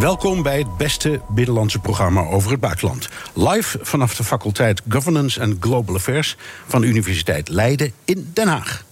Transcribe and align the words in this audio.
Welkom 0.00 0.42
bij 0.42 0.58
het 0.58 0.76
beste 0.76 1.20
binnenlandse 1.28 1.78
programma 1.78 2.20
over 2.20 2.50
het 2.50 2.60
buitenland. 2.60 3.08
Live 3.34 3.78
vanaf 3.82 4.16
de 4.16 4.24
faculteit 4.24 4.82
Governance 4.88 5.40
and 5.40 5.56
Global 5.60 5.94
Affairs 5.94 6.36
van 6.66 6.80
de 6.80 6.86
Universiteit 6.86 7.48
Leiden 7.48 7.92
in 8.04 8.30
Den 8.32 8.48
Haag. 8.48 8.84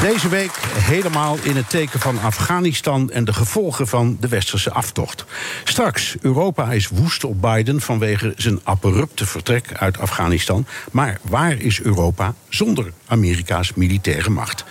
Deze 0.00 0.28
week 0.28 0.50
helemaal 0.74 1.36
in 1.42 1.56
het 1.56 1.70
teken 1.70 2.00
van 2.00 2.20
Afghanistan 2.20 3.10
en 3.10 3.24
de 3.24 3.32
gevolgen 3.32 3.86
van 3.86 4.16
de 4.20 4.28
westerse 4.28 4.72
aftocht. 4.72 5.24
Straks, 5.64 6.16
Europa 6.20 6.72
is 6.72 6.88
woest 6.88 7.24
op 7.24 7.40
Biden 7.40 7.80
vanwege 7.80 8.32
zijn 8.36 8.60
abrupte 8.62 9.26
vertrek 9.26 9.72
uit 9.72 9.98
Afghanistan. 9.98 10.66
Maar 10.90 11.18
waar 11.22 11.60
is 11.60 11.80
Europa 11.80 12.34
zonder 12.48 12.92
Amerika's 13.06 13.74
militaire 13.74 14.30
macht? 14.30 14.64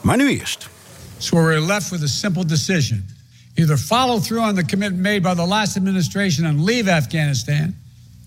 Maar 0.00 0.16
nu 0.16 0.38
eerst. 0.38 0.68
So 1.18 1.36
we're 1.36 1.58
left 1.58 1.90
with 1.90 2.02
a 2.02 2.08
simple 2.08 2.44
decision. 2.44 3.02
Either 3.56 3.76
follow 3.76 4.20
through 4.20 4.40
on 4.40 4.54
the 4.54 4.62
commitment 4.62 5.02
made 5.02 5.22
by 5.22 5.34
the 5.34 5.44
last 5.44 5.76
administration 5.76 6.46
and 6.46 6.62
leave 6.62 6.88
Afghanistan, 6.88 7.74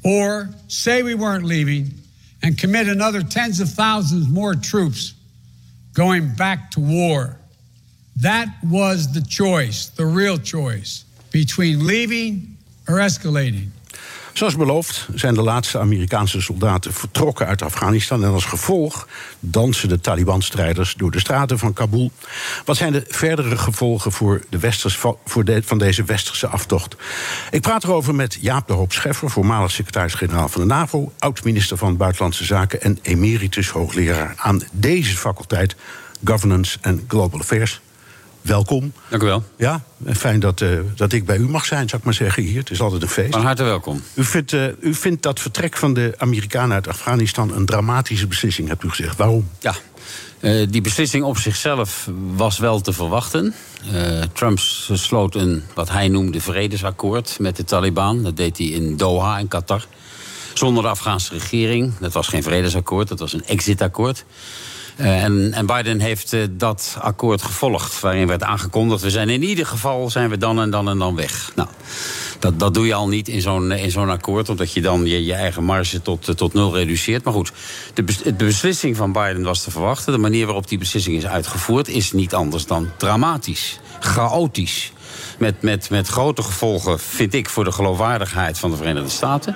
or 0.03 0.49
say 0.67 1.03
we 1.03 1.15
weren't 1.15 1.45
leaving 1.45 1.93
and 2.43 2.57
commit 2.57 2.87
another 2.87 3.21
tens 3.21 3.59
of 3.59 3.69
thousands 3.69 4.27
more 4.27 4.55
troops 4.55 5.13
going 5.93 6.33
back 6.35 6.71
to 6.71 6.79
war. 6.79 7.37
That 8.17 8.47
was 8.63 9.13
the 9.13 9.21
choice, 9.21 9.87
the 9.87 10.05
real 10.05 10.37
choice, 10.37 11.05
between 11.31 11.87
leaving 11.87 12.57
or 12.87 12.95
escalating. 12.95 13.69
Zoals 14.33 14.55
beloofd 14.55 15.07
zijn 15.13 15.33
de 15.33 15.41
laatste 15.41 15.79
Amerikaanse 15.79 16.41
soldaten 16.41 16.93
vertrokken 16.93 17.47
uit 17.47 17.61
Afghanistan. 17.61 18.23
En 18.23 18.31
als 18.31 18.45
gevolg 18.45 19.07
dansen 19.39 19.89
de 19.89 19.99
Taliban-strijders 19.99 20.93
door 20.97 21.11
de 21.11 21.19
straten 21.19 21.59
van 21.59 21.73
Kabul. 21.73 22.11
Wat 22.65 22.77
zijn 22.77 22.91
de 22.91 23.03
verdere 23.07 23.57
gevolgen 23.57 24.11
voor 24.11 24.41
de 24.49 24.59
westers, 24.59 24.97
voor 25.25 25.45
de, 25.45 25.61
van 25.63 25.77
deze 25.77 26.03
westerse 26.03 26.47
aftocht? 26.47 26.95
Ik 27.51 27.61
praat 27.61 27.83
erover 27.83 28.15
met 28.15 28.37
Jaap 28.41 28.67
de 28.67 28.73
Hoop 28.73 28.93
Scheffer, 28.93 29.29
voormalig 29.29 29.71
secretaris-generaal 29.71 30.49
van 30.49 30.61
de 30.61 30.67
NAVO, 30.67 31.11
oud-minister 31.19 31.77
van 31.77 31.97
Buitenlandse 31.97 32.45
Zaken 32.45 32.81
en 32.81 32.99
emeritus 33.01 33.69
hoogleraar 33.69 34.33
aan 34.37 34.61
deze 34.71 35.17
faculteit 35.17 35.75
Governance 36.23 36.77
and 36.81 37.01
Global 37.07 37.39
Affairs 37.39 37.81
welkom. 38.41 38.93
Dank 39.09 39.23
u 39.23 39.25
wel. 39.25 39.43
Ja, 39.57 39.83
fijn 40.13 40.39
dat, 40.39 40.61
uh, 40.61 40.79
dat 40.95 41.13
ik 41.13 41.25
bij 41.25 41.37
u 41.37 41.49
mag 41.49 41.65
zijn, 41.65 41.89
zou 41.89 42.01
ik 42.01 42.03
maar 42.03 42.13
zeggen 42.13 42.43
hier. 42.43 42.59
Het 42.59 42.69
is 42.69 42.81
altijd 42.81 43.01
een 43.01 43.07
feest. 43.07 43.33
Van 43.33 43.45
harte 43.45 43.63
welkom. 43.63 44.03
U 44.13 44.23
vindt, 44.23 44.51
uh, 44.51 44.65
u 44.79 44.93
vindt 44.93 45.23
dat 45.23 45.39
vertrek 45.39 45.77
van 45.77 45.93
de 45.93 46.13
Amerikanen 46.17 46.75
uit 46.75 46.87
Afghanistan 46.87 47.53
een 47.53 47.65
dramatische 47.65 48.27
beslissing, 48.27 48.67
hebt 48.67 48.83
u 48.83 48.89
gezegd. 48.89 49.17
Waarom? 49.17 49.49
Ja. 49.59 49.75
Uh, 50.39 50.67
die 50.69 50.81
beslissing 50.81 51.23
op 51.23 51.37
zichzelf 51.37 52.09
was 52.35 52.57
wel 52.57 52.81
te 52.81 52.93
verwachten. 52.93 53.53
Trump 54.33 54.59
sloot 54.59 55.35
een, 55.35 55.63
wat 55.73 55.89
hij 55.89 56.07
noemde, 56.07 56.41
vredesakkoord 56.41 57.35
met 57.39 57.55
de 57.55 57.63
Taliban. 57.63 58.23
Dat 58.23 58.37
deed 58.37 58.57
hij 58.57 58.67
in 58.67 58.97
Doha, 58.97 59.37
in 59.37 59.47
Qatar. 59.47 59.85
Zonder 60.53 60.83
de 60.83 60.89
Afghaanse 60.89 61.33
regering. 61.33 61.93
Dat 61.99 62.13
was 62.13 62.27
geen 62.27 62.43
vredesakkoord, 62.43 63.07
dat 63.07 63.19
was 63.19 63.33
een 63.33 63.45
exitakkoord. 63.45 64.25
Uh, 65.01 65.23
en, 65.23 65.53
en, 65.53 65.65
Biden 65.65 65.99
heeft 65.99 66.33
uh, 66.33 66.43
dat 66.51 66.97
akkoord 66.99 67.41
gevolgd, 67.41 67.99
waarin 67.99 68.27
werd 68.27 68.43
aangekondigd... 68.43 69.01
we 69.01 69.09
zijn 69.09 69.29
in 69.29 69.43
ieder 69.43 69.65
geval 69.65 70.09
zijn 70.09 70.29
we 70.29 70.37
dan 70.37 70.59
en 70.59 70.69
dan 70.69 70.89
en 70.89 70.97
dan 70.97 71.15
weg. 71.15 71.51
Nou, 71.55 71.69
dat, 72.39 72.59
dat 72.59 72.73
doe 72.73 72.85
je 72.85 72.93
al 72.93 73.07
niet 73.07 73.27
in 73.27 73.41
zo'n 73.41 73.73
zo'n 73.87 74.09
akkoord... 74.09 74.49
omdat 74.49 74.73
je 74.73 74.81
dan 74.81 75.05
je, 75.05 75.25
je 75.25 75.33
eigen 75.33 75.63
marge 75.63 76.01
tot, 76.01 76.29
uh, 76.29 76.35
tot 76.35 76.53
nul 76.53 76.75
reduceert. 76.75 77.23
Maar 77.23 77.33
goed, 77.33 77.51
de, 77.93 78.03
de 78.23 78.45
beslissing 78.45 78.95
van 78.95 79.11
Biden 79.11 79.43
was 79.43 79.63
te 79.63 79.71
verwachten. 79.71 80.13
De 80.13 80.19
manier 80.19 80.45
waarop 80.45 80.67
die 80.67 80.77
beslissing 80.77 81.17
is 81.17 81.25
uitgevoerd... 81.25 81.87
is 81.87 82.11
niet 82.11 82.33
anders 82.33 82.65
dan 82.65 82.89
dramatisch, 82.97 83.79
chaotisch... 83.99 84.91
Met, 85.37 85.61
met, 85.61 85.89
met 85.89 86.07
grote 86.07 86.43
gevolgen, 86.43 86.99
vind 86.99 87.33
ik, 87.33 87.49
voor 87.49 87.63
de 87.63 87.71
geloofwaardigheid 87.71 88.59
van 88.59 88.71
de 88.71 88.77
Verenigde 88.77 89.09
Staten. 89.09 89.55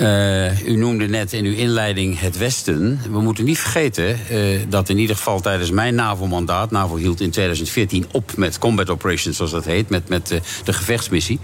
Uh, 0.00 0.66
u 0.66 0.76
noemde 0.76 1.08
net 1.08 1.32
in 1.32 1.44
uw 1.44 1.54
inleiding 1.54 2.20
het 2.20 2.38
Westen. 2.38 3.00
We 3.10 3.20
moeten 3.20 3.44
niet 3.44 3.58
vergeten 3.58 4.18
uh, 4.30 4.60
dat 4.68 4.88
in 4.88 4.98
ieder 4.98 5.16
geval 5.16 5.40
tijdens 5.40 5.70
mijn 5.70 5.94
NAVO-mandaat... 5.94 6.70
NAVO 6.70 6.96
hield 6.96 7.20
in 7.20 7.30
2014 7.30 8.06
op 8.12 8.36
met 8.36 8.58
combat 8.58 8.90
operations, 8.90 9.36
zoals 9.36 9.50
dat 9.50 9.64
heet... 9.64 9.88
met, 9.88 10.08
met 10.08 10.30
uh, 10.30 10.38
de 10.64 10.72
gevechtsmissie 10.72 11.38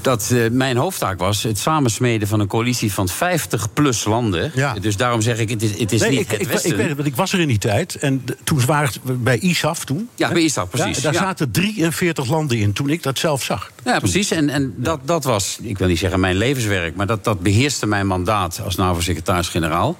dat 0.00 0.30
uh, 0.32 0.50
mijn 0.50 0.76
hoofdtaak 0.76 1.18
was 1.18 1.42
het 1.42 1.58
samensmeden 1.58 2.28
van 2.28 2.40
een 2.40 2.46
coalitie 2.46 2.92
van 2.92 3.08
50 3.08 3.72
plus 3.72 4.04
landen. 4.04 4.52
Ja. 4.54 4.74
Dus 4.74 4.96
daarom 4.96 5.20
zeg 5.20 5.38
ik, 5.38 5.48
het 5.48 5.62
is, 5.62 5.78
het 5.78 5.92
is 5.92 6.00
nee, 6.00 6.10
niet 6.10 6.20
ik, 6.20 6.30
het 6.30 6.40
ik, 6.40 6.48
Westen. 6.48 6.70
Ik, 6.70 6.76
weet 6.76 6.86
het, 6.86 6.96
want 6.96 7.08
ik 7.08 7.16
was 7.16 7.32
er 7.32 7.40
in 7.40 7.48
die 7.48 7.58
tijd. 7.58 7.94
En 7.94 8.24
toen 8.44 8.66
waren 8.66 8.88
het 8.88 9.22
bij 9.22 9.38
ISAF 9.38 9.84
toen. 9.84 10.08
Ja, 10.14 10.26
hè? 10.26 10.32
bij 10.32 10.42
ISAF, 10.42 10.70
precies. 10.70 10.96
Ja, 10.96 11.02
daar 11.02 11.12
ja. 11.12 11.18
zaten 11.18 11.50
43 11.50 12.28
landen 12.28 12.58
in 12.58 12.72
toen 12.72 12.88
ik 12.88 13.02
dat 13.02 13.18
zelf 13.18 13.42
zag. 13.42 13.70
Ja, 13.84 13.90
toen. 13.90 14.00
precies. 14.00 14.30
En, 14.30 14.48
en 14.48 14.74
dat, 14.76 15.00
dat 15.04 15.24
was, 15.24 15.58
ik 15.62 15.78
wil 15.78 15.88
niet 15.88 15.98
zeggen 15.98 16.20
mijn 16.20 16.36
levenswerk... 16.36 16.96
maar 16.96 17.06
dat, 17.06 17.24
dat 17.24 17.40
beheerste 17.40 17.86
mijn 17.86 18.06
mandaat 18.06 18.60
als 18.64 18.76
NAVO-secretaris-generaal. 18.76 19.96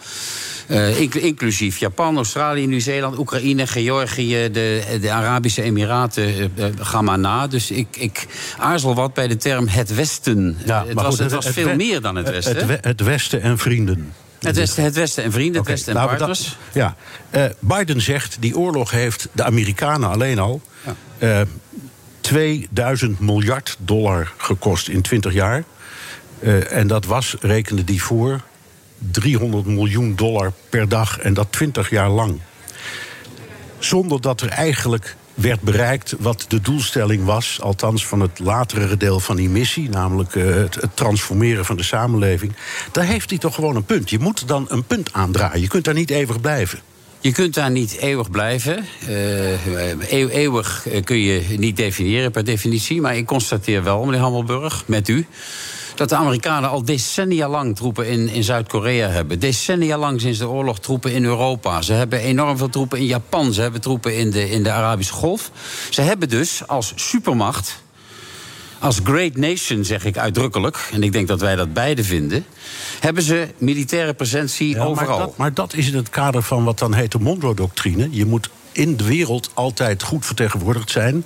Uh, 0.71 1.01
inclusief 1.15 1.79
Japan, 1.79 2.17
Australië, 2.17 2.67
Nieuw-Zeeland, 2.67 3.19
Oekraïne, 3.19 3.67
Georgië, 3.67 4.49
de, 4.53 4.99
de 5.01 5.11
Arabische 5.11 5.63
Emiraten, 5.63 6.29
uh, 6.39 6.45
uh, 6.57 6.65
ga 6.81 7.03
maar 7.03 7.19
na. 7.19 7.47
Dus 7.47 7.71
ik, 7.71 7.87
ik 7.97 8.27
aarzel 8.59 8.95
wat 8.95 9.15
bij 9.15 9.29
de 9.29 9.37
term 9.37 9.69
het 9.69 9.95
Westen. 9.95 10.57
Ja, 10.65 10.85
het, 10.87 10.95
maar 10.95 11.05
was, 11.05 11.15
goed, 11.15 11.23
het 11.25 11.33
was 11.33 11.45
het- 11.45 11.55
veel 11.55 11.75
meer 11.75 12.01
dan 12.01 12.17
het 12.17 12.31
Westen. 12.31 12.57
Het, 12.57 12.67
we- 12.67 12.79
het 12.81 13.01
Westen 13.01 13.43
en 13.43 13.59
vrienden. 13.59 14.13
Het 14.41 14.57
Westen, 14.57 14.85
het 14.85 14.95
Westen 14.95 15.25
en 15.25 15.33
vrienden, 15.33 15.61
het 15.61 15.71
Westen 15.71 15.97
en 15.97 16.07
partners. 16.07 16.45
dat- 16.45 16.57
ja. 16.73 16.97
Eh, 17.31 17.45
Biden 17.59 18.01
zegt, 18.01 18.37
die 18.41 18.57
oorlog 18.57 18.91
heeft 18.91 19.29
de 19.33 19.45
Amerikanen 19.45 20.09
alleen 20.11 20.39
al... 20.39 20.61
eh, 21.19 21.41
2000 22.21 23.21
miljard 23.21 23.77
dollar 23.79 24.33
gekost 24.37 24.89
in 24.89 25.03
20 25.03 25.33
jaar. 25.33 25.65
Eh, 26.39 26.73
en 26.73 26.87
dat 26.87 27.05
was, 27.05 27.37
rekende 27.41 27.85
die 27.85 28.03
voor, 28.03 28.41
300 29.11 29.67
miljoen 29.67 30.15
dollar 30.17 30.53
per 30.69 30.89
dag. 30.89 31.19
En 31.19 31.35
dat 31.35 31.53
20 31.53 31.91
jaar 31.91 32.11
lang. 32.11 32.41
Zonder 33.79 34.21
dat 34.21 34.41
er 34.41 34.49
eigenlijk 34.49 35.17
werd 35.35 35.61
bereikt 35.61 36.15
wat 36.19 36.45
de 36.49 36.61
doelstelling 36.61 37.25
was, 37.25 37.61
althans 37.61 38.07
van 38.07 38.21
het 38.21 38.39
latere 38.39 38.97
deel 38.97 39.21
van 39.21 39.37
die 39.37 39.49
missie, 39.49 39.89
namelijk 39.89 40.35
eh, 40.35 40.55
het, 40.55 40.79
transformeren 40.95 41.65
van 41.65 41.77
de 41.77 41.83
samenleving. 41.83 42.53
Daar 42.93 43.05
heeft 43.05 43.31
hij 43.31 43.39
toch 43.39 43.55
gewoon 43.55 43.77
een 43.77 43.85
punt. 43.85 44.11
Je 44.11 44.19
moet 44.19 44.49
dan 44.49 44.67
een 44.69 44.85
punt 44.85 45.13
aandraaien. 45.13 45.61
Je 45.61 45.69
kunt 45.69 45.85
daar 45.85 45.95
niet 45.95 46.11
eeuwig 46.11 46.41
blijven. 46.41 46.79
Je 47.21 47.33
kunt 47.33 47.55
daar 47.55 47.71
niet 47.71 47.97
eeuwig 47.97 48.31
blijven. 48.31 48.85
Eh, 49.07 50.11
eeuw- 50.13 50.29
eeuwig 50.29 50.89
eh, 50.89 51.05
kun 51.05 51.19
je 51.19 51.59
niet 51.59 51.77
definiëren 51.77 52.31
per 52.31 52.45
definitie. 52.45 53.01
Maar 53.01 53.17
ik 53.17 53.27
constateer 53.27 53.83
wel, 53.83 54.05
meneer 54.05 54.21
Hammelburg, 54.21 54.83
met 54.87 55.09
u... 55.09 55.27
dat 56.01 56.09
de 56.09 56.17
Amerikanen 56.17 56.71
al 56.71 56.85
decennia 56.85 57.49
lang 57.49 57.77
troepen 57.77 58.09
in, 58.09 58.29
in 58.29 58.45
Zuid-Korea 58.45 59.09
hebben. 59.09 59.39
Decennia 59.39 59.99
lang 59.99 60.21
sinds 60.21 60.39
de 60.39 60.49
oorlog 60.49 60.79
troepen 60.79 61.13
in 61.13 61.25
Europa. 61.25 61.83
Ze 61.83 61.93
hebben 61.93 62.21
enorm 62.21 62.57
veel 62.57 62.69
troepen 62.69 62.99
in 62.99 63.07
Japan. 63.07 63.53
Ze 63.53 63.61
hebben 63.61 63.81
troepen 63.81 64.17
in 64.17 64.31
de, 64.31 64.51
in 64.51 64.63
de 64.63 64.71
Arabische 64.71 65.13
Golf. 65.13 65.51
Ze 65.91 66.01
hebben 66.01 66.29
dus 66.29 66.67
als 66.67 66.93
supermacht... 66.95 67.83
Als 68.79 69.01
great 69.05 69.37
nation, 69.37 69.85
zeg 69.85 70.05
ik 70.05 70.19
uitdrukkelijk, 70.19 70.89
en 70.93 71.03
ik 71.03 71.13
denk 71.13 71.29
dat 71.29 71.41
wij 71.41 71.57
dat 71.57 71.73
beide 71.73 72.05
vinden, 72.05 72.45
hebben 73.01 73.23
ze 73.23 73.49
militaire 73.59 74.15
presentie 74.15 74.75
Ja, 74.75 74.85
overal. 74.85 75.19
Maar 75.19 75.27
dat, 75.27 75.37
maar 75.37 75.55
dat 75.55 75.75
is 75.75 75.89
in 75.89 75.97
het 75.97 76.09
kader 76.09 76.43
van 76.43 76.65
wat 76.65 76.79
dan 76.79 76.95
heet 76.95 77.13
de 77.13 77.19
Monroe-doctrine. 77.19 78.09
Je 78.11 78.27
moet 78.27 78.51
in 78.73 78.97
de 78.97 79.05
wereld 79.05 79.51
altijd 79.55 80.03
goed 80.03 80.27
vertegenwoordigd 80.27 80.91
zijn. 80.91 81.25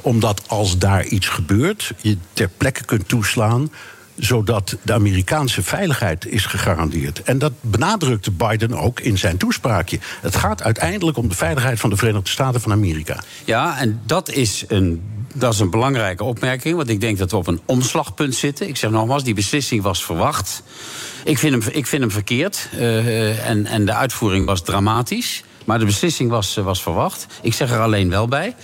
Omdat 0.00 0.42
als 0.46 0.78
daar 0.78 1.04
iets 1.04 1.28
gebeurt, 1.28 1.92
je 2.00 2.16
ter 2.32 2.48
plekke 2.56 2.84
kunt 2.84 3.08
toeslaan 3.08 3.70
zodat 4.16 4.76
de 4.82 4.92
Amerikaanse 4.92 5.62
veiligheid 5.62 6.26
is 6.26 6.46
gegarandeerd. 6.46 7.22
En 7.22 7.38
dat 7.38 7.52
benadrukte 7.60 8.30
Biden 8.30 8.72
ook 8.72 9.00
in 9.00 9.18
zijn 9.18 9.36
toespraakje. 9.36 9.98
Het 10.20 10.36
gaat 10.36 10.62
uiteindelijk 10.62 11.16
om 11.16 11.28
de 11.28 11.34
veiligheid 11.34 11.80
van 11.80 11.90
de 11.90 11.96
Verenigde 11.96 12.30
Staten 12.30 12.60
van 12.60 12.72
Amerika. 12.72 13.22
Ja, 13.44 13.78
en 13.78 14.00
dat 14.06 14.30
is 14.30 14.64
een. 14.68 15.02
Dat 15.34 15.52
is 15.52 15.58
een 15.58 15.70
belangrijke 15.70 16.24
opmerking, 16.24 16.76
want 16.76 16.88
ik 16.88 17.00
denk 17.00 17.18
dat 17.18 17.30
we 17.30 17.36
op 17.36 17.46
een 17.46 17.60
omslagpunt 17.64 18.34
zitten. 18.34 18.68
Ik 18.68 18.76
zeg 18.76 18.90
nogmaals, 18.90 19.24
die 19.24 19.34
beslissing 19.34 19.82
was 19.82 20.04
verwacht. 20.04 20.62
Ik 21.24 21.38
vind 21.38 21.64
hem, 21.64 21.74
ik 21.74 21.86
vind 21.86 22.02
hem 22.02 22.10
verkeerd 22.10 22.68
uh, 22.74 23.48
en, 23.48 23.66
en 23.66 23.84
de 23.84 23.92
uitvoering 23.92 24.46
was 24.46 24.62
dramatisch. 24.62 25.42
Maar 25.64 25.78
de 25.78 25.84
beslissing 25.84 26.30
was, 26.30 26.54
was 26.54 26.82
verwacht. 26.82 27.26
Ik 27.42 27.54
zeg 27.54 27.70
er 27.70 27.80
alleen 27.80 28.10
wel 28.10 28.28
bij. 28.28 28.54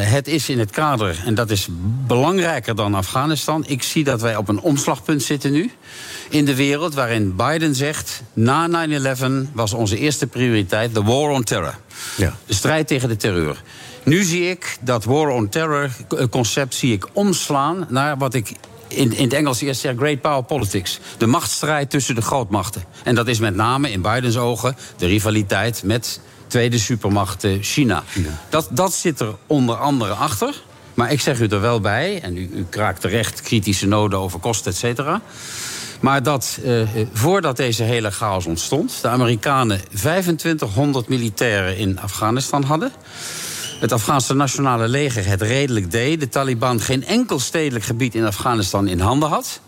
het 0.00 0.28
is 0.28 0.48
in 0.48 0.58
het 0.58 0.70
kader, 0.70 1.22
en 1.24 1.34
dat 1.34 1.50
is 1.50 1.68
belangrijker 2.06 2.74
dan 2.74 2.94
Afghanistan. 2.94 3.64
Ik 3.66 3.82
zie 3.82 4.04
dat 4.04 4.20
wij 4.20 4.36
op 4.36 4.48
een 4.48 4.60
omslagpunt 4.60 5.22
zitten 5.22 5.52
nu 5.52 5.70
in 6.28 6.44
de 6.44 6.54
wereld 6.54 6.94
waarin 6.94 7.36
Biden 7.36 7.74
zegt: 7.74 8.22
na 8.32 8.88
9-11 9.46 9.52
was 9.52 9.72
onze 9.72 9.98
eerste 9.98 10.26
prioriteit 10.26 10.94
de 10.94 11.02
war 11.02 11.30
on 11.30 11.44
terror. 11.44 11.74
Ja. 12.16 12.36
De 12.46 12.54
strijd 12.54 12.86
tegen 12.86 13.08
de 13.08 13.16
terreur. 13.16 13.62
Nu 14.02 14.22
zie 14.22 14.50
ik 14.50 14.78
dat 14.80 15.04
war 15.04 15.28
on 15.28 15.48
terror 15.48 15.90
concept 16.30 16.74
zie 16.74 16.92
ik 16.92 17.06
omslaan 17.12 17.86
naar 17.88 18.18
wat 18.18 18.34
ik 18.34 18.52
in, 18.96 19.12
in 19.16 19.24
het 19.24 19.32
Engels 19.32 19.60
eerst 19.60 19.80
zeg 19.80 19.96
great 19.96 20.20
power 20.20 20.42
politics. 20.42 21.00
De 21.18 21.26
machtsstrijd 21.26 21.90
tussen 21.90 22.14
de 22.14 22.22
grootmachten. 22.22 22.84
En 23.04 23.14
dat 23.14 23.28
is 23.28 23.38
met 23.38 23.54
name 23.54 23.90
in 23.90 24.02
Bidens 24.02 24.36
ogen 24.36 24.76
de 24.96 25.06
rivaliteit 25.06 25.82
met 25.82 26.20
tweede 26.46 26.78
supermacht 26.78 27.46
China. 27.60 28.02
Dat, 28.48 28.68
dat 28.70 28.94
zit 28.94 29.20
er 29.20 29.34
onder 29.46 29.76
andere 29.76 30.12
achter. 30.12 30.54
Maar 30.94 31.12
ik 31.12 31.20
zeg 31.20 31.40
u 31.40 31.46
er 31.46 31.60
wel 31.60 31.80
bij, 31.80 32.20
en 32.22 32.36
u, 32.36 32.50
u 32.54 32.66
kraakt 32.70 33.00
terecht 33.00 33.40
kritische 33.40 33.86
noden 33.86 34.18
over 34.18 34.38
kosten, 34.38 34.70
et 34.70 34.76
cetera. 34.78 35.20
Maar 36.00 36.22
dat 36.22 36.58
eh, 36.64 36.82
voordat 37.12 37.56
deze 37.56 37.82
hele 37.82 38.10
chaos 38.10 38.46
ontstond, 38.46 38.98
de 39.02 39.08
Amerikanen 39.08 39.80
2500 39.94 41.08
militairen 41.08 41.76
in 41.76 42.00
Afghanistan 42.00 42.62
hadden. 42.62 42.92
Het 43.78 43.92
Afghaanse 43.92 44.34
nationale 44.34 44.88
leger 44.88 45.26
het 45.26 45.42
redelijk 45.42 45.90
deed. 45.90 46.20
De 46.20 46.28
Taliban 46.28 46.80
geen 46.80 47.04
enkel 47.04 47.38
stedelijk 47.38 47.84
gebied 47.84 48.14
in 48.14 48.24
Afghanistan 48.24 48.88
in 48.88 49.00
handen 49.00 49.28
had. 49.28 49.60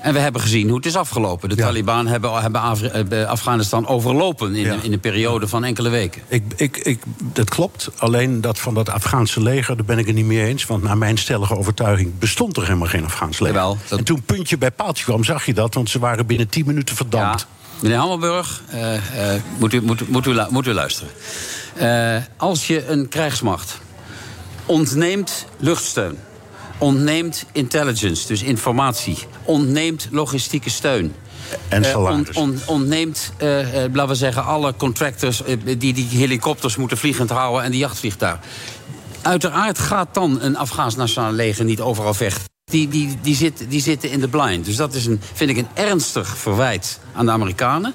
En 0.00 0.12
we 0.12 0.18
hebben 0.18 0.40
gezien 0.40 0.66
hoe 0.66 0.76
het 0.76 0.86
is 0.86 0.96
afgelopen. 0.96 1.48
De 1.48 1.54
Taliban 1.54 2.06
hebben, 2.06 2.42
hebben 2.42 3.28
Afghanistan 3.28 3.86
overlopen 3.86 4.54
in, 4.54 4.82
in, 4.82 4.92
een 4.92 5.00
periode 5.00 5.48
van 5.48 5.64
enkele 5.64 5.88
weken. 5.88 6.22
Ik, 6.28 6.42
ik, 6.56 6.76
ik, 6.76 7.02
dat 7.32 7.50
klopt. 7.50 7.90
Alleen 7.96 8.40
dat 8.40 8.58
van 8.58 8.74
dat 8.74 8.88
Afghaanse 8.88 9.42
leger, 9.42 9.76
daar 9.76 9.84
ben 9.84 9.98
ik 9.98 10.06
het 10.06 10.14
niet 10.14 10.24
mee 10.24 10.44
eens. 10.44 10.66
Want 10.66 10.82
naar 10.82 10.98
mijn 10.98 11.18
stellige 11.18 11.56
overtuiging 11.56 12.18
bestond 12.18 12.56
er 12.56 12.62
helemaal 12.62 12.88
geen 12.88 13.04
Afghaans 13.04 13.38
leger. 13.38 13.56
Jawel, 13.56 13.78
En 13.90 14.04
toen 14.04 14.22
puntje 14.22 14.58
bij 14.58 14.70
paaltje 14.70 15.04
kwam, 15.04 15.24
zag 15.24 15.46
je 15.46 15.54
dat. 15.54 15.74
Want 15.74 15.90
ze 15.90 15.98
waren 15.98 16.26
binnen 16.26 16.48
10 16.48 16.66
minuten 16.66 16.96
verdampt. 16.96 17.46
Meneer 17.82 17.98
Hammelburg, 17.98 18.62
uh, 18.74 18.94
uh, 18.94 19.00
moet, 19.58 19.72
u, 19.72 19.82
moet, 19.82 20.08
moet, 20.08 20.26
u, 20.26 20.40
moet 20.48 20.66
u 20.66 20.72
luisteren. 20.72 21.12
Uh, 21.80 22.22
als 22.36 22.66
je 22.66 22.86
een 22.86 23.08
krijgsmacht 23.08 23.78
ontneemt 24.66 25.46
luchtsteun 25.56 26.18
ontneemt 26.78 27.44
intelligence, 27.52 28.26
dus 28.26 28.42
informatie. 28.42 29.18
Ontneemt 29.44 30.08
logistieke 30.10 30.70
steun. 30.70 31.14
En 31.68 31.84
salaris. 31.84 32.36
On, 32.36 32.60
ontneemt, 32.66 33.32
laten 33.92 34.08
we 34.08 34.14
zeggen, 34.14 34.44
alle 34.44 34.74
contractors 34.76 35.42
die 35.78 35.92
die 35.92 36.08
helikopters 36.10 36.76
moeten 36.76 36.96
vliegend 36.96 37.30
houden 37.30 37.62
en 37.64 37.70
die 37.70 37.80
jachtvliegtuigen. 37.80 38.40
Uiteraard 39.22 39.78
gaat 39.78 40.14
dan 40.14 40.40
een 40.40 40.56
Afghaans 40.56 40.96
nationaal 40.96 41.32
leger 41.32 41.64
niet 41.64 41.80
overal 41.80 42.14
vechten 42.14 42.51
die, 42.72 42.88
die, 42.88 43.18
die, 43.22 43.34
zit, 43.34 43.64
die 43.68 43.80
zitten 43.80 44.10
in 44.10 44.20
de 44.20 44.28
blind. 44.28 44.64
Dus 44.64 44.76
dat 44.76 44.94
is 44.94 45.06
een, 45.06 45.20
vind 45.32 45.50
ik 45.50 45.56
een 45.56 45.68
ernstig 45.74 46.36
verwijt 46.36 47.00
aan 47.14 47.24
de 47.24 47.30
Amerikanen. 47.30 47.94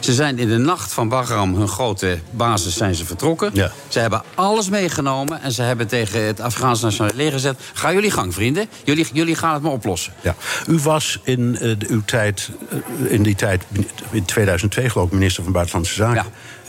Ze 0.00 0.14
zijn 0.14 0.38
in 0.38 0.48
de 0.48 0.56
nacht 0.56 0.92
van 0.92 1.08
Bagram, 1.08 1.54
hun 1.54 1.68
grote 1.68 2.18
basis, 2.30 2.76
zijn 2.76 2.94
ze 2.94 3.04
vertrokken. 3.04 3.50
Ja. 3.52 3.72
Ze 3.88 3.98
hebben 3.98 4.22
alles 4.34 4.68
meegenomen 4.68 5.42
en 5.42 5.52
ze 5.52 5.62
hebben 5.62 5.86
tegen 5.86 6.26
het 6.26 6.40
Afghaanse 6.40 6.84
Nationale 6.84 7.16
Leger 7.16 7.32
gezegd... 7.32 7.60
ga 7.72 7.92
jullie 7.92 8.10
gang, 8.10 8.34
vrienden. 8.34 8.68
Jullie, 8.84 9.06
jullie 9.12 9.34
gaan 9.34 9.54
het 9.54 9.62
maar 9.62 9.72
oplossen. 9.72 10.12
Ja. 10.20 10.34
U 10.66 10.78
was 10.78 11.20
in, 11.22 11.58
uh, 11.60 11.76
uw 11.88 12.02
tijd, 12.04 12.50
uh, 12.72 13.12
in 13.12 13.22
die 13.22 13.34
tijd, 13.34 13.64
in 14.10 14.24
2002 14.24 14.90
geloof 14.90 15.06
ik, 15.06 15.12
minister 15.12 15.42
van 15.42 15.52
Buitenlandse 15.52 15.94
Zaken. 15.94 16.14
Ja. 16.14 16.26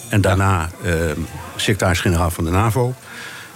En 0.09 0.21
daarna 0.21 0.69
uh, 0.85 0.91
secretaris-generaal 1.55 2.31
van 2.31 2.43
de 2.43 2.51
NAVO. 2.51 2.93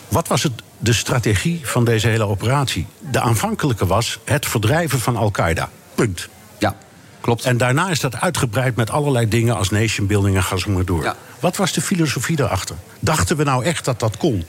Wat 0.07 0.27
was 0.27 0.43
het 0.43 0.53
de 0.81 0.93
strategie 0.93 1.59
van 1.63 1.85
deze 1.85 2.07
hele 2.07 2.27
operatie. 2.27 2.87
De 3.11 3.19
aanvankelijke 3.19 3.85
was 3.85 4.19
het 4.23 4.45
verdrijven 4.45 4.99
van 4.99 5.15
Al-Qaeda. 5.15 5.69
Punt. 5.95 6.29
Ja, 6.59 6.75
klopt. 7.21 7.45
En 7.45 7.57
daarna 7.57 7.89
is 7.89 7.99
dat 7.99 8.15
uitgebreid 8.15 8.75
met 8.75 8.89
allerlei 8.89 9.27
dingen 9.27 9.55
als 9.55 9.69
nation 9.69 10.07
building 10.07 10.35
en 10.35 10.43
ga 10.43 10.57
zo 10.57 10.71
maar 10.71 10.85
door. 10.85 11.03
Ja. 11.03 11.15
Wat 11.39 11.55
was 11.55 11.73
de 11.73 11.81
filosofie 11.81 12.35
daarachter? 12.35 12.75
Dachten 12.99 13.37
we 13.37 13.43
nou 13.43 13.63
echt 13.63 13.85
dat 13.85 13.99
dat 13.99 14.17
kon? 14.17 14.45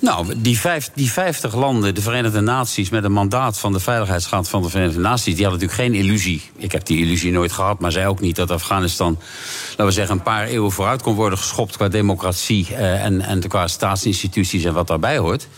Nou, 0.00 0.34
die, 0.36 0.58
vijf, 0.58 0.90
die 0.94 1.10
50 1.10 1.54
landen, 1.54 1.94
de 1.94 2.02
Verenigde 2.02 2.40
Naties, 2.40 2.90
met 2.90 3.04
een 3.04 3.12
mandaat 3.12 3.58
van 3.58 3.72
de 3.72 3.80
Veiligheidsraad 3.80 4.48
van 4.48 4.62
de 4.62 4.68
Verenigde 4.68 5.00
Naties, 5.00 5.34
die 5.34 5.44
hadden 5.44 5.60
natuurlijk 5.60 5.94
geen 5.94 6.04
illusie. 6.04 6.42
Ik 6.56 6.72
heb 6.72 6.86
die 6.86 6.98
illusie 6.98 7.32
nooit 7.32 7.52
gehad, 7.52 7.80
maar 7.80 7.92
zij 7.92 8.06
ook 8.06 8.20
niet 8.20 8.36
dat 8.36 8.50
Afghanistan, 8.50 9.18
laten 9.70 9.84
we 9.84 9.90
zeggen, 9.90 10.16
een 10.16 10.22
paar 10.22 10.46
eeuwen 10.46 10.72
vooruit 10.72 11.02
kon 11.02 11.14
worden 11.14 11.38
geschopt 11.38 11.76
qua 11.76 11.88
democratie 11.88 12.74
eh, 12.74 13.04
en, 13.04 13.20
en 13.20 13.48
qua 13.48 13.66
staatsinstituties 13.66 14.64
en 14.64 14.74
wat 14.74 14.86
daarbij 14.86 15.18
hoort. 15.18 15.48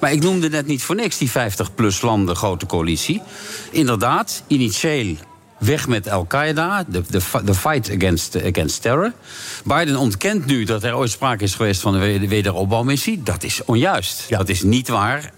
Maar 0.00 0.12
ik 0.12 0.22
noemde 0.22 0.48
net 0.48 0.66
niet 0.66 0.82
voor 0.82 0.94
niks 0.94 1.18
die 1.18 1.30
50 1.30 1.74
plus 1.74 2.00
landen 2.00 2.36
grote 2.36 2.66
coalitie. 2.66 3.22
Inderdaad, 3.70 4.42
initieel 4.46 5.16
Weg 5.60 5.88
met 5.88 6.10
Al-Qaeda, 6.10 6.84
de, 6.86 7.02
de, 7.08 7.20
de, 7.44 7.54
fight 7.54 7.90
against, 7.90 8.36
against 8.36 8.82
terror. 8.82 9.12
Biden 9.64 9.96
ontkent 9.96 10.46
nu 10.46 10.64
dat 10.64 10.82
er 10.82 10.96
ooit 10.96 11.10
sprake 11.10 11.44
is 11.44 11.54
geweest 11.54 11.80
van 11.80 11.92
de 11.92 12.28
wederopbouwmissie. 12.28 13.22
Dat 13.22 13.42
is 13.42 13.64
onjuist. 13.64 14.26
Dat 14.28 14.48
is 14.48 14.62
niet 14.62 14.88
waar. 14.88 15.32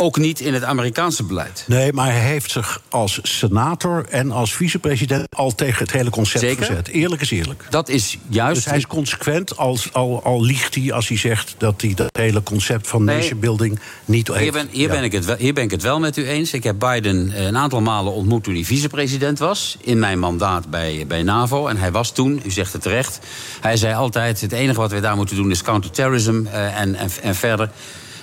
Ook 0.00 0.18
niet 0.18 0.40
in 0.40 0.54
het 0.54 0.64
Amerikaanse 0.64 1.24
beleid. 1.24 1.64
Nee, 1.66 1.92
maar 1.92 2.10
hij 2.12 2.20
heeft 2.20 2.50
zich 2.50 2.82
als 2.88 3.18
senator 3.22 4.06
en 4.10 4.30
als 4.30 4.54
vicepresident 4.54 5.26
al 5.36 5.54
tegen 5.54 5.82
het 5.82 5.92
hele 5.92 6.10
concept 6.10 6.44
Zeker? 6.44 6.66
gezet. 6.66 6.88
Eerlijk 6.88 7.22
is 7.22 7.30
eerlijk. 7.30 7.66
Dat 7.70 7.88
is 7.88 8.18
juist. 8.28 8.54
Dus 8.54 8.64
hij 8.64 8.76
is 8.76 8.86
consequent, 8.86 9.56
als, 9.56 9.92
al, 9.92 10.22
al 10.24 10.42
liegt 10.42 10.74
hij 10.74 10.92
als 10.92 11.08
hij 11.08 11.16
zegt 11.16 11.54
dat 11.58 11.80
hij 11.80 11.94
dat 11.94 12.16
hele 12.16 12.42
concept 12.42 12.88
van 12.88 13.04
nee. 13.04 13.16
nation 13.16 13.38
building 13.38 13.80
niet 14.04 14.34
hier 14.34 14.52
ben, 14.52 14.68
hier, 14.70 14.88
ben 14.88 15.02
ik 15.02 15.12
het 15.12 15.24
wel, 15.24 15.36
hier 15.36 15.52
ben 15.52 15.64
ik 15.64 15.70
het 15.70 15.82
wel 15.82 15.98
met 15.98 16.16
u 16.16 16.26
eens. 16.26 16.52
Ik 16.52 16.64
heb 16.64 16.78
Biden 16.78 17.44
een 17.46 17.56
aantal 17.56 17.80
malen 17.80 18.12
ontmoet 18.12 18.44
toen 18.44 18.54
hij 18.54 18.64
vicepresident 18.64 19.38
was. 19.38 19.76
In 19.80 19.98
mijn 19.98 20.18
mandaat 20.18 20.70
bij, 20.70 21.04
bij 21.08 21.22
NAVO. 21.22 21.66
En 21.66 21.76
hij 21.76 21.92
was 21.92 22.12
toen, 22.12 22.40
u 22.44 22.50
zegt 22.50 22.72
het 22.72 22.82
terecht. 22.82 23.18
Hij 23.60 23.76
zei 23.76 23.94
altijd: 23.94 24.40
het 24.40 24.52
enige 24.52 24.80
wat 24.80 24.90
we 24.90 25.00
daar 25.00 25.16
moeten 25.16 25.36
doen 25.36 25.50
is 25.50 25.62
counterterrorism. 25.62 26.42
Uh, 26.46 26.80
en, 26.80 26.94
en, 26.94 27.10
en 27.22 27.34
verder. 27.34 27.70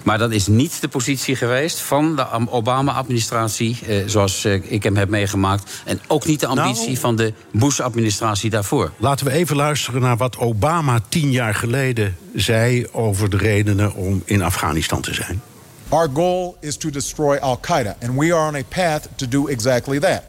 Maar 0.05 0.17
dat 0.17 0.31
is 0.31 0.47
niet 0.47 0.81
de 0.81 0.87
positie 0.87 1.35
geweest 1.35 1.79
van 1.79 2.15
de 2.15 2.49
Obama-administratie, 2.49 3.79
eh, 3.87 4.03
zoals 4.05 4.45
eh, 4.45 4.71
ik 4.71 4.83
hem 4.83 4.95
heb 4.95 5.09
meegemaakt. 5.09 5.81
En 5.85 5.99
ook 6.07 6.25
niet 6.25 6.39
de 6.39 6.47
ambitie 6.47 6.85
nou, 6.85 6.97
van 6.97 7.15
de 7.15 7.33
Bush-administratie 7.51 8.49
daarvoor. 8.49 8.91
Laten 8.97 9.25
we 9.25 9.31
even 9.31 9.55
luisteren 9.55 10.01
naar 10.01 10.17
wat 10.17 10.37
Obama 10.37 10.99
tien 11.09 11.31
jaar 11.31 11.55
geleden 11.55 12.17
zei 12.35 12.87
over 12.91 13.29
de 13.29 13.37
redenen 13.37 13.93
om 13.93 14.21
in 14.25 14.41
Afghanistan 14.41 15.01
te 15.01 15.13
zijn. 15.13 15.41
Our 15.89 16.09
goal 16.13 16.57
is 16.61 16.77
to 16.77 16.89
destroy 16.89 17.37
Al-Qaeda, 17.37 17.95
and 18.01 18.19
we 18.19 18.35
are 18.35 18.47
on 18.47 18.55
a 18.55 18.63
path 18.69 19.09
to 19.15 19.27
do 19.27 19.47
exactly 19.47 19.99
that. 19.99 20.21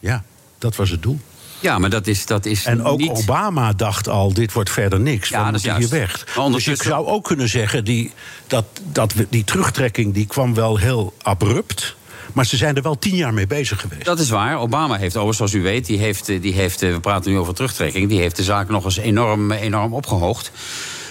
Ja, 0.00 0.24
dat 0.58 0.76
was 0.76 0.90
het 0.90 1.02
doel. 1.02 1.18
Ja, 1.64 1.78
maar 1.78 1.90
dat 1.90 2.06
is, 2.06 2.26
dat 2.26 2.46
is 2.46 2.64
En 2.64 2.84
ook 2.84 2.98
niet... 2.98 3.10
Obama 3.10 3.72
dacht 3.72 4.08
al, 4.08 4.32
dit 4.32 4.52
wordt 4.52 4.70
verder 4.70 5.00
niks. 5.00 5.28
Ja, 5.28 5.50
dat 5.50 5.64
is 5.64 5.76
hier 5.76 5.88
weg. 5.88 6.26
Dus 6.50 6.68
ik 6.68 6.82
zou 6.82 7.06
ook 7.06 7.24
kunnen 7.24 7.48
zeggen, 7.48 7.84
die, 7.84 8.12
dat, 8.46 8.64
dat, 8.92 9.14
die 9.28 9.44
terugtrekking 9.44 10.14
die 10.14 10.26
kwam 10.26 10.54
wel 10.54 10.76
heel 10.76 11.14
abrupt... 11.22 11.96
Maar 12.32 12.46
ze 12.46 12.56
zijn 12.56 12.76
er 12.76 12.82
wel 12.82 12.98
tien 12.98 13.16
jaar 13.16 13.34
mee 13.34 13.46
bezig 13.46 13.80
geweest. 13.80 14.04
Dat 14.04 14.18
is 14.18 14.30
waar. 14.30 14.58
Obama 14.58 14.96
heeft 14.96 15.16
overigens, 15.16 15.36
zoals 15.36 15.52
u 15.52 15.62
weet, 15.62 15.86
die 15.86 15.98
heeft, 15.98 16.26
die 16.26 16.52
heeft, 16.52 16.80
we 16.80 17.00
praten 17.00 17.30
nu 17.30 17.38
over 17.38 17.54
terugtrekking... 17.54 18.08
die 18.08 18.20
heeft 18.20 18.36
de 18.36 18.42
zaak 18.42 18.68
nog 18.68 18.84
eens 18.84 18.96
enorm, 18.96 19.52
enorm 19.52 19.94
opgehoogd. 19.94 20.50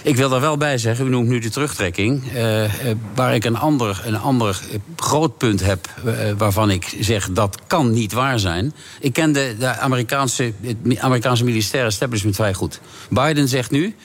Ik 0.04 0.16
wil 0.16 0.30
daar 0.30 0.42
wel 0.42 0.58
bij 0.58 0.78
zeggen, 0.78 1.06
u 1.06 1.10
noemt 1.10 1.28
nu 1.28 1.40
de 1.40 1.50
terugtrekking. 1.50 2.24
Uh, 2.36 2.70
waar 3.16 3.36
ik 3.36 3.44
een 3.46 3.58
ander, 3.58 4.02
een 4.06 4.20
ander 4.20 4.60
groot 4.96 5.38
punt 5.38 5.66
heb 5.66 5.90
uh, 6.06 6.14
waarvan 6.38 6.70
ik 6.70 6.96
zeg 7.00 7.30
dat 7.32 7.60
kan 7.68 7.92
niet 7.92 8.14
waar 8.14 8.40
zijn. 8.40 8.74
Ik 9.00 9.14
ken 9.14 9.32
de, 9.32 9.56
de 9.60 9.68
Amerikaanse, 9.68 10.54
het 10.62 11.00
Amerikaanse 11.00 11.44
militaire 11.44 11.90
establishment 11.90 12.36
vrij 12.36 12.54
goed. 12.54 12.80
Biden 13.10 13.48
zegt 13.48 13.72
nu. 13.72 13.96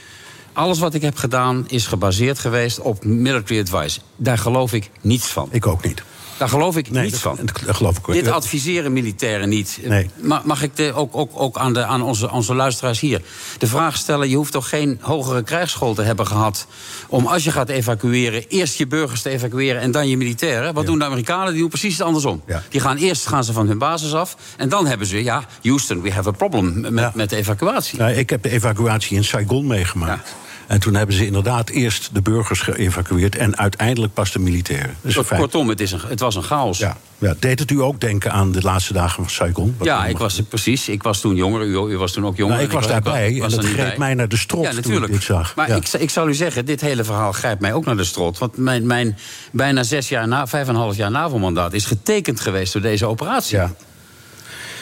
Alles 0.53 0.79
wat 0.79 0.95
ik 0.95 1.03
heb 1.03 1.17
gedaan 1.17 1.65
is 1.69 1.87
gebaseerd 1.87 2.39
geweest 2.39 2.81
op 2.81 3.05
military 3.05 3.61
advice. 3.61 4.01
Daar 4.17 4.39
geloof 4.39 4.73
ik 4.73 4.91
niets 5.01 5.27
van. 5.27 5.49
Ik 5.51 5.67
ook 5.67 5.85
niet. 5.85 6.03
Daar 6.39 6.49
geloof 6.49 6.77
ik 6.77 6.91
nee, 6.91 7.05
niets 7.05 7.19
van. 7.19 7.39
Dat 7.67 7.77
geloof 7.77 7.99
ik 7.99 8.09
ook. 8.09 8.15
Dit 8.15 8.29
adviseren 8.29 8.93
militairen 8.93 9.49
niet. 9.49 9.79
Nee. 9.85 10.11
Mag 10.45 10.63
ik 10.63 10.77
de, 10.77 10.93
ook, 10.93 11.17
ook, 11.17 11.31
ook 11.35 11.57
aan, 11.57 11.73
de, 11.73 11.85
aan 11.85 12.03
onze, 12.03 12.31
onze 12.31 12.55
luisteraars 12.55 13.01
hier 13.01 13.23
de 13.59 13.67
vraag 13.67 13.97
stellen: 13.97 14.29
je 14.29 14.37
hoeft 14.37 14.53
toch 14.53 14.69
geen 14.69 14.99
hogere 15.01 15.43
krijgsschool 15.43 15.95
te 15.95 16.03
hebben 16.03 16.27
gehad. 16.27 16.67
om 17.09 17.27
als 17.27 17.45
je 17.45 17.51
gaat 17.51 17.69
evacueren, 17.69 18.45
eerst 18.49 18.79
je 18.79 18.87
burgers 18.87 19.23
te 19.23 19.31
evacueren 19.31 19.81
en 19.81 19.91
dan 19.91 20.09
je 20.09 20.17
militairen? 20.17 20.75
Wat 20.75 20.87
doen 20.87 20.99
de 20.99 21.05
Amerikanen? 21.05 21.53
Die 21.53 21.61
doen 21.61 21.69
precies 21.69 21.93
het 21.93 22.07
andersom. 22.07 22.43
Die 22.69 22.81
gaan 22.81 22.97
eerst 22.97 23.27
gaan 23.27 23.45
ze 23.45 23.53
van 23.53 23.67
hun 23.67 23.79
basis 23.79 24.15
af. 24.15 24.37
en 24.57 24.69
dan 24.69 24.87
hebben 24.87 25.07
ze, 25.07 25.23
ja, 25.23 25.45
Houston, 25.63 26.03
we 26.03 26.13
have 26.13 26.29
a 26.29 26.33
problem 26.33 26.95
met, 26.95 27.15
met 27.15 27.31
de 27.31 27.37
evacuatie. 27.37 27.99
Nou, 27.99 28.13
ik 28.13 28.31
heb 28.31 28.43
de 28.43 28.51
evacuatie 28.51 29.17
in 29.17 29.25
Saigon 29.25 29.67
meegemaakt. 29.67 30.35
En 30.69 30.81
toen 30.81 30.95
hebben 30.95 31.15
ze 31.17 31.27
inderdaad 31.27 31.71
eerst 31.71 32.11
de 32.13 32.23
burgers 32.23 32.61
geëvacueerd 32.61 33.37
en 33.37 33.59
uiteindelijk 33.59 34.15
pas 34.15 34.33
de 34.33 34.39
militairen. 34.39 34.97
Dus. 35.01 35.19
Kortom, 35.37 35.69
het, 35.69 35.81
is 35.81 35.93
een, 35.93 36.01
het 36.07 36.21
was 36.21 36.35
een 36.35 36.43
chaos. 36.43 36.79
Ja. 36.79 36.97
Ja, 37.19 37.35
deed 37.39 37.59
het 37.59 37.71
u 37.71 37.81
ook 37.81 38.01
denken 38.01 38.33
aan 38.33 38.53
de 38.53 38.63
laatste 38.63 38.93
dagen 38.93 39.15
van 39.15 39.31
Saigon? 39.31 39.77
Ja, 39.81 40.07
ik 40.07 40.19
was 40.19 40.43
precies. 40.49 40.89
Ik 40.89 41.03
was 41.03 41.21
toen 41.21 41.35
jonger. 41.35 41.63
U, 41.63 41.93
u 41.93 41.97
was 41.97 42.13
toen 42.13 42.27
ook 42.27 42.37
jonger. 42.37 42.55
Nou, 42.55 42.67
ik 42.67 42.73
was 42.73 42.87
daarbij 42.87 43.35
en 43.35 43.39
was 43.39 43.51
dat 43.55 43.59
er 43.59 43.69
niet 43.69 43.75
greep 43.79 43.89
bij. 43.89 43.99
mij 43.99 44.15
naar 44.15 44.29
de 44.29 44.37
strot 44.37 44.63
Ja, 44.65 44.81
toen 44.81 45.05
ik 45.05 45.13
dit 45.13 45.23
zag. 45.23 45.57
Maar 45.57 45.69
Ja. 45.69 45.75
ik, 45.77 45.89
ik 45.89 46.11
zal 46.11 46.29
u 46.29 46.35
zeggen, 46.35 46.65
dit 46.65 46.81
hele 46.81 47.05
verhaal 47.05 47.33
grijpt 47.33 47.61
mij 47.61 47.73
ook 47.73 47.85
naar 47.85 47.97
de 47.97 48.05
strot. 48.05 48.39
Want 48.39 48.57
mijn, 48.57 48.87
mijn 48.87 49.19
bijna 49.53 49.83
zes 49.83 50.09
jaar, 50.09 50.29
na, 50.29 50.47
vijf 50.47 50.69
en 50.69 50.75
een 50.75 50.81
half 50.81 50.97
jaar 50.97 51.11
NAVO-mandaat... 51.11 51.73
is 51.73 51.85
getekend 51.85 52.41
geweest 52.41 52.73
door 52.73 52.83
deze 52.83 53.07
operatie. 53.07 53.57
Ja. 53.57 53.75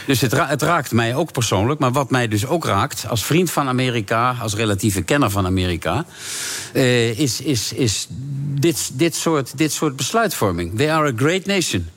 Dus 0.06 0.20
het, 0.20 0.48
het 0.48 0.62
raakt 0.62 0.92
mij 0.92 1.14
ook 1.14 1.32
persoonlijk. 1.32 1.80
Maar 1.80 1.92
wat 1.92 2.10
mij 2.10 2.28
dus 2.28 2.46
ook 2.46 2.64
raakt, 2.64 3.04
als 3.08 3.24
vriend 3.24 3.50
van 3.50 3.68
Amerika... 3.68 4.36
als 4.40 4.54
relatieve 4.54 5.02
kenner 5.02 5.30
van 5.30 5.46
Amerika... 5.46 6.04
eh, 6.72 7.18
is, 7.18 7.40
is, 7.40 7.72
is 7.72 8.06
dit, 8.54 8.90
dit, 8.92 9.14
soort, 9.14 9.58
dit 9.58 9.72
soort 9.72 9.96
besluitvorming. 9.96 10.76
They 10.76 10.92
are 10.92 11.12
a 11.12 11.12
great 11.16 11.46
nation. 11.46 11.88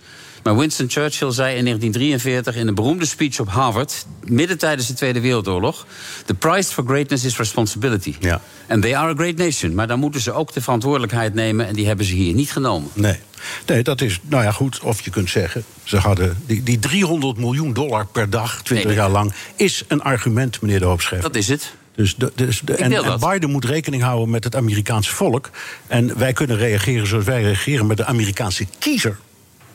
Maar 0.43 0.57
Winston 0.57 0.89
Churchill 0.89 1.31
zei 1.31 1.55
in 1.55 1.63
1943 1.63 2.55
in 2.55 2.67
een 2.67 2.75
beroemde 2.75 3.05
speech 3.05 3.39
op 3.39 3.49
Harvard... 3.49 4.05
midden 4.23 4.57
tijdens 4.57 4.87
de 4.87 4.93
Tweede 4.93 5.19
Wereldoorlog... 5.19 5.85
The 6.25 6.33
price 6.33 6.73
for 6.73 6.83
greatness 6.85 7.23
is 7.23 7.37
responsibility. 7.37 8.15
Ja. 8.19 8.41
And 8.67 8.81
they 8.81 8.95
are 8.97 9.11
a 9.11 9.15
great 9.15 9.37
nation. 9.37 9.73
Maar 9.73 9.87
dan 9.87 9.99
moeten 9.99 10.21
ze 10.21 10.31
ook 10.31 10.53
de 10.53 10.61
verantwoordelijkheid 10.61 11.33
nemen... 11.33 11.67
en 11.67 11.73
die 11.73 11.87
hebben 11.87 12.05
ze 12.05 12.13
hier 12.13 12.33
niet 12.33 12.51
genomen. 12.51 12.89
Nee. 12.93 13.19
nee, 13.65 13.83
dat 13.83 14.01
is, 14.01 14.19
nou 14.23 14.43
ja, 14.43 14.51
goed. 14.51 14.79
Of 14.79 15.01
je 15.01 15.09
kunt 15.09 15.29
zeggen, 15.29 15.63
ze 15.83 15.97
hadden 15.97 16.37
die, 16.45 16.63
die 16.63 16.79
300 16.79 17.37
miljoen 17.37 17.73
dollar 17.73 18.05
per 18.05 18.29
dag, 18.29 18.61
20 18.63 18.87
Nee, 18.87 18.95
jaar 18.95 19.09
lang, 19.09 19.33
is 19.55 19.83
een 19.87 20.01
argument, 20.01 20.61
meneer 20.61 20.79
de 20.79 20.85
Hoopschef. 20.85 21.21
Dat 21.21 21.35
is 21.35 21.47
het. 21.47 21.73
Dus 21.95 22.15
de, 22.15 22.31
dus 22.35 22.61
de- 22.63 22.75
en, 22.75 22.91
en. 22.93 23.19
Biden 23.19 23.49
moet 23.49 23.65
rekening 23.65 24.03
houden 24.03 24.29
met 24.29 24.43
het 24.43 24.55
Amerikaanse 24.55 25.15
volk. 25.15 25.49
En 25.87 26.17
wij 26.17 26.33
kunnen 26.33 26.57
reageren 26.57 27.07
zoals 27.07 27.25
wij 27.25 27.41
reageren 27.41 27.87
met 27.87 27.97
de 27.97 28.05
Amerikaanse 28.05 28.65
kiezer. 28.79 29.17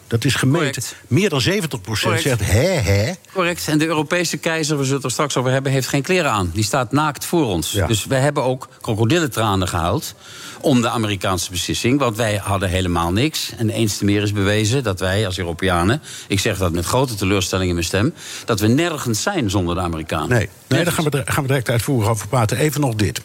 Dat 0.06 0.24
is 0.24 0.34
gemeten. 0.34 0.64
Correct. 0.64 0.96
Meer 1.08 1.28
dan 1.28 1.40
70 1.40 1.80
Correct. 1.80 2.22
zegt 2.22 2.40
hè, 2.40 2.68
hè. 2.68 3.12
Correct. 3.32 3.68
En 3.68 3.78
de 3.78 3.86
Europese 3.86 4.36
keizer, 4.36 4.76
we 4.76 4.82
zullen 4.82 4.96
het 4.96 5.04
er 5.04 5.10
straks 5.10 5.36
over 5.36 5.50
hebben, 5.50 5.72
heeft 5.72 5.88
geen 5.88 6.02
kleren 6.02 6.30
aan. 6.30 6.50
Die 6.54 6.64
staat 6.64 6.92
naakt 6.92 7.24
voor 7.24 7.46
ons. 7.46 7.70
Ja. 7.70 7.86
Dus 7.86 8.04
wij 8.04 8.20
hebben 8.20 8.42
ook 8.42 8.68
krokodillentranen 8.80 9.68
gehuild 9.68 10.14
om 10.60 10.80
de 10.80 10.88
Amerikaanse 10.88 11.50
beslissing. 11.50 11.98
Want 11.98 12.16
wij 12.16 12.36
hadden 12.36 12.68
helemaal 12.68 13.12
niks. 13.12 13.52
En 13.56 13.70
eens 13.70 13.96
te 13.96 14.04
meer 14.04 14.22
is 14.22 14.32
bewezen 14.32 14.82
dat 14.82 15.00
wij 15.00 15.26
als 15.26 15.38
Europeanen, 15.38 16.02
ik 16.28 16.40
zeg 16.40 16.58
dat 16.58 16.72
met 16.72 16.84
grote 16.84 17.14
teleurstelling 17.14 17.68
in 17.68 17.74
mijn 17.74 17.86
stem, 17.86 18.14
dat 18.44 18.60
we 18.60 18.66
nergens 18.66 19.22
zijn 19.22 19.50
zonder 19.50 19.74
de 19.74 19.80
Amerikanen. 19.80 20.28
Nee, 20.28 20.48
nee 20.68 20.84
daar 20.84 20.92
gaan 20.92 21.04
we, 21.04 21.22
gaan 21.24 21.42
we 21.42 21.48
direct 21.48 21.70
uitvoerig 21.70 22.08
over 22.08 22.28
praten. 22.28 22.56
Even 22.58 22.80
nog 22.80 22.94
dit. 22.94 23.20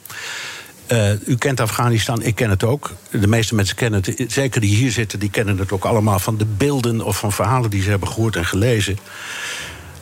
Eh, 0.90 1.12
u 1.28 1.36
kent 1.36 1.60
Afghanistan, 1.60 2.22
ik 2.22 2.36
ken 2.36 2.50
het 2.50 2.64
ook. 2.64 2.92
De 3.12 3.28
meeste 3.28 3.56
mensen 3.56 3.76
kennen 3.76 4.02
het, 4.06 4.32
zeker 4.32 4.62
die 4.62 4.76
hier 4.76 4.92
zitten, 4.92 5.20
die 5.20 5.30
kennen 5.30 5.58
het 5.58 5.72
ook 5.72 5.86
allemaal 5.86 6.20
van 6.20 6.38
de 6.38 6.46
beelden 6.46 7.02
of 7.02 7.18
van 7.18 7.32
verhalen 7.32 7.70
die 7.70 7.82
ze 7.82 7.90
hebben 7.90 8.08
gehoord 8.08 8.36
en 8.36 8.46
gelezen. 8.46 8.98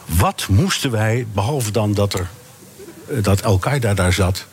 Wat 0.06 0.48
moesten 0.50 0.92
wij, 0.92 1.28
behalve 1.34 1.72
dan 1.72 1.94
dat, 1.94 2.14
er, 2.14 2.28
eh, 3.10 3.24
dat 3.24 3.44
Al-Qaeda 3.44 3.94
daar 3.94 4.14
zat, 4.14 4.46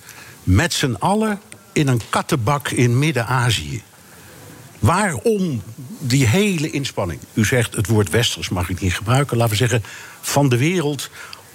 met 0.42 0.72
z'n 0.72 0.96
allen 0.98 1.40
in 1.72 1.88
een 1.88 2.00
kattenbak 2.10 2.68
in 2.68 2.98
Midden-Azië? 2.98 3.82
Waarom 4.78 5.62
die 5.98 6.26
hele 6.26 6.70
inspanning? 6.70 7.20
U 7.34 7.44
zegt 7.44 7.74
het 7.74 7.86
woord 7.86 8.10
westers 8.10 8.48
mag 8.48 8.68
ik 8.68 8.80
niet 8.80 8.94
gebruiken. 8.94 9.36
Laten 9.36 9.52
we 9.52 9.58
zeggen 9.58 9.84
van 10.20 10.48
de 10.48 10.56
wereld 10.56 11.10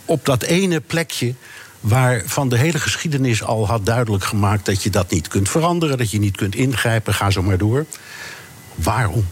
op 0.06 0.26
dat 0.26 0.44
ene 0.44 0.80
plekje 0.80 1.34
waarvan 1.80 2.50
de 2.50 2.58
hele 2.58 2.80
geschiedenis 2.80 3.44
al 3.44 3.68
had 3.68 3.86
duidelijk 3.86 4.24
gemaakt 4.24 4.66
dat 4.66 4.84
je 4.84 4.90
dat 4.90 5.10
niet 5.12 5.28
kunt 5.28 5.50
veranderen, 5.50 5.98
dat 5.98 6.12
je 6.12 6.20
niet 6.20 6.38
kunt 6.38 6.56
ingrijpen, 6.56 7.14
ga 7.14 7.30
zo 7.30 7.42
maar 7.42 7.58
door. 7.58 7.86
Waarom? 8.76 9.28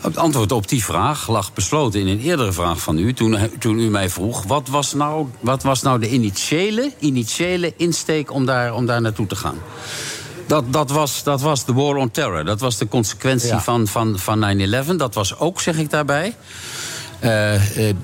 Het 0.00 0.16
antwoord 0.16 0.52
op 0.52 0.68
die 0.68 0.84
vraag 0.84 1.28
lag 1.28 1.52
besloten 1.52 2.00
in 2.00 2.06
een 2.06 2.20
eerdere 2.20 2.52
vraag 2.52 2.80
van 2.80 2.98
u. 2.98 3.12
Toen, 3.12 3.38
toen 3.58 3.78
u 3.78 3.88
mij 3.88 4.10
vroeg: 4.10 4.42
wat 4.42 4.68
was 4.68 4.94
nou, 4.94 5.26
wat 5.40 5.62
was 5.62 5.82
nou 5.82 6.00
de 6.00 6.08
initiële, 6.10 6.92
initiële 6.98 7.72
insteek 7.76 8.32
om 8.32 8.46
daar, 8.46 8.74
om 8.74 8.86
daar 8.86 9.00
naartoe 9.00 9.26
te 9.26 9.36
gaan? 9.36 9.58
Dat, 10.46 10.72
dat, 10.72 10.90
was, 10.90 11.22
dat 11.22 11.40
was 11.40 11.64
de 11.64 11.72
war 11.72 11.96
on 11.96 12.10
terror. 12.10 12.44
Dat 12.44 12.60
was 12.60 12.76
de 12.78 12.88
consequentie 12.88 13.48
Ja. 13.48 13.60
van, 13.60 13.86
van, 13.86 14.18
van 14.18 14.58
9-11. 14.92 14.96
Dat 14.96 15.14
was 15.14 15.38
ook, 15.38 15.60
zeg 15.60 15.76
ik 15.78 15.90
daarbij, 15.90 16.36
eh, 17.18 17.88
eh, 17.88 17.96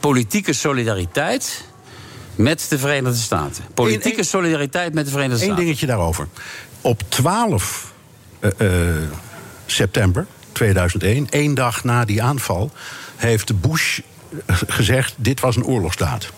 politieke 0.00 0.52
solidariteit 0.52 1.64
met 2.34 2.66
de 2.68 2.78
Verenigde 2.78 3.18
Staten. 3.18 3.64
Politieke 3.74 4.18
Eén- 4.18 4.24
solidariteit 4.24 4.94
met 4.94 5.04
de 5.04 5.10
Verenigde 5.10 5.38
Eén 5.38 5.46
Staten. 5.46 5.64
dingetje 5.64 5.86
daarover. 5.86 6.28
Op 6.80 7.02
12 7.08 7.92
eh, 8.40 8.50
eh, 8.58 9.02
september 9.66 10.26
2001, 10.52 11.26
één 11.30 11.54
dag 11.54 11.84
na 11.84 12.04
die 12.04 12.22
aanval, 12.22 12.70
heeft 13.16 13.60
Bush 13.60 13.98
eh, 14.46 14.56
gezegd: 14.66 15.14
dit 15.16 15.40
was 15.40 15.56
een 15.56 15.64
oorlogsdaad. 15.64 16.32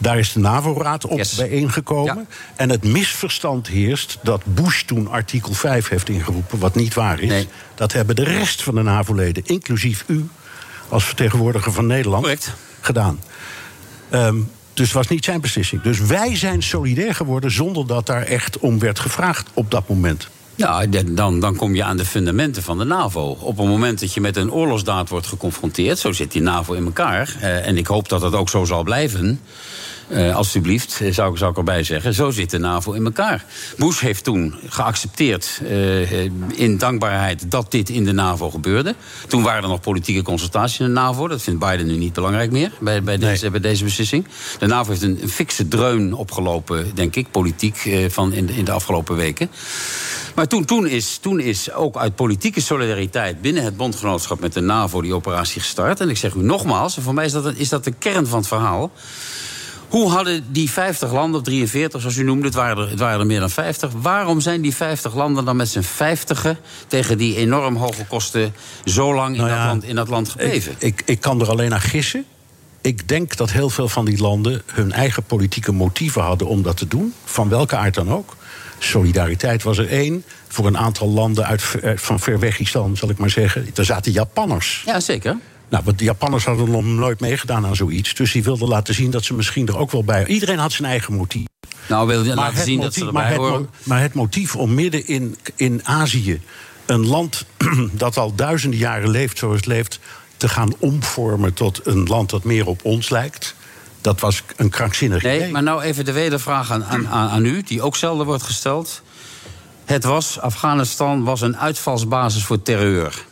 Daar 0.00 0.18
is 0.18 0.32
de 0.32 0.38
NAVO-raad 0.40 1.04
op 1.06 1.16
Yes. 1.18 1.34
bijeengekomen. 1.34 2.16
Ja. 2.28 2.36
En 2.56 2.70
het 2.70 2.84
misverstand 2.84 3.66
heerst 3.66 4.18
dat 4.22 4.42
Bush 4.44 4.82
toen 4.82 5.08
artikel 5.08 5.52
5 5.52 5.88
heeft 5.88 6.08
ingeroepen, 6.08 6.58
wat 6.58 6.74
niet 6.74 6.94
waar 6.94 7.20
is. 7.20 7.28
Nee. 7.28 7.48
Dat 7.74 7.92
hebben 7.92 8.16
de 8.16 8.24
rest 8.24 8.62
van 8.62 8.74
de 8.74 8.82
NAVO-leden, 8.82 9.42
inclusief 9.46 10.04
u 10.06 10.28
als 10.88 11.04
vertegenwoordiger 11.04 11.72
van 11.72 11.86
Nederland, 11.86 12.22
Correct. 12.22 12.52
gedaan. 12.80 13.20
Ehm, 14.08 14.36
dus 14.78 14.92
was 14.92 15.08
niet 15.08 15.24
zijn 15.24 15.40
beslissing. 15.40 15.82
Dus 15.82 16.00
wij 16.00 16.36
zijn 16.36 16.62
solidair 16.62 17.14
geworden 17.14 17.50
zonder 17.50 17.86
dat 17.86 18.06
daar 18.06 18.22
echt 18.22 18.58
om 18.58 18.78
werd 18.78 18.98
gevraagd 18.98 19.48
op 19.54 19.70
dat 19.70 19.88
moment. 19.88 20.28
Nou, 20.54 20.88
dan, 21.14 21.40
dan 21.40 21.56
kom 21.56 21.74
je 21.74 21.84
aan 21.84 21.96
de 21.96 22.04
fundamenten 22.04 22.62
van 22.62 22.78
de 22.78 22.84
NAVO. 22.84 23.36
Op 23.40 23.56
het 23.58 23.66
moment 23.66 24.00
dat 24.00 24.14
je 24.14 24.20
met 24.20 24.36
een 24.36 24.52
oorlogsdaad 24.52 25.08
wordt 25.08 25.26
geconfronteerd, 25.26 25.98
zo 25.98 26.12
zit 26.12 26.32
die 26.32 26.42
NAVO 26.42 26.72
in 26.72 26.84
elkaar. 26.84 27.36
eh, 27.40 27.66
en 27.66 27.76
ik 27.76 27.86
hoop 27.86 28.08
dat 28.08 28.20
dat 28.20 28.34
ook 28.34 28.48
zo 28.48 28.64
zal 28.64 28.82
blijven. 28.82 29.40
Eh, 30.08 30.36
alsjeblieft, 30.36 31.00
eh, 31.00 31.12
zou, 31.12 31.32
ik- 31.32 31.38
zou 31.38 31.50
ik 31.50 31.56
erbij 31.56 31.82
zeggen. 31.84 32.14
Zo 32.14 32.30
zit 32.30 32.50
de 32.50 32.58
NAVO 32.58 32.92
in 32.92 33.04
elkaar. 33.04 33.44
Bush 33.76 34.00
heeft 34.00 34.24
toen 34.24 34.54
geaccepteerd, 34.68 35.60
eh, 35.68 36.22
in 36.58 36.78
dankbaarheid, 36.78 37.50
dat 37.50 37.70
dit 37.70 37.88
in 37.88 38.04
de 38.04 38.12
NAVO 38.12 38.50
gebeurde. 38.50 38.94
Toen 39.28 39.42
waren 39.42 39.62
er 39.62 39.68
nog 39.68 39.80
politieke 39.80 40.22
consultaties 40.22 40.78
in 40.78 40.86
de 40.86 40.92
NAVO. 40.92 41.28
Dat 41.28 41.42
vindt 41.42 41.60
Biden 41.60 41.86
nu 41.86 41.96
niet 41.96 42.12
belangrijk 42.12 42.50
meer 42.50 42.70
bij, 42.80 43.02
bij, 43.02 43.18
deze, 43.18 43.50
bij 43.50 43.60
deze 43.60 43.84
beslissing. 43.84 44.26
De 44.58 44.66
NAVO 44.66 44.90
heeft 44.90 45.02
een, 45.02 45.18
een 45.22 45.28
fikse 45.28 45.68
dreun 45.68 46.14
opgelopen, 46.14 46.94
denk 46.94 47.16
ik, 47.16 47.30
politiek, 47.30 48.06
van 48.08 48.32
in, 48.32 48.46
de, 48.46 48.52
in 48.56 48.64
de 48.64 48.72
afgelopen 48.72 49.16
weken. 49.16 49.50
Maar 50.34 50.46
toen, 50.46 50.64
toen, 50.64 50.86
is, 50.86 51.18
toen 51.20 51.40
is 51.40 51.72
ook 51.72 51.96
uit 51.96 52.14
politieke 52.14 52.60
solidariteit 52.60 53.40
binnen 53.40 53.62
het 53.64 53.76
bondgenootschap 53.76 54.40
met 54.40 54.52
de 54.52 54.60
NAVO 54.60 55.00
die 55.02 55.14
operatie 55.14 55.60
gestart. 55.60 56.00
En 56.00 56.08
ik 56.08 56.16
zeg 56.16 56.34
u 56.34 56.42
nogmaals, 56.42 56.96
en 56.96 57.02
voor 57.02 57.14
mij 57.14 57.24
is 57.24 57.32
dat, 57.32 57.54
is 57.56 57.68
dat 57.68 57.84
de 57.84 57.92
kern 57.98 58.26
van 58.26 58.38
het 58.38 58.48
verhaal. 58.48 58.90
Hoe 59.88 60.10
hadden 60.10 60.44
die 60.52 60.70
50 60.70 61.12
landen, 61.12 61.40
of 61.40 61.46
43 61.46 62.00
zoals 62.00 62.16
u 62.16 62.22
noemde, 62.24 62.44
het 62.46 62.54
waren, 62.54 62.84
er, 62.84 62.90
het 62.90 62.98
waren 62.98 63.20
er 63.20 63.26
meer 63.26 63.40
dan 63.40 63.50
50. 63.50 63.90
Waarom 64.00 64.40
zijn 64.40 64.60
die 64.60 64.74
50 64.74 65.14
landen 65.14 65.44
dan 65.44 65.56
met 65.56 65.68
z'n 65.68 65.80
50 65.80 66.56
tegen 66.86 67.18
die 67.18 67.36
enorm 67.36 67.76
hoge 67.76 68.04
kosten 68.04 68.54
zo 68.84 69.14
lang 69.14 69.34
in, 69.36 69.40
Nou 69.40 69.50
dat, 69.56 69.66
land, 69.66 69.84
in 69.84 69.94
dat 69.94 70.08
land 70.08 70.28
gebleven? 70.28 70.72
Ik, 70.78 70.82
ik, 70.98 71.02
ik 71.04 71.20
kan 71.20 71.40
er 71.40 71.48
alleen 71.48 71.70
naar 71.70 71.80
gissen. 71.80 72.24
Ik 72.80 73.08
denk 73.08 73.36
dat 73.36 73.50
heel 73.50 73.70
veel 73.70 73.88
van 73.88 74.04
die 74.04 74.18
landen 74.18 74.62
hun 74.66 74.92
eigen 74.92 75.22
politieke 75.22 75.72
motieven 75.72 76.22
hadden 76.22 76.48
om 76.48 76.62
dat 76.62 76.76
te 76.76 76.88
doen. 76.88 77.14
Van 77.24 77.48
welke 77.48 77.76
aard 77.76 77.94
dan 77.94 78.10
ook. 78.12 78.36
Solidariteit 78.78 79.62
was 79.62 79.78
er 79.78 79.88
één. 79.88 80.24
Voor 80.48 80.66
een 80.66 80.78
aantal 80.78 81.08
landen 81.08 81.46
uit, 81.46 81.62
ver- 81.62 81.98
van 81.98 82.20
ver 82.20 82.38
wegistan, 82.38 82.96
zal 82.96 83.10
ik 83.10 83.18
maar 83.18 83.30
zeggen. 83.30 83.68
Er 83.74 83.84
zaten 83.84 84.12
Japanners. 84.12 84.82
Ja, 84.86 85.00
zeker. 85.00 85.36
Nou, 85.68 85.84
want 85.84 85.98
de 85.98 86.04
Japanners 86.04 86.44
hadden 86.44 86.70
nog 86.70 86.84
nooit 86.84 87.20
meegedaan 87.20 87.66
aan 87.66 87.76
zoiets. 87.76 88.14
Dus 88.14 88.32
die 88.32 88.42
wilden 88.42 88.68
laten 88.68 88.94
zien 88.94 89.10
dat 89.10 89.24
ze 89.24 89.34
misschien 89.34 89.66
er 89.66 89.78
ook 89.78 89.90
wel 89.90 90.04
bij... 90.04 90.26
Iedereen 90.26 90.58
had 90.58 90.72
zijn 90.72 90.88
eigen 90.88 91.14
motief. 91.14 91.46
Nou, 91.88 92.06
wil 92.06 92.24
je 92.24 92.34
laten 92.34 92.64
zien 92.64 92.80
dat 92.80 92.94
ze 92.94 93.06
erbij 93.06 93.22
maar, 93.22 93.30
het, 93.30 93.38
horen. 93.38 93.70
maar 93.82 94.00
het 94.00 94.14
motief 94.14 94.56
om 94.56 94.74
midden 94.74 95.06
in, 95.06 95.36
in 95.56 95.80
Azië... 95.84 96.40
een 96.86 97.06
land 97.06 97.44
dat 97.92 98.16
al 98.16 98.34
duizenden 98.34 98.78
jaren 98.78 99.10
leeft 99.10 99.38
zoals 99.38 99.56
het 99.56 99.66
leeft... 99.66 99.98
te 100.36 100.48
gaan 100.48 100.72
omvormen 100.78 101.54
tot 101.54 101.86
een 101.86 102.04
land 102.04 102.30
dat 102.30 102.44
meer 102.44 102.66
op 102.66 102.84
ons 102.84 103.10
lijkt... 103.10 103.54
dat 104.00 104.20
was 104.20 104.42
een 104.56 104.70
krankzinnig 104.70 105.22
Nee, 105.22 105.36
idee. 105.36 105.50
maar 105.50 105.62
nou 105.62 105.82
even 105.82 106.04
de 106.04 106.12
wedervraag 106.12 106.70
aan, 106.70 106.84
aan, 106.84 107.08
aan, 107.08 107.28
aan 107.28 107.44
u, 107.44 107.62
die 107.62 107.82
ook 107.82 107.96
zelden 107.96 108.26
wordt 108.26 108.42
gesteld. 108.42 109.02
Het 109.84 110.04
was, 110.04 110.40
Afghanistan 110.40 111.24
was 111.24 111.40
een 111.40 111.56
uitvalsbasis 111.56 112.44
voor 112.44 112.62
terreur. 112.62 113.24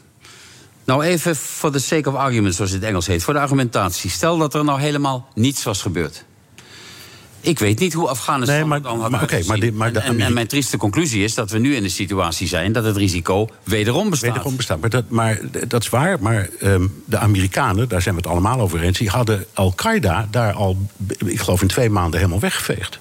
Nou 0.86 1.04
even 1.04 1.36
for 1.36 1.70
the 1.70 1.78
sake 1.78 2.08
of 2.08 2.14
argument, 2.14 2.54
zoals 2.54 2.70
het 2.70 2.82
Engels 2.82 3.06
heet, 3.06 3.22
voor 3.22 3.34
de 3.34 3.40
argumentatie. 3.40 4.10
Stel 4.10 4.38
dat 4.38 4.54
er 4.54 4.64
nou 4.64 4.80
helemaal 4.80 5.28
niets 5.34 5.62
was 5.62 5.82
gebeurd. 5.82 6.24
Ik 7.40 7.58
weet 7.58 7.78
niet 7.78 7.92
hoe 7.92 8.08
Afghanistan 8.08 8.56
Nee, 8.56 8.64
maar- 8.64 8.82
dan 8.82 9.00
had 9.00 9.10
maar 9.10 9.20
maar 9.46 9.72
maar 9.72 9.92
de 9.92 10.00
en, 10.00 10.32
mijn 10.32 10.46
trieste 10.46 10.76
conclusie 10.76 11.24
is 11.24 11.34
dat 11.34 11.50
we 11.50 11.58
nu 11.58 11.74
in 11.74 11.84
een 11.84 11.90
situatie 11.90 12.48
zijn... 12.48 12.72
dat 12.72 12.84
het 12.84 12.96
risico 12.96 13.48
wederom 13.62 14.10
bestaat. 14.10 14.30
Wederom 14.30 14.56
bestaat. 14.56 14.80
Maar 14.80 14.90
dat, 14.90 15.04
maar 15.08 15.40
dat 15.68 15.82
is 15.82 15.88
waar. 15.88 16.20
Maar 16.20 16.48
ehm, 16.60 16.86
de 17.04 17.18
Amerikanen, 17.18 17.88
daar 17.88 18.02
zijn 18.02 18.14
we 18.14 18.20
het 18.20 18.30
allemaal 18.30 18.60
over 18.60 18.80
eens... 18.80 18.98
die 18.98 19.08
hadden 19.08 19.44
Al-Qaeda 19.54 20.28
daar 20.30 20.52
al, 20.52 20.76
ik 21.24 21.40
geloof 21.40 21.62
in 21.62 21.68
twee 21.68 21.90
maanden, 21.90 22.18
helemaal 22.18 22.40
weggeveegd. 22.40 22.98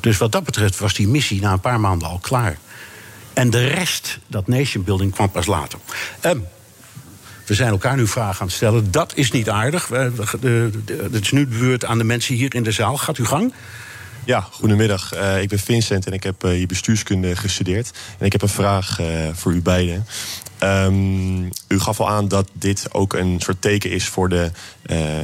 Dus 0.00 0.18
wat 0.18 0.32
dat 0.32 0.44
betreft 0.44 0.78
was 0.78 0.94
die 0.94 1.08
missie 1.08 1.40
na 1.40 1.52
een 1.52 1.60
paar 1.60 1.80
maanden 1.80 2.08
al 2.08 2.18
klaar. 2.18 2.58
En 3.32 3.50
de 3.50 3.66
rest, 3.66 4.18
dat 4.26 4.46
nation 4.48 4.84
building, 4.84 5.12
kwam 5.12 5.30
pas 5.30 5.46
later. 5.46 5.78
Ehm, 6.20 6.38
we 7.46 7.54
zijn 7.54 7.70
elkaar 7.70 7.96
nu 7.96 8.06
vragen 8.06 8.40
aan 8.40 8.46
het 8.46 8.56
stellen. 8.56 8.90
Dat 8.90 9.12
is 9.14 9.30
niet 9.30 9.50
aardig. 9.50 9.88
Het 9.88 11.20
is 11.20 11.30
nu 11.30 11.48
de 11.48 11.56
beurt 11.58 11.84
aan 11.84 11.98
de 11.98 12.04
mensen 12.04 12.34
hier 12.34 12.54
in 12.54 12.62
de 12.62 12.72
zaal. 12.72 12.96
Gaat 12.96 13.18
u 13.18 13.24
gang. 13.24 13.54
Ja, 14.24 14.48
goedemiddag. 14.50 15.14
Uh, 15.14 15.42
ik 15.42 15.48
ben 15.48 15.58
Vincent 15.58 16.06
en 16.06 16.12
ik 16.12 16.22
heb 16.22 16.44
uh, 16.44 16.50
hier 16.50 16.66
bestuurskunde 16.66 17.36
gestudeerd. 17.36 17.90
En 18.18 18.26
ik 18.26 18.32
heb 18.32 18.42
een 18.42 18.48
vraag 18.48 19.00
uh, 19.00 19.06
voor 19.32 19.52
u 19.52 19.62
beiden. 19.62 20.06
Um, 20.62 21.44
u 21.68 21.78
gaf 21.78 22.00
al 22.00 22.08
aan 22.08 22.28
dat 22.28 22.48
dit 22.52 22.86
ook 22.92 23.12
een 23.12 23.40
soort 23.40 23.60
teken 23.60 23.90
is 23.90 24.08
voor 24.08 24.28
de, 24.28 24.50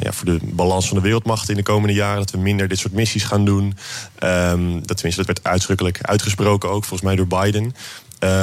ja, 0.02 0.12
voor 0.12 0.24
de 0.24 0.38
balans 0.42 0.88
van 0.88 0.96
de 0.96 1.02
wereldmacht 1.02 1.48
in 1.48 1.56
de 1.56 1.62
komende 1.62 1.94
jaren. 1.94 2.18
Dat 2.18 2.30
we 2.30 2.38
minder 2.38 2.68
dit 2.68 2.78
soort 2.78 2.92
missies 2.92 3.24
gaan 3.24 3.44
doen. 3.44 3.64
Um, 3.64 4.86
dat, 4.86 4.96
tenminste, 4.96 5.24
dat 5.24 5.26
werd 5.26 5.44
uitdrukkelijk 5.44 5.98
uitgesproken 6.00 6.68
ook, 6.68 6.84
volgens 6.84 7.02
mij 7.02 7.16
door 7.16 7.26
Biden. 7.26 7.74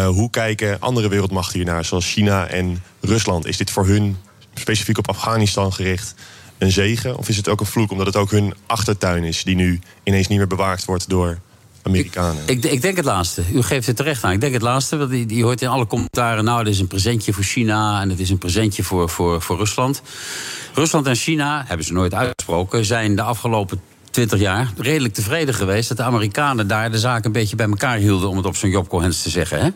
Hoe 0.08 0.30
kijken 0.30 0.80
andere 0.80 1.08
wereldmachten 1.08 1.60
hiernaar, 1.60 1.86
zoals 1.86 2.12
China 2.12 2.48
en 2.48 2.84
Rusland? 3.02 3.46
Is 3.46 3.58
dit 3.58 3.72
voor 3.72 3.88
hun 3.88 4.18
specifiek 4.54 4.98
op 4.98 5.10
Afghanistan 5.10 5.74
gericht? 5.74 6.16
een 6.58 6.72
zegen? 6.72 7.18
Of 7.18 7.30
is 7.30 7.38
het 7.38 7.48
ook 7.48 7.60
een 7.60 7.66
vloek 7.66 7.92
omdat 7.92 8.06
het 8.06 8.16
ook 8.16 8.32
hun 8.32 8.54
achtertuin 8.66 9.24
is... 9.24 9.44
die 9.44 9.56
nu 9.56 9.80
ineens 10.04 10.28
niet 10.28 10.38
meer 10.38 10.48
bewaakt 10.48 10.86
wordt 10.86 11.10
door 11.10 11.40
Amerikanen? 11.82 12.44
Ik, 12.46 12.64
ik, 12.64 12.72
ik 12.72 12.82
denk 12.82 12.96
het 12.96 13.06
laatste. 13.06 13.44
U 13.54 13.62
geeft 13.62 13.88
het 13.88 13.96
terecht 13.96 14.24
aan. 14.24 14.32
Ik 14.32 14.42
denk 14.42 14.54
het 14.54 14.62
laatste. 14.62 14.98
Want 14.98 15.30
je 15.32 15.44
hoort 15.44 15.62
in 15.62 15.68
alle 15.68 15.88
commentaren... 15.88 16.44
nou, 16.44 16.64
dit 16.64 16.74
is 16.74 16.80
een 16.80 16.88
presentje 16.88 17.34
voor 17.34 17.44
China 17.44 18.02
en 18.02 18.10
het 18.10 18.20
is 18.20 18.30
een 18.30 18.38
presentje 18.38 18.84
voor, 18.84 19.10
voor, 19.10 19.42
voor 19.42 19.58
Rusland. 19.58 20.02
Rusland 20.74 21.08
en 21.08 21.16
China, 21.16 21.64
hebben 21.68 21.86
ze 21.86 21.94
nooit 21.94 22.14
uitgesproken... 22.14 22.86
zijn 22.86 23.16
de 23.16 23.22
afgelopen 23.22 23.82
20 24.18 24.40
jaar 24.40 24.72
redelijk 24.78 25.14
tevreden 25.14 25.54
geweest 25.54 25.88
dat 25.88 25.98
de 25.98 26.04
Amerikanen 26.04 26.68
daar 26.68 26.92
de 26.92 27.00
zaak 27.00 27.26
een 27.26 27.32
beetje 27.32 27.56
bij 27.56 27.68
elkaar 27.68 27.98
hielden, 27.98 28.30
om 28.30 28.38
het 28.38 28.46
op 28.46 28.56
zo'n 28.56 28.70
Job 28.70 28.88
Cohens 28.88 29.22
te 29.22 29.30
zeggen. 29.30 29.60
Hè? 29.60 29.70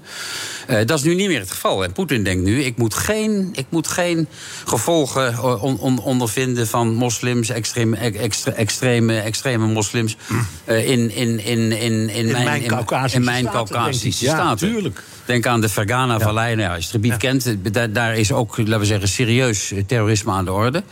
Uh, 0.79 0.86
dat 0.88 0.98
is 0.98 1.03
nu 1.03 1.15
niet 1.15 1.27
meer 1.27 1.39
het 1.39 1.51
geval. 1.51 1.83
En 1.83 1.91
Poetin 1.91 2.24
denkt 2.24 2.43
nu: 2.43 2.63
ik 2.63 2.77
moet 2.77 2.93
geen, 2.93 3.50
ik 3.53 3.65
moet 3.69 3.88
geen 3.88 4.27
gevolgen 4.65 5.33
eh, 5.33 5.63
on, 5.63 5.79
on, 5.79 6.00
ondervinden 6.00 6.67
van 6.67 6.93
moslims, 6.93 7.50
extreme, 7.50 7.98
extre, 7.98 8.51
extreme, 8.51 9.19
extreme 9.19 9.67
moslims. 9.67 10.17
Uh, 10.65 10.89
in, 10.89 11.15
in, 11.15 11.39
in, 11.39 11.60
in, 11.60 11.71
in, 11.71 12.10
in, 12.10 12.31
mijn, 12.31 12.43
mijn 12.43 12.67
Caucasische 12.67 13.17
in 13.17 13.24
mijn 13.24 13.50
Caucasische 13.50 14.25
staten. 14.25 14.67
Ja, 14.67 14.74
tuurlijk. 14.74 15.03
Denk 15.25 15.45
aan 15.45 15.62
de 15.62 15.69
Fergana-vallei. 15.69 16.55
Nou 16.55 16.67
als 16.69 16.77
je 16.77 16.83
het 16.83 16.91
gebied 16.91 17.17
kent, 17.17 17.74
daar, 17.74 17.91
daar 17.91 18.17
is 18.17 18.31
ook, 18.31 18.57
laten 18.57 18.79
we 18.79 18.86
zeggen, 18.86 19.07
serieus 19.07 19.74
terrorisme 19.88 20.31
aan 20.31 20.45
de 20.45 20.51
orde. 20.51 20.83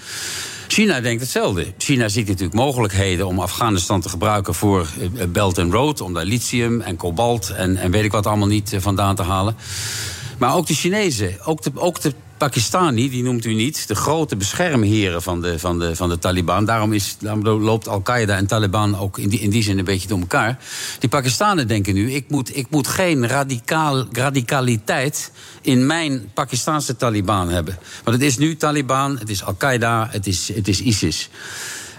China 0.71 1.01
denkt 1.01 1.21
hetzelfde. 1.21 1.65
China 1.77 2.09
ziet 2.09 2.27
natuurlijk 2.27 2.53
mogelijkheden 2.53 3.27
om 3.27 3.39
Afghanistan 3.39 4.01
te 4.01 4.09
gebruiken 4.09 4.53
voor 4.53 4.87
eh, 5.17 5.27
Belt 5.27 5.57
and 5.57 5.73
Road. 5.73 6.01
Om 6.01 6.13
daar 6.13 6.25
lithium 6.25 6.81
en 6.81 6.95
kobalt 6.95 7.49
en, 7.49 7.77
en 7.77 7.91
weet 7.91 8.03
ik 8.03 8.11
wat 8.11 8.25
allemaal 8.25 8.47
niet 8.47 8.73
eh, 8.73 8.79
vandaan 8.79 9.15
te 9.15 9.23
halen. 9.23 9.55
Maar 10.39 10.55
ook 10.55 10.67
de 10.67 10.73
Chinezen, 10.73 11.37
ook 11.45 11.61
de, 11.61 11.71
ook 11.75 12.01
de 12.01 12.13
Pakistani, 12.37 13.09
die 13.09 13.23
noemt 13.23 13.45
u 13.45 13.53
niet, 13.53 13.87
de 13.87 13.95
grote 13.95 14.35
beschermheren 14.35 15.21
van 15.21 15.41
de, 15.41 15.59
van 15.59 15.79
de, 15.79 15.95
van 15.95 16.09
de 16.09 16.19
Taliban. 16.19 16.65
Daarom, 16.65 16.93
is, 16.93 17.15
daarom 17.19 17.43
loopt 17.43 17.87
Al-Qaeda 17.87 18.35
en 18.35 18.47
Taliban 18.47 18.97
ook 18.97 19.17
in 19.17 19.29
die, 19.29 19.39
in 19.39 19.49
die 19.49 19.63
zin 19.63 19.77
een 19.77 19.85
beetje 19.85 20.07
door 20.07 20.19
elkaar. 20.19 20.59
Die 20.99 21.09
Pakistanen 21.09 21.67
denken 21.67 21.93
nu: 21.93 22.11
ik 22.11 22.29
moet, 22.29 22.57
ik 22.57 22.67
moet 22.69 22.87
geen 22.87 23.27
radicaal, 23.27 24.05
radicaliteit 24.11 25.31
in 25.61 25.85
mijn 25.85 26.31
Pakistanse 26.33 26.95
Taliban 26.95 27.49
hebben. 27.49 27.77
Want 28.03 28.17
het 28.17 28.25
is 28.25 28.37
nu 28.37 28.55
Taliban, 28.55 29.17
het 29.17 29.29
is 29.29 29.43
Al-Qaeda, 29.43 30.07
het 30.11 30.27
is, 30.27 30.51
het 30.53 30.67
is 30.67 30.81
ISIS. 30.81 31.29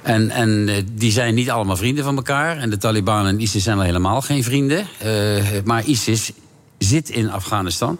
En, 0.03 0.31
en 0.31 0.69
uh, 0.69 0.77
die 0.93 1.13
zijn 1.13 1.35
niet 1.35 1.51
allemaal 1.51 1.77
vrienden 1.77 2.05
van 2.05 2.17
elkaar. 2.17 2.57
En 2.57 2.71
de 2.71 2.77
Taliban 2.77 3.27
en 3.27 3.41
ISIS 3.41 3.63
zijn 3.63 3.79
al 3.79 3.85
helemaal 3.85 4.21
geen 4.21 4.45
vrienden. 4.45 4.87
Uh, 5.05 5.43
maar 5.65 5.85
ISIS 5.85 6.33
zit 6.79 7.11
in 7.11 7.31
Afghanistan. 7.31 7.99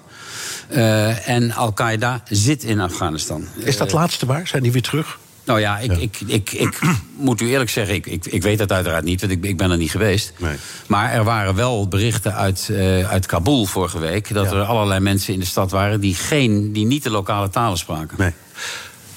Uh, 0.73 1.29
en 1.29 1.53
Al-Qaeda 1.53 2.23
zit 2.29 2.65
in 2.65 2.81
Afghanistan. 2.81 3.45
Is 3.57 3.77
dat 3.77 3.93
laatste 3.93 4.27
waar? 4.27 4.47
Zijn 4.47 4.63
die 4.63 4.73
weer 4.73 4.83
terug? 4.83 5.19
Nou 5.45 5.61
ja, 5.61 5.79
ik, 5.79 5.93
ja. 5.93 5.99
ik, 5.99 6.21
ik, 6.27 6.53
ik, 6.53 6.81
moet 7.17 7.41
u 7.41 7.49
eerlijk 7.49 7.71
zeggen, 7.71 7.95
ik, 7.95 8.07
ik, 8.07 8.27
ik 8.27 8.43
weet 8.43 8.59
dat 8.59 8.73
uiteraard 8.73 9.05
niet, 9.05 9.21
want 9.21 9.33
ik, 9.33 9.45
ik 9.45 9.57
ben 9.57 9.71
er 9.71 9.77
niet 9.77 9.91
geweest. 9.91 10.33
Nee. 10.39 10.57
Maar 10.87 11.13
er 11.13 11.25
waren 11.25 11.55
wel 11.55 11.89
berichten 11.89 12.35
uit, 12.35 12.69
uh, 12.71 13.09
uit 13.09 13.27
Kabul 13.27 13.67
vorige 13.67 13.99
week 13.99 14.35
dat 14.35 14.51
ja. 14.51 14.57
er 14.57 14.63
allerlei 14.63 15.01
mensen 15.01 15.33
in 15.33 15.41
de 15.41 15.47
stad 15.47 15.71
waren 15.71 16.01
die, 16.01 16.15
geen, 16.15 16.73
die 16.73 16.87
niet 16.87 17.03
de 17.03 17.11
lokale 17.11 17.49
talen 17.49 17.79
spraken. 17.79 18.17
Nee. 18.19 18.33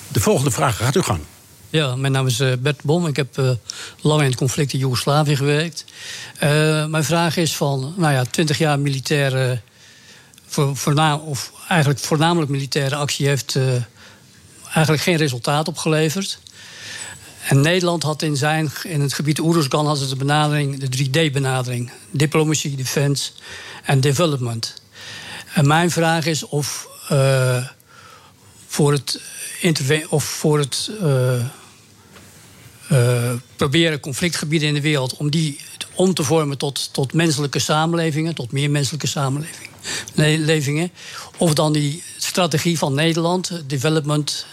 De 0.07 0.19
volgende 0.19 0.51
vraag, 0.51 0.77
gaat 0.77 0.95
u 0.95 1.01
gang. 1.01 1.19
Ja, 1.69 1.95
mijn 1.95 2.11
naam 2.11 2.27
is 2.27 2.37
Bert 2.59 2.83
Bom. 2.83 3.07
Ik 3.07 3.15
heb 3.15 3.37
uh, 3.37 3.49
lang 4.01 4.21
in 4.21 4.27
het 4.27 4.35
conflict 4.35 4.73
in 4.73 4.79
Joegoslavië 4.79 5.35
gewerkt. 5.35 5.85
Uh, 6.43 6.85
mijn 6.85 7.03
vraag 7.03 7.37
is 7.37 7.55
van, 7.55 7.93
nou 7.97 8.13
ja, 8.13 8.23
20 8.23 8.57
jaar 8.57 8.79
militaire, 8.79 9.61
voornaam, 10.53 11.19
of 11.19 11.51
eigenlijk 11.67 11.99
voornamelijk 11.99 12.51
militaire 12.51 12.95
actie 12.95 13.27
heeft 13.27 13.57
eigenlijk 14.73 15.03
geen 15.03 15.15
resultaat 15.15 15.67
opgeleverd. 15.67 16.39
En 17.47 17.61
Nederland 17.61 18.03
had 18.03 18.21
in, 18.21 18.35
zijn, 18.35 18.71
in 18.83 19.01
het 19.01 19.13
gebied 19.13 19.39
Oeruzgan 19.39 19.87
had 19.87 19.99
het 19.99 20.09
de 20.09 20.15
benadering, 20.15 20.79
de 20.79 21.05
3D-benadering: 21.05 21.91
diplomatie, 22.11 22.75
defense 22.75 23.31
en 23.83 24.01
development. 24.01 24.81
En 25.53 25.67
mijn 25.67 25.91
vraag 25.91 26.25
is 26.25 26.43
of 26.43 26.87
uh, 27.11 27.65
voor 28.67 28.91
het, 28.91 29.21
of 30.09 30.23
voor 30.23 30.59
het 30.59 30.91
uh, 31.01 31.43
proberen 33.55 33.99
conflictgebieden 33.99 34.67
in 34.67 34.73
de 34.73 34.81
wereld 34.81 35.17
om 35.17 35.29
die 35.29 35.59
om 35.93 36.13
te 36.13 36.23
vormen 36.23 36.57
tot, 36.57 36.93
tot 36.93 37.13
menselijke 37.13 37.59
samenlevingen, 37.59 38.35
tot 38.35 38.51
meer 38.51 38.71
menselijke 38.71 39.07
samenlevingen. 39.07 39.72
Of 41.37 41.53
dan 41.53 41.73
die 41.73 42.03
strategie 42.17 42.77
van 42.77 42.93
Nederland, 42.93 43.61
development, 43.67 44.45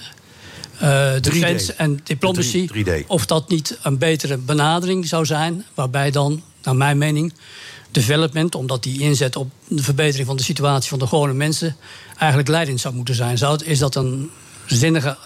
uh, 0.82 1.12
defense 1.20 1.72
en 1.72 2.00
diplomatie. 2.04 2.70
3D. 2.72 3.06
Of 3.06 3.26
dat 3.26 3.48
niet 3.48 3.78
een 3.82 3.98
betere 3.98 4.36
benadering 4.36 5.06
zou 5.06 5.24
zijn, 5.24 5.64
waarbij 5.74 6.10
dan, 6.10 6.42
naar 6.62 6.76
mijn 6.76 6.98
mening, 6.98 7.32
development, 7.90 8.54
omdat 8.54 8.82
die 8.82 9.00
inzet 9.00 9.36
op 9.36 9.50
de 9.68 9.82
verbetering 9.82 10.26
van 10.26 10.36
de 10.36 10.42
situatie 10.42 10.88
van 10.88 10.98
de 10.98 11.06
gewone 11.06 11.32
mensen, 11.32 11.76
eigenlijk 12.18 12.48
leidend 12.48 12.80
zou 12.80 12.94
moeten 12.94 13.14
zijn. 13.14 13.38
Zou, 13.38 13.64
is 13.64 13.78
dat 13.78 13.94
een 13.94 14.30
zinnige 14.66 15.16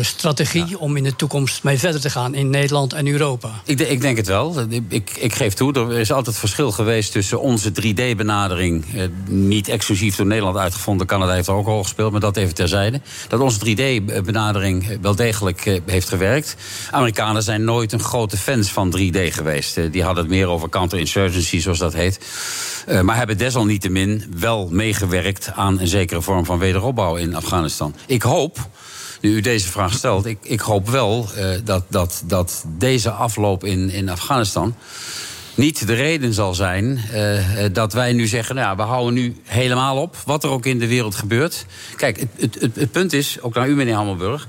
strategie 0.00 0.66
ja. 0.68 0.76
om 0.76 0.96
in 0.96 1.04
de 1.04 1.16
toekomst 1.16 1.62
mee 1.62 1.78
verder 1.78 2.00
te 2.00 2.10
gaan 2.10 2.34
in 2.34 2.50
Nederland 2.50 2.92
en 2.92 3.06
Europa? 3.06 3.50
Ik, 3.64 3.80
ik 3.80 4.00
denk 4.00 4.16
het 4.16 4.26
wel. 4.26 4.54
Ik, 4.88 5.16
ik, 5.16 5.34
geef 5.34 5.54
toe, 5.54 5.72
er 5.72 5.98
is 5.98 6.12
altijd 6.12 6.36
verschil 6.36 6.72
geweest 6.72 7.12
tussen 7.12 7.40
onze 7.40 7.70
3D-benadering, 7.70 8.84
eh, 8.94 9.02
niet 9.26 9.68
exclusief 9.68 10.16
door 10.16 10.26
Nederland 10.26 10.56
uitgevonden, 10.56 11.06
Canada 11.06 11.32
heeft 11.32 11.48
er 11.48 11.54
ook 11.54 11.66
al 11.66 11.82
gespeeld, 11.82 12.12
maar 12.12 12.20
dat 12.20 12.36
even 12.36 12.54
terzijde. 12.54 13.00
Dat 13.28 13.40
onze 13.40 13.58
3D-benadering 13.58 14.98
wel 15.00 15.14
degelijk 15.14 15.66
eh, 15.66 15.80
heeft 15.86 16.08
gewerkt. 16.08 16.56
Amerikanen 16.90 17.42
zijn 17.42 17.64
nooit 17.64 17.92
een 17.92 18.00
grote 18.00 18.36
fans 18.36 18.70
van 18.70 18.96
3D 18.98 19.18
geweest. 19.32 19.76
Eh, 19.76 19.92
die 19.92 20.02
hadden 20.02 20.22
het 20.22 20.32
meer 20.32 20.46
over 20.46 20.68
counterinsurgency, 20.68 21.60
zoals 21.60 21.78
dat 21.78 21.92
heet. 21.92 22.20
Uh, 22.88 23.00
maar 23.00 23.16
hebben 23.16 23.38
desalniettemin 23.38 24.24
wel 24.38 24.68
meegewerkt 24.70 25.50
aan 25.54 25.80
een 25.80 25.88
zekere 25.88 26.22
vorm 26.22 26.44
van 26.44 26.58
wederopbouw 26.58 27.16
in 27.16 27.34
Afghanistan. 27.34 27.94
Ik 28.06 28.22
hoop 28.22 28.68
nu 29.20 29.34
u 29.34 29.40
deze 29.40 29.68
vraag 29.68 29.92
stelt, 29.92 30.26
ik, 30.26 30.38
ik 30.42 30.60
hoop 30.60 30.88
wel 30.88 31.28
uh, 31.36 31.48
dat, 31.64 31.84
dat, 31.88 32.22
dat 32.24 32.64
deze 32.78 33.10
afloop 33.10 33.64
in, 33.64 33.90
in 33.90 34.08
Afghanistan 34.08 34.74
niet 35.54 35.86
de 35.86 35.94
reden 35.94 36.34
zal 36.34 36.54
zijn 36.54 37.00
uh, 37.14 37.44
dat 37.72 37.92
wij 37.92 38.12
nu 38.12 38.26
zeggen: 38.26 38.54
nou 38.54 38.66
ja, 38.66 38.76
we 38.76 38.82
houden 38.82 39.14
nu 39.14 39.36
helemaal 39.44 39.96
op, 39.96 40.16
wat 40.24 40.44
er 40.44 40.50
ook 40.50 40.66
in 40.66 40.78
de 40.78 40.86
wereld 40.86 41.14
gebeurt. 41.14 41.66
Kijk, 41.96 42.26
het, 42.36 42.56
het, 42.60 42.76
het, 42.76 42.90
punt 42.90 43.12
is, 43.12 43.40
ook 43.40 43.54
naar 43.54 43.68
u, 43.68 43.74
meneer 43.74 43.94
Hammelburg. 43.94 44.48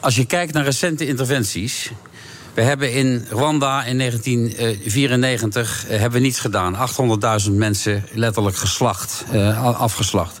Als 0.00 0.16
je 0.16 0.24
kijkt 0.24 0.52
naar 0.52 0.64
recente 0.64 1.06
interventies. 1.06 1.90
We 2.54 2.62
hebben 2.62 2.92
in 2.92 3.26
Rwanda 3.30 3.84
in 3.84 3.98
1994 3.98 5.84
uh, 5.84 5.90
hebben 5.90 6.20
we 6.20 6.26
niets 6.26 6.40
gedaan. 6.40 6.76
800.000 7.44 7.52
mensen 7.52 8.04
letterlijk 8.12 8.56
geslacht, 8.56 9.24
afgeslacht. 9.62 10.40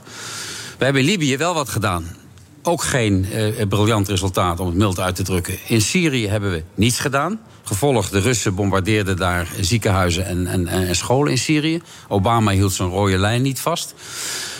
We 0.78 0.84
hebben 0.84 1.02
in 1.02 1.08
Libië 1.08 1.36
wel 1.36 1.54
wat 1.54 1.68
gedaan 1.68 2.19
ook 2.62 2.82
geen 2.82 3.26
uh, 3.32 3.66
briljant 3.68 4.08
resultaat, 4.08 4.60
om 4.60 4.66
het 4.66 4.76
mild 4.76 5.00
uit 5.00 5.14
te 5.14 5.22
drukken. 5.22 5.58
In 5.66 5.80
Syrië 5.80 6.28
hebben 6.28 6.50
we 6.50 6.62
niets 6.74 6.98
gedaan. 6.98 7.40
Gevolg, 7.62 8.08
de 8.08 8.18
Russen 8.18 8.54
bombardeerden 8.54 9.16
daar 9.16 9.48
ziekenhuizen 9.60 10.26
en, 10.26 10.46
en, 10.46 10.66
en 10.66 10.96
scholen 10.96 11.32
in 11.32 11.38
Syrië. 11.38 11.82
Obama 12.08 12.50
hield 12.50 12.72
zijn 12.72 12.88
rode 12.88 13.18
lijn 13.18 13.42
niet 13.42 13.60
vast. 13.60 13.94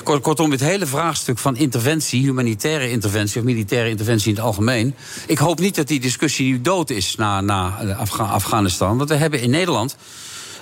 Kortom, 0.02 0.50
het 0.50 0.60
hele 0.60 0.86
vraagstuk 0.86 1.38
van 1.38 1.56
interventie, 1.56 2.20
humanitaire 2.20 2.90
interventie 2.90 3.40
of 3.40 3.46
militaire 3.46 3.88
interventie 3.88 4.28
in 4.28 4.34
het 4.34 4.44
algemeen. 4.44 4.94
Ik 5.26 5.38
hoop 5.38 5.58
niet 5.58 5.74
dat 5.74 5.88
die 5.88 6.00
discussie 6.00 6.50
nu 6.50 6.60
dood 6.60 6.90
is 6.90 7.14
na, 7.14 7.40
na 7.40 7.94
Afga 7.98 8.24
Afghanistan. 8.24 8.96
Want 8.96 9.08
we 9.08 9.14
hebben 9.14 9.40
in 9.40 9.50
Nederland 9.50 9.96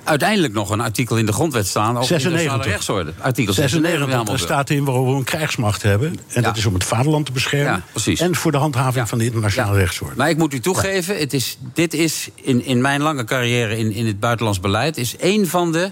uiteindelijk 0.09 0.53
nog 0.53 0.71
een 0.71 0.81
artikel 0.81 1.17
in 1.17 1.27
de 1.27 1.33
grondwet 1.33 1.67
staan 1.67 1.91
over 1.97 2.05
96. 2.05 2.41
internationale 2.43 2.77
rechtsorde. 2.77 3.13
Artikel 3.21 3.55
96, 3.55 3.99
96. 3.99 4.35
er 4.35 4.41
staat 4.41 4.71
in 4.71 4.85
waarom 4.85 5.07
we 5.07 5.13
een 5.17 5.25
krijgsmacht 5.25 5.83
hebben. 5.83 6.19
En 6.29 6.43
dat 6.43 6.57
is 6.57 6.67
om 6.67 6.75
het 6.75 6.85
vaderland 6.85 7.27
te 7.27 7.33
beschermen. 7.33 7.85
Ja. 8.05 8.15
En 8.17 8.35
voor 8.35 8.53
de 8.53 8.59
handhaving 8.59 9.09
van 9.09 9.19
de 9.19 9.25
internationale 9.25 9.75
Ja. 9.77 9.81
rechtsorde. 9.81 10.15
Maar 10.17 10.29
ik 10.29 10.37
moet 10.37 10.55
u 10.55 10.61
toegeven, 10.61 11.19
het 11.19 11.33
is, 11.33 11.59
dit 11.75 11.95
is 11.95 12.29
in, 12.35 12.65
in 12.65 12.81
mijn 12.81 13.03
lange 13.03 13.25
carrière 13.25 13.79
in, 13.79 13.93
in 13.93 14.07
het 14.07 14.21
buitenlands 14.21 14.61
beleid... 14.61 14.97
is 14.97 15.15
een 15.19 15.47
van 15.47 15.73
de 15.73 15.91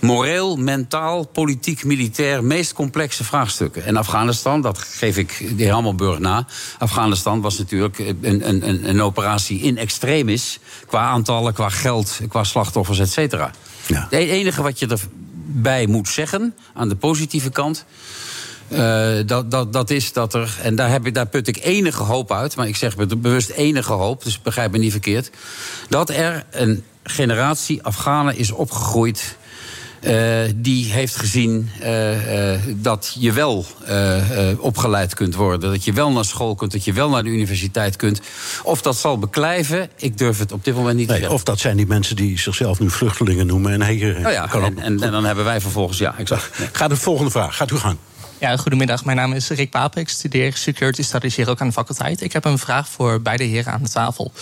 moreel, 0.00 0.56
mentaal, 0.56 1.26
politiek, 1.26 1.84
militair... 1.84 2.44
meest 2.44 2.72
complexe 2.72 3.24
vraagstukken. 3.24 3.84
En 3.84 3.96
Afghanistan, 3.96 4.60
dat 4.60 4.78
geef 4.78 5.16
ik 5.16 5.38
de 5.56 5.62
heer 5.62 5.72
Hammelburg 5.72 6.18
na... 6.18 6.46
Afghanistan 6.78 7.40
was 7.40 7.58
natuurlijk 7.58 7.98
een, 7.98 8.48
een, 8.48 8.68
een, 8.68 8.88
een 8.88 9.02
operatie 9.02 9.60
in 9.60 9.78
extremis... 9.78 10.58
qua 10.86 11.00
aantallen, 11.00 11.52
qua 11.52 11.68
geld, 11.68 12.18
qua 12.28 12.44
slachtoffers, 12.44 12.98
et 12.98 13.10
cetera. 13.10 13.50
Ja. 13.86 14.06
Het 14.10 14.12
enige 14.12 14.62
wat 14.62 14.78
je 14.78 14.86
erbij 14.86 15.86
moet 15.86 16.08
zeggen, 16.08 16.54
aan 16.74 16.88
de 16.88 16.96
positieve 16.96 17.50
kant... 17.50 17.84
Eh, 18.68 19.12
dat, 19.26 19.50
dat, 19.50 19.72
dat 19.72 19.90
is 19.90 20.12
dat 20.12 20.34
er, 20.34 20.58
en 20.62 20.74
daar, 20.74 20.90
heb 20.90 21.06
ik, 21.06 21.14
daar 21.14 21.26
put 21.26 21.48
ik 21.48 21.64
enige 21.64 22.02
hoop 22.02 22.32
uit, 22.32 22.56
maar 22.56 22.68
ik 22.68 22.76
zeg 22.76 22.96
be- 22.96 23.16
bewust 23.16 23.50
enige 23.50 23.92
hoop, 23.92 24.24
dus 24.24 24.42
begrijp 24.42 24.70
me 24.72 24.78
niet 24.78 24.90
verkeerd. 24.90 25.30
Dat 25.88 26.10
er 26.10 26.44
een 26.50 26.84
generatie 27.02 27.82
Afghanen 27.82 28.36
is 28.36 28.50
opgegroeid. 28.50 29.36
Eh, 30.00 30.52
die 30.56 30.92
heeft 30.92 31.16
gezien 31.16 31.70
eh, 31.80 32.52
eh, 32.54 32.60
dat 32.76 33.16
je 33.18 33.32
wel 33.32 33.66
eh, 33.84 34.50
eh, 34.50 34.60
opgeleid 34.60 35.14
kunt 35.14 35.34
worden. 35.34 35.70
Dat 35.70 35.84
je 35.84 35.92
wel 35.92 36.12
naar 36.12 36.24
school 36.24 36.54
kunt, 36.54 36.72
dat 36.72 36.84
je 36.84 36.92
wel 36.92 37.08
naar 37.10 37.22
de 37.22 37.30
universiteit 37.30 37.96
kunt. 37.96 38.20
Of 38.62 38.82
dat 38.82 38.96
zal 38.96 39.18
beklijven, 39.18 39.90
ik 39.96 40.18
durf 40.18 40.38
het 40.38 40.52
op 40.52 40.64
dit 40.64 40.74
moment 40.74 40.96
niet 40.96 41.08
te 41.08 41.14
zeggen. 41.14 41.32
of 41.32 41.42
dat 41.42 41.58
zijn 41.58 41.76
die 41.76 41.86
mensen 41.86 42.16
die 42.16 42.38
zichzelf 42.38 42.78
nu 42.80 42.90
vluchtelingen 42.90 43.46
noemen. 43.46 43.72
En 43.72 43.86
hier, 43.86 44.20
Nou 44.20 44.32
ja, 44.32 44.46
kan 44.46 44.64
en, 44.64 44.78
en, 44.78 45.02
en 45.02 45.10
dan 45.10 45.24
hebben 45.24 45.44
wij 45.44 45.60
vervolgens, 45.60 45.98
ja, 45.98 46.14
exact. 46.18 46.50
Ga 46.72 46.88
de 46.88 46.96
volgende 46.96 47.30
vraag. 47.30 47.56
Gaat 47.56 47.70
u 47.70 47.76
gang. 47.76 47.96
Ja, 48.38 48.56
goedemiddag. 48.56 49.04
Mijn 49.04 49.16
naam 49.16 49.32
is 49.32 49.48
Rick 49.48 49.70
Papen. 49.70 50.00
Ik 50.00 50.08
studeer 50.08 50.56
Security 50.56 51.02
Studies 51.02 51.36
hier 51.36 51.48
ook 51.48 51.60
aan 51.60 51.66
de 51.66 51.72
faculteit. 51.72 52.20
Ik 52.22 52.32
heb 52.32 52.44
een 52.44 52.58
vraag 52.58 52.88
voor 52.88 53.20
beide 53.22 53.44
heren 53.44 53.72
aan 53.72 53.82
de 53.82 53.88
tafel. 53.88 54.32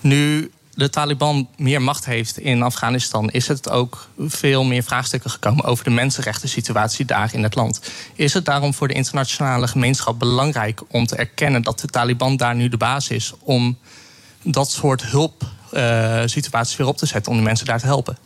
Nu 0.00 0.50
de 0.74 0.90
Taliban 0.90 1.48
meer 1.56 1.82
macht 1.82 2.04
heeft 2.04 2.38
in 2.38 2.62
Afghanistan, 2.62 3.30
is 3.30 3.48
het 3.48 3.70
ook 3.70 4.08
veel 4.18 4.64
meer 4.64 4.82
vraagstukken 4.82 5.30
gekomen 5.30 5.64
over 5.64 5.84
de 5.84 5.90
mensenrechten 5.90 6.48
situatie 6.48 7.04
daar 7.04 7.30
in 7.32 7.42
het 7.42 7.54
land. 7.54 7.80
Is 8.14 8.34
het 8.34 8.44
daarom 8.44 8.74
voor 8.74 8.88
de 8.88 8.94
internationale 8.94 9.68
gemeenschap 9.68 10.18
belangrijk 10.18 10.80
om 10.88 11.06
te 11.06 11.16
erkennen 11.16 11.62
dat 11.62 11.80
de 11.80 11.86
Taliban 11.86 12.36
daar 12.36 12.54
nu 12.54 12.68
de 12.68 12.76
baas 12.76 13.08
is 13.08 13.32
om 13.40 13.78
dat 14.42 14.70
soort 14.70 15.02
hulpsituaties 15.02 16.76
weer 16.76 16.86
op 16.86 16.96
te 16.96 17.06
zetten 17.06 17.32
om 17.32 17.38
de 17.38 17.44
mensen 17.44 17.66
daar 17.66 17.80
te 17.80 17.86
helpen? 17.86 18.16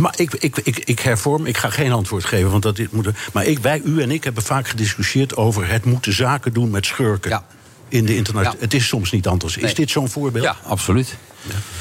Maar 0.00 0.14
ik, 0.16 0.32
ik, 0.32 0.56
ik, 0.56 0.78
ik 0.78 1.00
hervorm, 1.00 1.46
ik 1.46 1.56
ga 1.56 1.70
geen 1.70 1.92
antwoord 1.92 2.24
geven, 2.24 2.50
want 2.50 2.62
dat 2.62 2.76
dit 2.76 2.92
moet. 2.92 3.08
Maar 3.32 3.44
ik, 3.44 3.58
wij, 3.58 3.80
u 3.84 4.02
en 4.02 4.10
ik 4.10 4.24
hebben 4.24 4.42
vaak 4.42 4.68
gediscussieerd 4.68 5.36
over 5.36 5.68
het 5.68 5.84
moeten 5.84 6.12
zaken 6.12 6.52
doen 6.52 6.70
met 6.70 6.86
schurken. 6.86 7.30
Ja. 7.30 7.44
In 7.90 8.04
de. 8.04 8.22
Ja. 8.32 8.54
Het 8.58 8.74
is 8.74 8.86
soms 8.86 9.10
niet 9.10 9.26
anders. 9.26 9.56
Is 9.56 9.62
Nee. 9.62 9.74
dit 9.74 9.90
zo'n 9.90 10.08
voorbeeld? 10.08 10.44
Ja, 10.44 10.56
absoluut. 10.64 11.16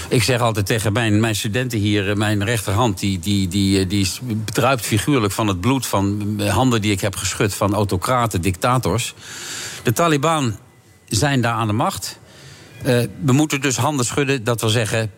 Ik 0.09 0.23
zeg 0.23 0.41
altijd 0.41 0.65
tegen 0.65 0.93
mijn, 0.93 1.19
mijn 1.19 1.35
studenten 1.35 1.79
hier, 1.79 2.09
eh, 2.09 2.15
mijn 2.15 2.43
rechterhand, 2.43 2.99
die, 2.99 3.19
die, 3.19 3.47
die, 3.47 3.79
eh, 3.79 3.89
die 3.89 4.07
bedruipt 4.21 4.85
figuurlijk 4.85 5.33
van 5.33 5.47
het 5.47 5.61
bloed 5.61 5.85
van 5.85 6.33
eh, 6.39 6.53
handen 6.53 6.81
die 6.81 6.91
ik 6.91 7.01
heb 7.01 7.15
geschud 7.15 7.53
van 7.53 7.73
autocraten, 7.73 8.41
dictators. 8.41 9.13
De 9.83 9.91
Taliban 9.93 10.57
zijn 11.07 11.41
daar 11.41 11.53
aan 11.53 11.67
de 11.67 11.73
macht. 11.73 12.19
We 13.21 13.31
moeten 13.31 13.61
dus 13.61 13.77
handen 13.77 14.05
schudden, 14.05 14.43
dat 14.43 14.61
wil 14.61 14.69
zeggen 14.69 15.11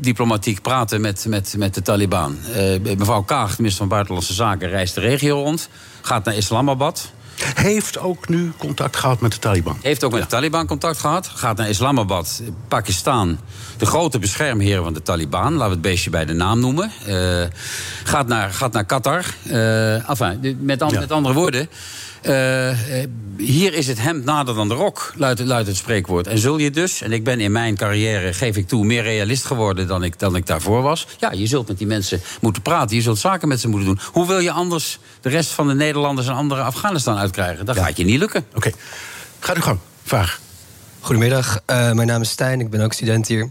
diplomatiek 0.00 0.62
praten 0.62 1.00
met, 1.00 1.24
met, 1.28 1.54
met 1.58 1.74
de 1.74 1.82
Taliban. 1.82 2.38
Eh, 2.54 2.96
mevrouw 2.96 3.22
Kaag, 3.22 3.48
minister 3.58 3.78
van 3.78 3.88
Buitenlandse 3.88 4.32
Zaken, 4.32 4.68
reist 4.68 4.94
de 4.94 5.00
regio 5.00 5.42
rond, 5.42 5.68
gaat 6.02 6.24
naar 6.24 6.34
Islamabad. 6.34 7.12
Heeft 7.54 7.98
ook 7.98 8.28
nu 8.28 8.52
contact 8.58 8.96
gehad 8.96 9.20
met 9.20 9.32
de 9.32 9.38
Taliban. 9.38 9.78
Heeft 9.82 10.04
ook 10.04 10.12
met 10.12 10.20
de 10.22 10.26
Taliban 10.26 10.66
contact 10.66 10.98
gehad. 10.98 11.30
Gaat 11.34 11.56
naar 11.56 11.68
Islamabad, 11.68 12.42
Pakistan. 12.68 13.38
De 13.76 13.86
grote 13.86 14.18
beschermheren 14.18 14.82
van 14.84 14.92
de 14.94 15.02
Taliban. 15.02 15.52
Laten 15.52 15.64
we 15.66 15.72
het 15.72 15.80
beestje 15.82 16.10
bij 16.10 16.24
de 16.24 16.32
naam 16.32 16.60
noemen. 16.60 16.90
Eh, 17.06 17.42
gaat, 18.04 18.26
naar, 18.26 18.50
gaat 18.52 18.72
naar 18.72 18.84
Qatar. 18.84 19.24
Eh, 19.48 20.10
enfin, 20.10 20.58
met, 20.60 20.82
an- 20.82 20.90
Ja. 20.92 21.00
met 21.00 21.12
andere 21.12 21.34
woorden. 21.34 21.68
Eh, 22.28 23.00
eh, 23.02 23.08
hier 23.36 23.74
is 23.74 23.86
het 23.86 24.00
hemd 24.00 24.24
nader 24.24 24.54
dan 24.54 24.68
de 24.68 24.74
rok, 24.74 25.12
luidt, 25.16 25.40
luidt 25.40 25.68
het 25.68 25.76
spreekwoord. 25.76 26.26
En 26.26 26.38
zul 26.38 26.58
je 26.58 26.70
dus, 26.70 27.02
en 27.02 27.12
ik 27.12 27.24
ben 27.24 27.40
in 27.40 27.52
mijn 27.52 27.76
carrière, 27.76 28.32
geef 28.32 28.56
ik 28.56 28.68
toe, 28.68 28.84
meer 28.84 29.02
realist 29.02 29.44
geworden 29.44 29.86
dan 29.86 30.04
ik, 30.04 30.18
dan 30.18 30.36
ik 30.36 30.46
daarvoor 30.46 30.82
was. 30.82 31.06
Ja, 31.18 31.32
je 31.32 31.46
zult 31.46 31.68
met 31.68 31.78
die 31.78 31.86
mensen 31.86 32.20
moeten 32.40 32.62
praten. 32.62 32.96
Je 32.96 33.02
zult 33.02 33.18
zaken 33.18 33.48
met 33.48 33.60
ze 33.60 33.68
moeten 33.68 33.88
doen. 33.88 34.00
Hoe 34.12 34.26
wil 34.26 34.38
je 34.38 34.50
anders 34.50 34.98
de 35.20 35.28
rest 35.28 35.50
van 35.50 35.68
de 35.68 35.74
Nederlanders 35.74 36.26
en 36.26 36.34
andere 36.34 36.62
Afghanistan 36.62 37.16
uitkrijgen? 37.16 37.66
Dat 37.66 37.76
gaat 37.76 37.96
je 37.96 38.04
niet 38.04 38.18
lukken. 38.18 38.46
Oké, 38.54 38.70
ga 39.38 39.56
u 39.56 39.60
gang. 39.60 39.78
Vraag. 40.04 40.40
Goedemiddag, 41.00 41.60
eh, 41.64 41.92
mijn 41.92 42.08
naam 42.08 42.20
is 42.20 42.30
Stijn, 42.30 42.60
ik 42.60 42.70
ben 42.70 42.80
ook 42.80 42.92
student 42.92 43.28
hier 43.28 43.42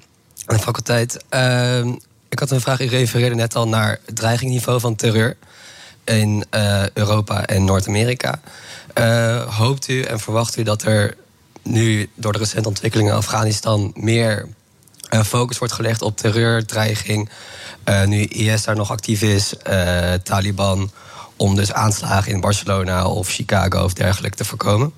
aan 0.46 0.56
de 0.56 0.62
faculteit. 0.62 1.24
Ehm, 1.30 1.94
ik 2.30 2.40
had 2.40 2.52
een 2.52 2.62
vraag, 2.62 2.82
u 2.82 2.86
refereerde 2.86 3.36
net 3.36 3.56
al 3.56 3.68
naar 3.68 4.00
het 4.06 4.16
dreigingniveau 4.16 4.80
van 4.80 4.96
terreur 4.96 5.38
in 6.04 6.46
eh, 6.50 6.90
Europa 6.94 7.46
en 7.46 7.64
Noord-Amerika. 7.64 8.40
Eh, 8.98 9.58
hoopt 9.58 9.88
u 9.88 10.02
en 10.02 10.20
verwacht 10.20 10.58
u 10.58 10.64
dat 10.64 10.84
er 10.84 11.18
nu 11.64 12.10
door 12.16 12.32
de 12.32 12.38
recente 12.38 12.68
ontwikkelingen 12.68 13.12
in 13.12 13.18
Afghanistan 13.18 13.92
meer 13.96 14.48
eh, 15.10 15.24
focus 15.24 15.58
wordt 15.58 15.74
gelegd 15.74 16.02
op 16.02 16.18
terreur, 16.18 16.66
dreiging, 16.66 17.30
eh, 17.84 18.04
nu 18.04 18.24
IS 18.24 18.64
daar 18.64 18.76
nog 18.76 18.92
actief 18.92 19.22
is, 19.22 19.54
Taliban, 20.24 20.92
om 21.36 21.56
dus 21.56 21.74
aanslagen 21.74 22.32
in 22.32 22.40
Barcelona 22.40 23.08
of 23.08 23.30
Chicago 23.30 23.84
of 23.84 23.94
dergelijke 23.94 24.38
te 24.38 24.46
voorkomen? 24.46 24.92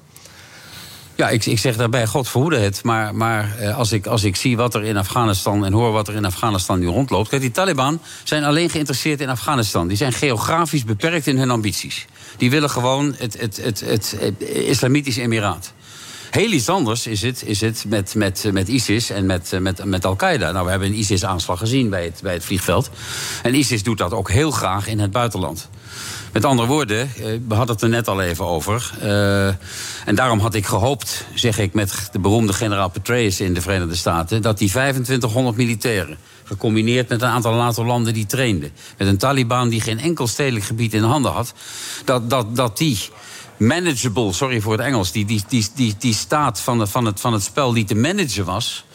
Ja, 1.16 1.30
ik, 1.30 1.46
ik 1.46 1.60
zeg 1.60 1.76
daarbij, 1.76 2.08
God 2.08 2.30
verhoede 2.30 2.58
het. 2.58 2.84
Maar, 2.84 3.16
maar 3.16 3.74
als, 3.74 3.92
ik, 3.92 4.06
als 4.06 4.24
ik 4.24 4.36
zie 4.36 4.58
wat 4.58 4.76
er 4.76 4.84
in 4.84 4.98
Afghanistan 4.98 5.66
en 5.66 5.74
hoor 5.74 5.92
wat 5.92 6.08
er 6.08 6.16
in 6.16 6.26
Afghanistan 6.26 6.80
nu 6.80 6.88
rondloopt. 6.88 7.30
Kijk, 7.30 7.42
die 7.42 7.52
Taliban 7.52 8.02
zijn 8.24 8.44
alleen 8.44 8.70
geïnteresseerd 8.70 9.22
in 9.22 9.30
Afghanistan. 9.30 9.88
Die 9.88 9.98
zijn 9.98 10.14
geografisch 10.14 10.84
beperkt 10.84 11.28
in 11.28 11.38
hun 11.38 11.52
ambities. 11.52 12.08
Die 12.39 12.49
willen 12.49 12.69
gewoon 12.69 13.15
het, 13.17 13.39
het, 13.39 13.58
het, 13.63 13.84
het, 13.89 14.15
Islamitische 14.49 15.21
Emiraat. 15.21 15.73
Heel 16.30 16.52
iets 16.52 16.69
anders 16.69 17.08
is 17.08 17.21
het, 17.21 17.43
is 17.45 17.62
het 17.62 17.86
met, 17.88 18.15
met, 18.15 18.49
met 18.52 18.67
ISIS 18.67 19.10
en 19.10 19.25
met, 19.25 19.58
met, 19.60 19.86
met 19.86 20.06
Al-Qaeda. 20.06 20.52
Nou, 20.52 20.65
we 20.65 20.71
hebben 20.71 20.88
een 20.88 20.97
ISIS-aanslag 20.97 21.60
gezien 21.60 21.89
bij 21.89 22.04
het, 22.04 22.19
bij 22.23 22.34
het 22.34 22.43
vliegveld. 22.43 22.89
En 23.43 23.56
ISIS 23.56 23.84
doet 23.84 23.97
dat 23.97 24.13
ook 24.13 24.32
heel 24.32 24.52
graag 24.52 24.88
in 24.88 24.99
het 24.99 25.12
buitenland. 25.12 25.69
Met 26.32 26.46
andere 26.46 26.68
woorden, 26.68 27.00
eh, 27.00 27.24
we 27.48 27.56
hadden 27.56 27.76
het 27.76 27.84
er 27.84 27.89
net 27.89 28.08
al 28.08 28.22
even 28.22 28.46
over. 28.46 28.92
eh, 29.00 29.48
en 30.06 30.15
daarom 30.15 30.39
had 30.39 30.54
ik 30.54 30.65
gehoopt, 30.65 31.26
zeg 31.34 31.58
ik 31.58 31.74
met 31.74 32.10
de 32.12 32.20
beroemde 32.20 32.54
generaal 32.54 32.89
Petraeus 32.89 33.39
in 33.39 33.54
de 33.54 33.62
Verenigde 33.62 33.96
Staten, 33.96 34.42
dat 34.42 34.58
die 34.58 34.70
2500 34.70 35.58
militairen, 35.58 36.18
gecombineerd 36.44 37.10
met 37.10 37.22
een 37.22 37.28
aantal 37.28 37.54
NATO-landen 37.54 38.13
die 38.13 38.26
trainden, 38.26 38.72
met 38.98 39.08
een 39.08 39.18
Taliban 39.18 39.70
die 39.70 39.82
geen 39.82 40.00
enkel 40.00 40.28
stedelijk 40.28 40.65
gebied 40.65 40.94
in 40.94 41.04
handen 41.04 41.32
had, 41.32 41.54
dat, 42.06 42.30
dat, 42.30 42.56
dat 42.56 42.78
die 42.78 43.00
manageable, 43.58 44.34
sorry 44.34 44.62
voor 44.62 44.72
het 44.72 44.82
Engels, 44.82 45.12
die, 45.12 45.26
die, 45.26 45.44
die, 45.48 45.68
die, 45.76 45.96
die 46.00 46.13
staat 46.13 46.60
van, 46.60 46.80
het 46.80 46.89
van, 46.89 47.06
het, 47.06 47.20
van 47.20 47.34
het 47.34 47.44
spel 47.44 47.74
die 47.74 47.86
te 47.86 47.96
managen 47.96 48.46
was 48.46 48.86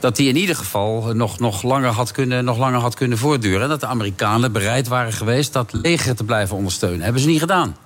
dat 0.00 0.16
die 0.16 0.28
in 0.28 0.36
ieder 0.36 0.56
geval 0.56 1.12
nog, 1.14 1.38
nog, 1.38 1.62
langer 1.62 1.90
had 1.90 2.10
kunnen, 2.10 2.44
nog 2.44 2.58
langer 2.58 2.80
had 2.80 2.94
kunnen 2.94 3.18
voortduren. 3.18 3.62
En 3.62 3.68
dat 3.68 3.80
de 3.80 3.86
Amerikanen 3.86 4.52
bereid 4.52 4.88
waren 4.88 5.12
geweest 5.12 5.52
dat 5.52 5.72
leger 5.72 6.16
te 6.16 6.24
blijven 6.24 6.56
ondersteunen. 6.56 7.00
Hebben 7.00 7.22
ze 7.22 7.28
niet 7.28 7.40
gedaan. 7.40 7.76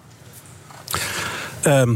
Ehm, 1.62 1.94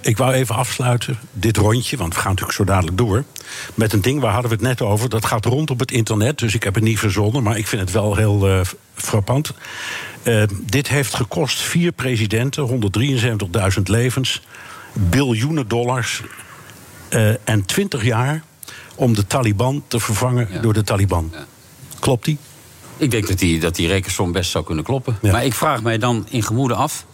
ik 0.00 0.16
wou 0.16 0.32
even 0.32 0.54
afsluiten, 0.54 1.18
dit 1.32 1.56
rondje, 1.56 1.96
want 1.96 2.14
we 2.14 2.20
gaan 2.20 2.30
natuurlijk 2.30 2.58
zo 2.58 2.64
dadelijk 2.64 2.96
door. 2.96 3.24
Met 3.74 3.92
een 3.92 4.00
ding, 4.00 4.20
waar 4.20 4.32
hadden 4.32 4.50
we 4.50 4.56
het 4.56 4.66
net 4.66 4.82
over? 4.82 5.08
Dat 5.08 5.24
gaat 5.24 5.44
rond 5.44 5.70
op 5.70 5.78
het 5.78 5.90
internet, 5.90 6.38
dus 6.38 6.54
ik 6.54 6.62
heb 6.62 6.74
het 6.74 6.84
niet 6.84 6.98
verzonnen, 6.98 7.42
maar 7.42 7.58
ik 7.58 7.66
vind 7.66 7.82
het 7.82 7.90
wel 7.90 8.16
heel 8.16 8.48
eh, 8.48 8.60
frappant. 8.94 9.52
Eh, 10.22 10.42
dit 10.62 10.88
heeft 10.88 11.14
gekost 11.14 11.60
vier 11.60 11.92
presidenten, 11.92 12.90
173.000 13.76 13.82
levens, 13.82 14.42
biljoenen 14.92 15.68
dollars 15.68 16.22
eh, 17.08 17.48
en 17.48 17.64
20 17.64 18.04
jaar 18.04 18.42
om 18.98 19.14
de 19.14 19.26
Taliban 19.26 19.82
te 19.88 20.00
vervangen 20.00 20.48
Ja. 20.50 20.60
door 20.60 20.72
de 20.72 20.82
Taliban. 20.82 21.32
Klopt 21.98 22.24
die? 22.24 22.38
Ik 22.96 23.10
denk 23.10 23.28
dat 23.28 23.38
die, 23.38 23.60
dat 23.60 23.74
die 23.74 23.88
rekensom 23.88 24.32
best 24.32 24.50
zou 24.50 24.64
kunnen 24.64 24.84
kloppen. 24.84 25.18
Maar 25.22 25.44
ik 25.44 25.54
vraag 25.54 25.82
mij 25.82 25.98
dan 25.98 26.26
in 26.30 26.42
gemoede 26.42 26.74
af. 26.74 27.06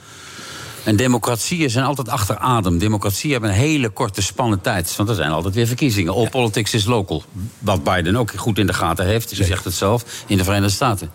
En 0.85 0.97
democratieën 0.97 1.71
zijn 1.71 1.85
altijd 1.85 2.09
achter 2.09 2.39
adem. 2.39 2.79
Democratieën 2.79 3.33
hebben 3.33 3.51
een 3.51 3.57
hele 3.57 3.89
korte 3.89 4.23
spannen 4.23 4.61
tijd. 4.61 4.97
Want 4.97 5.09
er 5.09 5.15
zijn 5.15 5.31
altijd 5.31 5.55
weer 5.55 5.67
verkiezingen. 5.67 6.13
All 6.15 6.29
politics 6.29 6.75
is 6.75 6.85
local. 6.85 7.23
Wat 7.59 7.85
Biden 7.85 8.17
ook 8.17 8.31
goed 8.37 8.59
in 8.59 8.67
de 8.67 8.73
gaten 8.73 9.07
heeft. 9.07 9.31
Ze 9.31 9.45
zegt 9.45 9.65
het 9.65 9.75
zelf 9.75 10.05
in 10.27 10.37
de 10.37 10.45
Verenigde 10.45 10.75
Staten. 10.75 11.11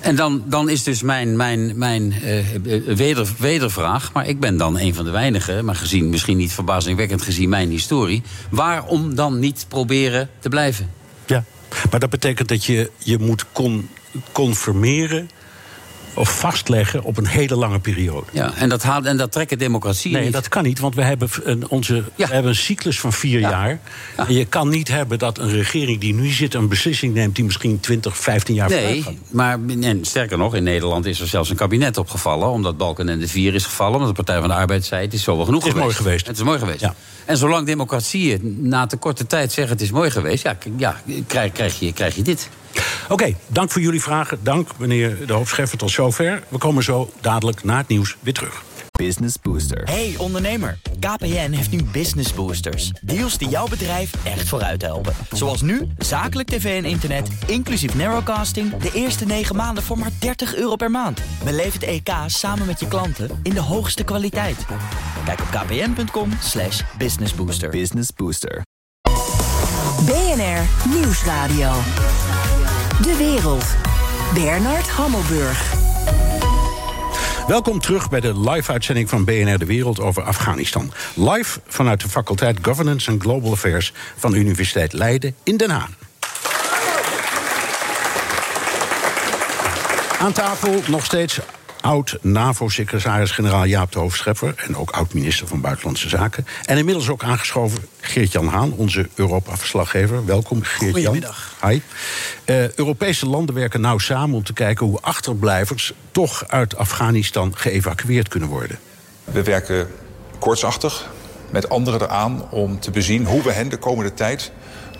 En 0.00 0.16
dan, 0.16 0.42
dan 0.46 0.68
is 0.68 0.82
dus 0.82 1.02
mijn, 1.02 1.36
mijn, 1.36 1.78
mijn 1.78 2.12
eh, 2.12 2.44
weder, 2.86 3.28
wedervraag. 3.38 4.12
Maar 4.12 4.26
ik 4.26 4.40
ben 4.40 4.56
dan 4.56 4.78
een 4.78 4.94
van 4.94 5.04
de 5.04 5.10
weinigen. 5.10 5.64
Maar 5.64 5.74
gezien, 5.74 6.08
misschien 6.08 6.36
niet 6.36 6.52
verbazingwekkend 6.52 7.22
gezien 7.22 7.48
mijn 7.48 7.70
historie. 7.70 8.22
Waarom 8.50 9.14
dan 9.14 9.38
niet 9.38 9.66
proberen 9.68 10.30
te 10.38 10.48
blijven? 10.48 10.90
Ja, 11.26 11.44
maar 11.90 12.00
dat 12.00 12.10
betekent 12.10 12.48
dat 12.48 12.64
je, 12.64 12.90
je 12.98 13.18
moet 13.18 13.44
kon, 13.52 13.88
confirmeren 14.32 15.30
of 16.14 16.38
vastleggen 16.38 17.02
op 17.02 17.16
een 17.16 17.26
hele 17.26 17.54
lange 17.56 17.78
periode. 17.78 18.26
Ja, 18.32 18.52
en 18.54 18.68
dat, 18.68 18.82
haalt, 18.82 19.04
en 19.04 19.16
dat 19.16 19.32
trekken 19.32 19.58
democratieën 19.58 20.14
Nee, 20.14 20.24
niet. 20.24 20.32
dat 20.32 20.48
kan 20.48 20.62
niet, 20.62 20.78
want 20.78 20.94
we 20.94 21.02
hebben 21.02 21.28
een, 21.44 21.68
onze, 21.68 22.04
we 22.16 22.26
hebben 22.26 22.50
een 22.50 22.56
cyclus 22.56 23.00
van 23.00 23.12
vier 23.12 23.40
jaar. 23.40 23.78
En 24.16 24.32
je 24.34 24.44
kan 24.44 24.68
niet 24.68 24.88
hebben 24.88 25.18
dat 25.18 25.38
een 25.38 25.50
regering 25.50 26.00
die 26.00 26.14
nu 26.14 26.28
zit 26.28 26.54
een 26.54 26.68
beslissing 26.68 27.14
neemt 27.14 27.34
die 27.36 27.44
misschien 27.44 27.80
20, 27.80 28.16
15 28.16 28.54
jaar 28.54 28.68
Nee, 28.68 29.02
gaat. 29.02 29.12
maar 29.30 29.58
en 29.80 30.04
sterker 30.04 30.38
nog, 30.38 30.54
in 30.54 30.62
Nederland 30.62 31.06
is 31.06 31.20
er 31.20 31.26
zelfs 31.26 31.50
een 31.50 31.56
kabinet 31.56 31.96
opgevallen. 31.96 32.48
Omdat 32.50 32.76
Balken 32.76 33.08
en 33.08 33.18
de 33.18 33.28
Vier 33.28 33.54
is 33.54 33.64
gevallen. 33.64 33.92
Omdat 33.94 34.08
de 34.08 34.14
Partij 34.14 34.38
van 34.40 34.48
de 34.48 34.54
Arbeid 34.54 34.84
zei: 34.84 35.04
het 35.04 35.12
is 35.14 35.22
zo 35.22 35.36
wel 35.36 35.44
genoeg 35.44 35.64
Het 35.64 35.74
is 35.74 35.78
geweest. 35.78 35.98
mooi 36.00 36.08
geweest. 36.08 36.26
Het 36.26 36.36
is 36.36 36.42
mooi 36.42 36.58
geweest. 36.58 36.86
En 37.24 37.36
zolang 37.36 37.66
democratieën 37.66 38.56
na 38.60 38.86
te 38.86 38.96
korte 38.96 39.26
tijd 39.26 39.52
zeggen: 39.52 39.72
het 39.72 39.82
is 39.82 39.90
mooi 39.90 40.10
geweest. 40.10 40.42
Ja, 40.42 40.56
ja 40.76 41.00
krijg, 41.26 41.52
krijg, 41.52 41.78
je, 41.80 41.92
krijg 41.92 42.14
je 42.16 42.22
dit. 42.22 42.48
Oké, 43.08 43.34
dank 43.46 43.70
voor 43.70 43.82
jullie 43.82 44.02
vragen. 44.02 44.38
Dank, 44.42 44.68
meneer 44.78 45.26
de 45.26 45.32
hoofdscheffer, 45.32 45.78
tot 45.78 45.90
zover. 45.90 46.42
We 46.48 46.58
komen 46.58 46.82
zo 46.82 47.10
dadelijk 47.20 47.64
na 47.64 47.76
het 47.76 47.88
nieuws 47.88 48.16
weer 48.20 48.34
terug. 48.34 48.62
Business 48.98 49.36
Booster. 49.42 49.82
Hey 49.84 50.14
ondernemer, 50.16 50.78
KPN 51.00 51.50
heeft 51.50 51.70
nu 51.70 51.82
Business 51.82 52.34
Boosters. 52.34 52.90
Deals 53.00 53.38
die 53.38 53.48
jouw 53.48 53.66
bedrijf 53.68 54.10
echt 54.24 54.48
vooruit 54.48 54.82
helpen. 54.82 55.14
Zoals 55.32 55.60
nu, 55.60 55.88
zakelijk 55.98 56.48
tv 56.48 56.82
en 56.82 56.90
internet, 56.90 57.28
inclusief 57.46 57.94
narrowcasting... 57.94 58.76
de 58.76 58.90
eerste 58.92 59.24
9 59.24 59.56
maanden 59.56 59.82
voor 59.82 59.98
maar 59.98 60.10
30 60.18 60.54
euro 60.54 60.76
per 60.76 60.90
maand. 60.90 61.20
Beleef 61.44 61.72
het 61.72 61.82
EK 61.82 62.10
samen 62.26 62.66
met 62.66 62.80
je 62.80 62.88
klanten 62.88 63.40
in 63.42 63.54
de 63.54 63.60
hoogste 63.60 64.04
kwaliteit. 64.04 64.64
Kijk 65.24 65.40
op 65.40 65.46
kpn.com 65.50 66.30
slash 66.42 66.82
businessbooster. 66.98 67.70
Business 67.70 68.10
Booster. 68.16 68.62
BNR 70.06 70.90
Nieuwsradio. 70.94 71.70
De 73.02 73.16
wereld. 73.16 73.64
Bernard 74.34 74.88
Hammelburg. 74.88 75.74
Welkom 77.46 77.80
terug 77.80 78.10
bij 78.10 78.20
de 78.20 78.40
live-uitzending 78.40 79.08
van 79.08 79.24
BNR 79.24 79.58
De 79.58 79.64
Wereld 79.64 80.00
over 80.00 80.22
Afghanistan. 80.22 80.92
Live 81.14 81.60
vanuit 81.66 82.00
de 82.00 82.08
faculteit 82.08 82.58
Governance 82.62 83.10
and 83.10 83.22
Global 83.22 83.52
Affairs 83.52 83.92
van 84.16 84.34
Universiteit 84.34 84.92
Leiden 84.92 85.34
in 85.42 85.56
Den 85.56 85.70
Haag. 85.70 85.90
Aan 90.20 90.32
tafel 90.32 90.82
nog 90.86 91.04
steeds 91.04 91.38
oud-NAVO-secretaris-generaal 91.80 93.64
Jaap 93.64 93.92
de 93.92 93.98
Hoofdschepper... 93.98 94.54
en 94.56 94.76
ook 94.76 94.90
oud-minister 94.90 95.46
van 95.46 95.60
Buitenlandse 95.60 96.08
Zaken. 96.08 96.46
En 96.64 96.78
inmiddels 96.78 97.08
ook 97.08 97.24
aangeschoven 97.24 97.78
Geert-Jan 98.00 98.46
Haan, 98.46 98.72
onze 98.72 99.08
Europa-verslaggever. 99.14 100.24
Welkom, 100.24 100.62
Geert-Jan. 100.62 100.92
Goedemiddag. 100.92 101.54
Hi. 101.62 101.80
Eh, 102.44 102.72
Europese 102.72 103.26
landen 103.26 103.54
werken 103.54 103.80
nauw 103.80 103.98
samen 103.98 104.36
om 104.36 104.44
te 104.44 104.52
kijken 104.52 104.86
hoe 104.86 105.00
achterblijvers... 105.00 105.92
toch 106.12 106.44
uit 106.48 106.76
Afghanistan 106.76 107.56
geëvacueerd 107.56 108.28
kunnen 108.28 108.48
worden. 108.48 108.78
We 109.24 109.42
werken 109.42 109.88
koortsachtig 110.38 111.08
met 111.50 111.68
anderen 111.68 112.02
eraan 112.02 112.50
om 112.50 112.80
te 112.80 112.90
bezien 112.90 113.26
hoe 113.26 113.42
we 113.42 113.52
hen 113.52 113.68
de 113.68 113.76
komende 113.76 114.14
tijd 114.14 114.52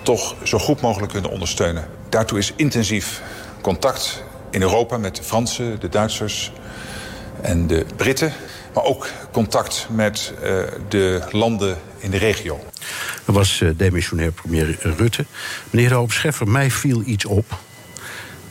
toch 0.03 0.35
zo 0.43 0.59
goed 0.59 0.81
mogelijk 0.81 1.13
kunnen 1.13 1.31
ondersteunen. 1.31 1.89
Daartoe 2.09 2.39
is 2.39 2.53
intensief 2.57 3.23
contact 3.61 4.23
in 4.51 4.63
Europa 4.63 4.99
met 4.99 5.17
de 5.17 5.23
Fransen, 5.23 5.81
de 5.81 5.89
Duitsers 5.89 6.53
en 7.41 7.67
de 7.67 7.87
Britten. 7.97 8.33
Maar 8.75 8.85
ook 8.85 9.09
contact 9.33 9.87
met 9.91 10.33
uh, 10.35 10.43
de 10.89 11.23
landen 11.31 11.79
in 11.99 12.11
de 12.11 12.17
regio. 12.17 12.61
Dat 13.25 13.35
was 13.35 13.61
uh, 13.61 13.71
demissionair 13.77 14.33
premier 14.33 14.79
Rutte. 14.81 15.25
Meneer 15.71 15.89
de 15.89 15.95
Hoop 15.95 16.13
mij 16.45 16.71
viel 16.71 17.03
iets 17.05 17.25
op. 17.25 17.59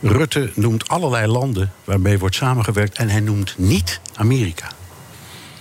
Rutte 0.02 0.50
noemt 0.54 0.88
allerlei 0.88 1.26
landen 1.26 1.72
waarmee 1.84 2.18
wordt 2.18 2.34
samengewerkt... 2.34 2.98
en 2.98 3.08
hij 3.08 3.20
noemt 3.20 3.54
niet 3.58 4.00
Amerika. 4.14 4.68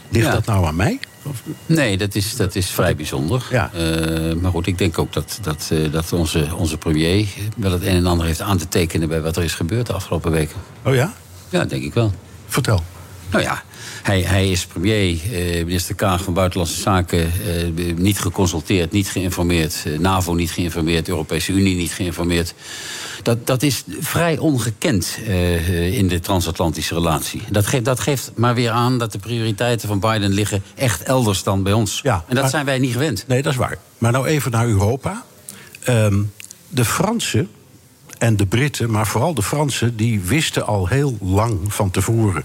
Ligt 0.10 0.26
Ja. 0.26 0.32
dat 0.32 0.46
nou 0.46 0.66
aan 0.66 0.76
mij? 0.76 1.00
Nee, 1.66 1.98
dat 1.98 2.16
is, 2.16 2.36
dat 2.36 2.56
is 2.56 2.70
vrij 2.70 2.96
bijzonder. 2.96 3.48
Ja. 3.52 3.72
Eh, 3.74 4.34
maar 4.34 4.52
goed, 4.52 4.68
ik 4.68 4.78
denk 4.78 5.00
ook 5.00 5.14
dat, 5.14 5.40
dat, 5.42 5.70
eh, 5.72 5.92
dat 5.92 6.14
onze, 6.14 6.48
onze 6.56 6.78
premier 6.78 7.28
wel 7.56 7.72
het 7.72 7.82
een 7.82 7.96
en 7.96 8.06
ander 8.06 8.26
heeft 8.26 8.42
aan 8.42 8.58
te 8.58 8.68
tekenen 8.68 9.08
bij 9.08 9.22
wat 9.22 9.38
er 9.38 9.44
is 9.44 9.54
gebeurd 9.54 9.88
de 9.88 9.94
afgelopen 9.94 10.32
weken. 10.32 10.56
Oh 10.84 10.96
ja? 10.96 11.14
Ja, 11.50 11.66
denk 11.66 11.84
ik 11.84 11.94
wel. 11.94 12.12
Vertel. 12.48 12.84
Nou 13.32 13.44
ja, 13.44 13.64
hij, 14.08 14.22
hij 14.22 14.52
is 14.52 14.66
premier, 14.66 15.20
eh, 15.32 15.66
minister 15.66 15.96
Kaag 15.96 16.24
van 16.24 16.34
Buitenlandse 16.34 16.82
Zaken, 16.82 17.20
eh, 17.20 17.96
niet 17.96 18.20
geconsulteerd, 18.20 18.92
niet 18.92 19.10
geïnformeerd, 19.10 19.84
eh, 19.86 20.00
NAVO 20.00 20.34
niet 20.34 20.52
geïnformeerd, 20.52 21.10
Europese 21.10 21.52
Unie 21.52 21.76
niet 21.76 21.92
geïnformeerd. 21.92 22.54
Dat, 23.24 23.48
dat 23.48 23.64
is 23.64 23.84
vrij 24.00 24.38
ongekend 24.38 25.18
in 25.92 26.08
de 26.08 26.20
transatlantische 26.20 26.94
relatie. 26.94 27.42
Dat, 27.52 27.66
geeft 27.66 27.86
dat 27.86 28.00
geeft 28.00 28.32
maar 28.36 28.56
weer 28.56 28.70
aan 28.70 28.98
dat 28.98 29.12
de 29.12 29.18
prioriteiten 29.18 29.88
van 29.88 30.00
Biden 30.00 30.32
liggen 30.32 30.64
echt 30.76 31.04
elders 31.04 31.44
dan 31.44 31.64
bij 31.64 31.74
ons. 31.74 32.00
Ja, 32.04 32.14
en 32.28 32.34
dat 32.34 32.42
maar- 32.42 32.50
zijn 32.52 32.66
wij 32.66 32.80
niet 32.80 32.92
gewend. 32.92 33.24
Nee, 33.28 33.42
dat 33.42 33.52
is 33.52 33.58
waar. 33.58 33.78
Maar 33.98 34.12
nou 34.12 34.28
even 34.28 34.52
naar 34.52 34.68
Europa. 34.68 35.26
Ehm, 35.84 36.22
de 36.68 36.86
Fransen 36.86 37.50
en 38.18 38.38
de 38.38 38.46
Britten, 38.46 38.92
maar 38.92 39.08
vooral 39.08 39.34
de 39.34 39.44
Fransen... 39.44 39.96
die 39.96 40.22
wisten 40.22 40.66
al 40.66 40.88
heel 40.88 41.18
lang 41.22 41.74
van 41.74 41.92
tevoren 41.92 42.44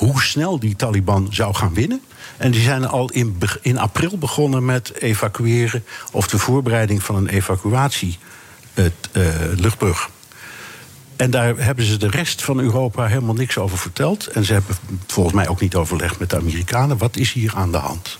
hoe 0.00 0.22
snel 0.22 0.58
die 0.58 0.76
Taliban 0.76 1.26
zou 1.30 1.54
gaan 1.54 1.74
winnen. 1.74 2.00
En 2.36 2.50
die 2.50 2.62
zijn 2.62 2.86
al 2.86 3.10
in, 3.10 3.38
in 3.62 3.78
april 3.78 4.18
begonnen 4.18 4.64
met 4.64 4.94
evacueren... 5.00 5.84
of 6.12 6.28
de 6.28 6.38
voorbereiding 6.38 7.02
van 7.02 7.16
een 7.16 7.28
evacuatie 7.28 8.18
het, 8.74 9.08
eh, 9.12 9.22
luchtbrug. 9.56 10.10
En 11.16 11.30
daar 11.30 11.56
hebben 11.56 11.84
ze 11.84 11.96
de 11.96 12.08
rest 12.08 12.42
van 12.42 12.60
Europa 12.60 13.06
helemaal 13.06 13.34
niks 13.34 13.58
over 13.58 13.78
verteld. 13.78 14.26
En 14.26 14.44
ze 14.44 14.52
hebben 14.52 14.76
volgens 15.06 15.34
mij 15.34 15.48
ook 15.48 15.60
niet 15.60 15.74
overlegd 15.74 16.18
met 16.18 16.30
de 16.30 16.36
Amerikanen. 16.36 16.98
Wat 16.98 17.16
is 17.16 17.32
hier 17.32 17.52
aan 17.54 17.72
de 17.72 17.78
hand? 17.78 18.18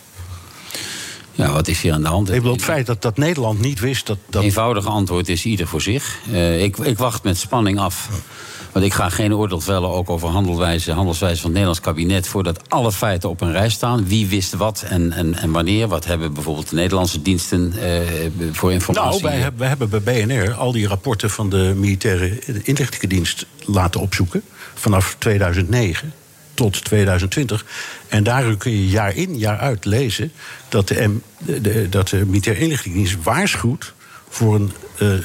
Ja, 1.41 1.53
wat 1.53 1.69
is 1.69 1.81
hier 1.81 1.93
aan 1.93 2.03
de 2.03 2.09
hand? 2.09 2.29
Ik 2.29 2.35
bedoel, 2.35 2.53
het 2.53 2.63
feit 2.63 2.87
dat, 2.87 3.03
dat 3.03 3.17
Nederland 3.17 3.61
niet 3.61 3.81
wist 3.81 4.07
dat... 4.07 4.19
dat 4.29 4.43
eenvoudige 4.43 4.89
antwoord 4.89 5.29
is 5.29 5.45
ieder 5.45 5.67
voor 5.67 5.81
zich. 5.83 6.19
Eh, 6.33 6.63
ik, 6.63 6.77
ik 6.77 6.99
wacht 6.99 7.23
met 7.23 7.39
spanning 7.39 7.79
af. 7.79 8.09
Want 8.73 8.85
ik 8.85 8.93
ga 8.95 9.09
geen 9.09 9.35
oordeel 9.35 9.61
vellen 9.61 9.91
ook 9.91 10.11
over 10.11 10.29
handelwijze, 10.29 10.93
handelswijze 10.93 11.35
van 11.37 11.45
het 11.45 11.53
Nederlands 11.53 11.81
kabinet... 11.81 12.29
voordat 12.29 12.71
alle 12.71 12.93
feiten 12.93 13.29
op 13.29 13.41
een 13.41 13.53
rij 13.53 13.69
staan. 13.69 14.07
Wie 14.07 14.27
wist 14.27 14.55
wat 14.55 14.85
en, 14.89 15.13
en, 15.13 15.35
en 15.35 15.51
wanneer? 15.51 15.89
Wat 15.89 16.05
hebben 16.05 16.35
bijvoorbeeld 16.35 16.69
de 16.69 16.77
Nederlandse 16.77 17.23
diensten 17.23 17.73
eh, 17.83 18.01
voor 18.53 18.73
informatie? 18.73 19.11
Nou, 19.11 19.23
wij, 19.23 19.41
hebben- 19.41 19.61
wij 19.61 19.69
hebben 19.69 19.89
bij 19.89 20.27
BNR 20.27 20.53
al 20.53 20.73
die 20.73 20.89
rapporten 20.89 21.31
van 21.31 21.51
de 21.51 21.73
militaire 21.77 22.39
inlichtingendienst 22.63 23.47
laten 23.65 24.01
opzoeken. 24.01 24.43
Vanaf 24.75 25.17
2009 25.19 26.13
tot 26.61 26.85
2020. 26.85 27.65
En 28.09 28.23
daar 28.23 28.57
kun 28.57 28.71
je 28.71 28.89
jaar 28.89 29.17
in, 29.17 29.39
jaar 29.39 29.59
uit 29.59 29.85
lezen 29.85 30.33
dat 30.69 30.89
de, 30.89 31.09
M, 31.09 31.23
de, 31.39 31.89
dat 31.89 32.09
de 32.09 32.27
militaire 32.27 32.63
inlichtingendienst 32.63 33.23
waarschuwt 33.23 33.93
voor 34.33 34.55
een 34.55 34.73
eh, 34.99 35.15
eh, 35.15 35.23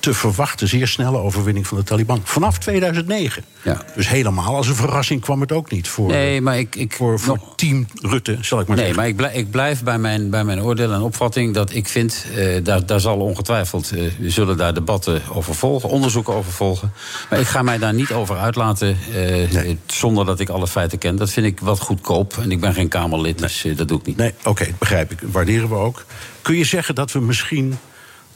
te 0.00 0.14
verwachten 0.14 0.68
zeer 0.68 0.88
snelle 0.88 1.18
overwinning 1.18 1.66
van 1.66 1.76
de 1.78 1.84
Taliban. 1.84 2.20
Vanaf 2.24 2.58
2009. 2.58 3.44
Ja. 3.62 3.84
Dus 3.94 4.08
helemaal 4.08 4.56
als 4.56 4.68
een 4.68 4.74
verrassing 4.74 5.20
kwam 5.20 5.40
het 5.40 5.52
ook 5.52 5.70
niet 5.70 5.88
voor, 5.88 6.08
Nee, 6.08 6.40
maar 6.40 6.58
ik... 6.58 6.76
ik 6.76 6.92
voor, 6.94 7.20
voor 7.20 7.38
team 7.56 7.86
Rutte, 7.94 8.38
zal 8.40 8.60
ik 8.60 8.66
maar 8.66 8.76
Nee, 8.76 8.84
zeggen. 8.84 9.02
maar 9.02 9.10
ik 9.10 9.16
blijf, 9.16 9.34
ik 9.34 9.50
blijf 9.50 9.82
bij, 9.82 9.98
mijn, 9.98 10.30
bij 10.30 10.44
mijn 10.44 10.62
oordeel 10.62 10.92
en 10.92 11.00
opvatting 11.00 11.54
dat 11.54 11.74
ik 11.74 11.88
vind... 11.88 12.26
eh, 12.36 12.64
daar, 12.64 12.86
daar 12.86 13.00
zal 13.00 13.18
ongetwijfeld, 13.18 13.90
eh, 13.90 14.02
we 14.18 14.30
zullen 14.30 14.56
daar 14.56 14.74
debatten 14.74 15.22
over 15.32 15.54
volgen, 15.54 15.88
onderzoeken 15.88 16.34
over 16.34 16.52
volgen. 16.52 16.92
Maar 17.30 17.38
ik 17.40 17.46
ga 17.46 17.62
mij 17.62 17.78
daar 17.78 17.94
niet 17.94 18.12
over 18.12 18.36
uitlaten 18.36 18.96
eh, 19.14 19.74
zonder 19.86 20.24
dat 20.26 20.40
ik 20.40 20.48
alle 20.48 20.66
feiten 20.68 20.98
ken. 20.98 21.16
Dat 21.16 21.30
vind 21.30 21.46
ik 21.46 21.60
wat 21.60 21.80
goedkoop 21.80 22.36
en 22.42 22.50
ik 22.50 22.60
ben 22.60 22.74
geen 22.74 22.88
Kamerlid, 22.88 23.38
dus 23.38 23.64
eh, 23.64 23.76
dat 23.76 23.88
doe 23.88 23.98
ik 23.98 24.06
niet. 24.06 24.16
Nee, 24.16 24.34
oké, 24.44 24.66
begrijp 24.78 25.10
ik. 25.12 25.18
Waarderen 25.22 25.68
we 25.68 25.74
ook. 25.74 26.04
Kun 26.42 26.56
je 26.56 26.64
zeggen 26.64 26.94
dat 26.94 27.12
we 27.12 27.20
misschien 27.20 27.78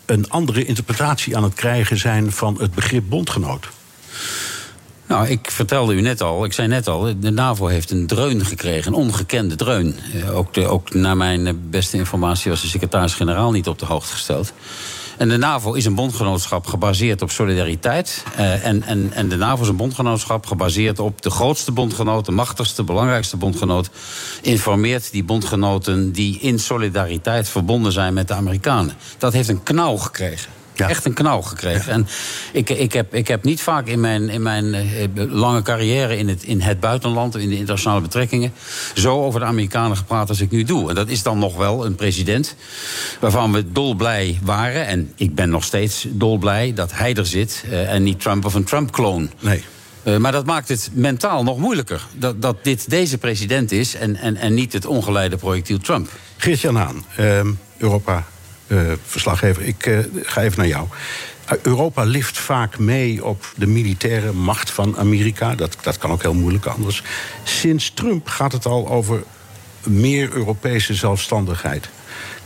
een 0.07 0.31
andere 0.31 0.65
interpretatie 0.65 1.37
aan 1.37 1.43
het 1.43 1.55
krijgen 1.55 1.99
zijn 1.99 2.33
van 2.33 2.57
het 2.61 2.75
begrip 2.75 3.05
bondgenoot? 3.09 3.69
Nou, 5.07 5.29
ik 5.29 5.51
vertelde 5.51 5.95
u 5.95 6.01
net 6.01 6.21
al, 6.21 6.45
ik 6.45 6.53
zei 6.53 6.69
net 6.69 6.89
al, 6.89 7.21
de 7.21 7.31
NAVO 7.31 7.67
heeft 7.67 7.91
een 7.91 8.07
dreun 8.07 8.45
gekregen, 8.45 8.93
een 8.93 8.99
ongekende 8.99 9.57
dreun. 9.57 9.97
Eh, 10.15 10.37
ook, 10.37 10.55
de, 10.55 10.67
ook 10.67 10.95
naar 10.95 11.17
mijn 11.17 11.71
beste 11.71 11.97
informatie 11.97 12.51
was 12.51 12.61
de 12.61 12.67
secretaris-generaal 12.67 13.51
niet 13.51 13.69
op 13.69 13.79
de 13.79 13.87
hoogte 13.87 14.13
gesteld. 14.13 14.53
En 15.17 15.29
de 15.29 15.37
NAVO 15.37 15.73
is 15.73 15.85
een 15.85 15.95
bondgenootschap 15.95 16.67
gebaseerd 16.67 17.23
op 17.23 17.31
solidariteit. 17.31 18.25
Eh, 18.37 18.67
en, 18.67 18.83
en, 18.83 19.13
en 19.13 19.29
de 19.29 19.37
NAVO 19.37 19.63
is 19.63 19.69
een 19.69 19.77
bondgenootschap 19.77 20.47
gebaseerd 20.47 20.99
op 20.99 21.23
de 21.23 21.31
grootste 21.31 21.73
bondgenoot, 21.73 22.25
de 22.25 22.33
machtigste, 22.33 22.83
belangrijkste 22.83 23.37
bondgenoot. 23.37 23.91
Informeert 24.43 25.13
die 25.13 25.25
bondgenoten 25.25 26.13
die 26.13 26.39
in 26.39 26.59
solidariteit 26.59 27.49
verbonden 27.49 27.93
zijn 27.93 28.15
met 28.15 28.29
de 28.29 28.35
Amerikanen. 28.35 28.95
Dat 29.19 29.33
heeft 29.33 29.49
een 29.49 29.63
knauw 29.63 29.97
gekregen. 29.97 30.64
Echt 30.77 31.05
een 31.05 31.13
knauw 31.13 31.41
gekregen. 31.41 31.93
En 31.93 32.07
ik, 32.53 32.71
ik, 32.71 32.93
heb, 32.93 33.15
ik 33.15 33.29
heb 33.29 33.45
niet 33.45 33.61
vaak 33.61 33.87
in 33.87 34.01
mijn, 34.01 34.29
in 34.29 34.43
mijn 34.43 34.75
eh, 34.75 34.85
lange 35.15 35.63
carrière 35.63 36.17
in 36.17 36.29
het, 36.29 36.43
in 36.43 36.61
het 36.61 36.81
buitenland, 36.81 37.37
in 37.37 37.49
de 37.49 37.57
internationale 37.57 38.01
betrekkingen, 38.01 38.53
zo 38.95 39.25
over 39.25 39.41
de 39.41 39.47
Amerikanen 39.47 39.97
gepraat 39.97 40.29
als 40.29 40.41
ik 40.41 40.51
nu 40.51 40.65
doe. 40.65 40.89
En 40.89 40.95
dat 40.95 41.09
is 41.09 41.23
dan 41.23 41.39
nog 41.39 41.57
wel 41.57 41.87
een 41.87 41.95
president 41.95 42.55
waarvan 43.21 43.53
we 43.53 43.73
dolblij 43.73 44.39
waren. 44.43 44.87
En 44.87 45.13
ik 45.17 45.35
ben 45.35 45.49
nog 45.49 45.65
steeds 45.65 46.07
dolblij 46.09 46.73
dat 46.75 46.93
hij 46.93 47.15
er 47.15 47.27
zit 47.27 47.65
eh, 47.71 47.93
en 47.93 48.03
niet 48.03 48.21
Trump 48.21 48.45
of 48.45 48.55
een 48.55 48.65
Trump-kloon. 48.65 49.31
Nee. 49.41 49.65
Uh, 50.05 50.17
maar 50.17 50.33
dat 50.33 50.47
maakt 50.47 50.69
het 50.69 50.91
mentaal 50.93 51.43
nog 51.43 51.59
moeilijker. 51.59 52.07
Dat, 52.13 52.43
dat 52.43 52.65
dit 52.65 52.91
deze 52.91 53.19
president 53.19 53.73
is 53.73 53.95
en, 53.95 54.17
en, 54.17 54.37
en 54.37 54.55
niet 54.55 54.73
het 54.73 54.87
ongeleide 54.87 55.37
projectiel 55.37 55.79
Trump. 55.79 56.09
Geert-Jan 56.37 56.77
Haan, 56.77 57.05
uh, 57.21 57.41
Europa-verslaggever. 58.75 59.63
ik 59.63 59.87
uh, 59.87 59.99
ga 60.23 60.43
even 60.43 60.59
naar 60.59 60.67
jou. 60.67 60.89
Europa 61.63 62.03
lift 62.03 62.39
vaak 62.39 62.79
mee 62.79 63.25
op 63.25 63.53
de 63.57 63.67
militaire 63.67 64.33
macht 64.33 64.71
van 64.71 64.97
Amerika. 64.99 65.55
Dat, 65.55 65.77
dat 65.83 65.99
kan 65.99 66.11
ook 66.11 66.23
heel 66.23 66.35
moeilijk 66.35 66.67
anders. 66.67 67.03
Sinds 67.43 67.91
Trump 67.95 68.29
gaat 68.29 68.53
het 68.53 68.67
al 68.67 68.89
over 68.89 69.23
meer 69.83 70.33
Europese 70.33 70.95
zelfstandigheid. 70.95 71.89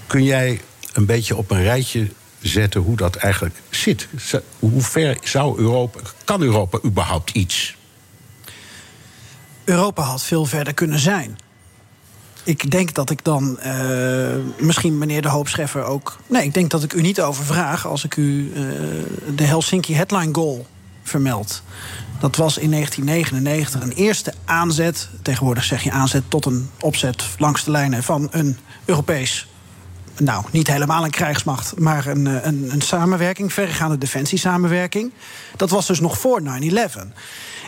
Kun 0.06 0.24
jij 0.24 0.60
een 0.92 1.06
beetje 1.06 1.36
op 1.36 1.50
een 1.50 1.62
rijtje 1.62 2.08
zetten 2.40 2.80
hoe 2.80 2.96
dat 2.96 3.16
eigenlijk 3.16 3.56
zit. 3.70 4.08
Hoe 4.58 4.82
ver 4.82 5.18
zou 5.22 5.58
Europa, 5.58 6.00
kan 6.24 6.42
Europa 6.42 6.78
überhaupt 6.84 7.30
iets? 7.30 7.76
Europa 9.64 10.02
had 10.02 10.22
veel 10.22 10.44
verder 10.44 10.74
kunnen 10.74 10.98
zijn. 10.98 11.38
Ik 12.48 12.70
denk 12.70 12.94
dat 12.94 13.10
ik 13.10 13.24
dan 13.24 13.58
uh, 13.66 14.36
misschien 14.58 14.98
meneer 14.98 15.22
de 15.22 15.28
Hoopscheffer 15.28 15.84
ook. 15.84 16.18
Nee, 16.26 16.44
ik 16.44 16.54
denk 16.54 16.70
dat 16.70 16.82
ik 16.82 16.92
u 16.92 17.00
niet 17.00 17.20
over 17.20 17.44
vraag 17.44 17.86
als 17.86 18.04
ik 18.04 18.16
u 18.16 18.52
uh, 18.54 18.60
de 19.36 19.44
Helsinki 19.44 19.94
Headline 19.94 20.34
Goal 20.34 20.66
vermeld. 21.02 21.62
Dat 22.20 22.36
was 22.36 22.58
in 22.58 22.70
1999 22.70 23.82
een 23.82 24.04
eerste 24.04 24.32
aanzet. 24.44 25.08
Tegenwoordig 25.22 25.64
zeg 25.64 25.82
je 25.82 25.90
aanzet 25.90 26.22
tot 26.28 26.44
een 26.44 26.70
opzet 26.80 27.24
langs 27.38 27.64
de 27.64 27.70
lijnen 27.70 28.02
van 28.02 28.28
een 28.30 28.56
Europees 28.84 29.48
nou, 30.16 30.44
niet 30.50 30.66
helemaal 30.66 31.04
een 31.04 31.10
krijgsmacht, 31.10 31.78
maar 31.78 32.06
een, 32.06 32.26
eh, 32.26 32.44
een, 32.44 32.68
een 32.72 32.80
samenwerking, 32.80 33.52
verregaande 33.52 33.98
defensiesamenwerking. 33.98 35.12
Dat 35.56 35.70
was 35.70 35.86
dus 35.86 36.00
nog 36.00 36.18
voor 36.18 36.42
9-11. 36.42 37.12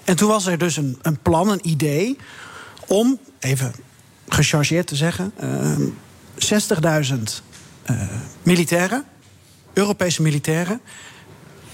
En 0.04 0.16
toen 0.16 0.28
was 0.28 0.46
er 0.46 0.58
dus 0.58 0.76
een, 0.76 0.98
een 1.02 1.18
plan, 1.22 1.48
een 1.48 1.68
idee 1.68 2.16
om, 2.86 3.18
even 3.38 3.74
gechargeerd 4.32 4.86
te 4.86 4.96
zeggen, 4.96 5.32
uh, 5.42 5.76
60.000 7.12 7.14
uh, 7.90 8.02
militairen, 8.42 9.04
Europese 9.72 10.22
militairen, 10.22 10.80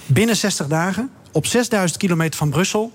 binnen 0.06 0.36
60 0.36 0.66
dagen 0.66 1.10
op 1.32 1.46
6000 1.46 1.98
kilometer 2.00 2.38
van 2.38 2.50
Brussel, 2.50 2.92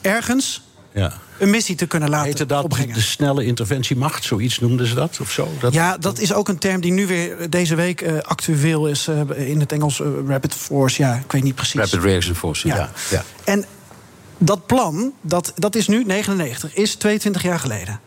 ergens 0.00 0.62
ja. 0.92 1.12
een 1.38 1.50
missie 1.50 1.74
te 1.74 1.86
kunnen 1.86 2.08
laten 2.08 2.26
Heette 2.26 2.46
dat 2.46 2.64
opbrengen. 2.64 2.94
de 2.94 3.00
snelle 3.00 3.44
interventiemacht, 3.44 4.24
zoiets 4.24 4.58
noemden 4.58 4.86
ze 4.86 4.94
dat? 4.94 5.18
Of 5.20 5.30
zo? 5.30 5.48
Dat, 5.60 5.72
ja, 5.72 5.98
dat 5.98 6.18
is 6.18 6.32
ook 6.32 6.48
een 6.48 6.58
term 6.58 6.80
die 6.80 6.92
nu 6.92 7.06
weer 7.06 7.50
deze 7.50 7.74
week 7.74 8.00
uh, 8.00 8.18
actueel 8.18 8.88
is 8.88 9.08
uh, 9.08 9.48
in 9.48 9.60
het 9.60 9.72
Engels. 9.72 10.00
Uh, 10.00 10.06
Rapid 10.26 10.54
Force, 10.54 11.02
ja, 11.02 11.14
ik 11.14 11.32
weet 11.32 11.42
niet 11.42 11.54
precies. 11.54 11.80
Rapid 11.80 12.02
Reaction 12.02 12.34
Force, 12.34 12.68
ja. 12.68 12.76
ja. 12.76 12.90
ja. 13.10 13.24
En 13.44 13.64
dat 14.38 14.66
plan, 14.66 15.12
dat, 15.20 15.52
dat 15.54 15.74
is 15.74 15.88
nu 15.88 16.04
99, 16.04 16.74
is 16.74 16.94
22 16.94 17.42
jaar 17.42 17.58
geleden. 17.58 18.00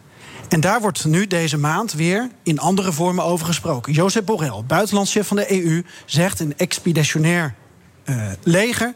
En 0.50 0.60
daar 0.60 0.82
wordt 0.82 1.06
nu 1.06 1.28
deze 1.28 1.58
maand 1.58 1.94
weer 1.94 2.30
in 2.44 2.60
andere 2.60 2.92
vormen 2.92 3.24
over 3.24 3.46
gesproken. 3.46 3.94
Jozef 3.94 4.24
Borrell, 4.24 4.64
buitenlandschef 4.68 5.28
van 5.28 5.38
de 5.38 5.64
EU, 5.64 5.84
zegt 6.06 6.40
een 6.40 6.58
expeditionair 6.58 7.56
uh, 8.06 8.24
leger, 8.44 8.94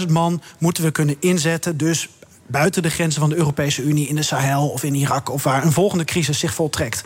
50.000 0.00 0.06
man, 0.08 0.42
moeten 0.58 0.84
we 0.84 0.90
kunnen 0.90 1.16
inzetten. 1.20 1.76
Dus 1.76 2.08
buiten 2.46 2.82
de 2.82 2.90
grenzen 2.90 3.20
van 3.20 3.30
de 3.30 3.36
Europese 3.36 3.82
Unie, 3.82 4.08
in 4.08 4.14
de 4.14 4.22
Sahel 4.22 4.68
of 4.68 4.82
in 4.82 4.94
Irak, 4.94 5.30
of 5.30 5.42
waar 5.42 5.64
een 5.64 5.72
volgende 5.72 6.04
crisis 6.04 6.38
zich 6.38 6.54
voltrekt. 6.54 7.04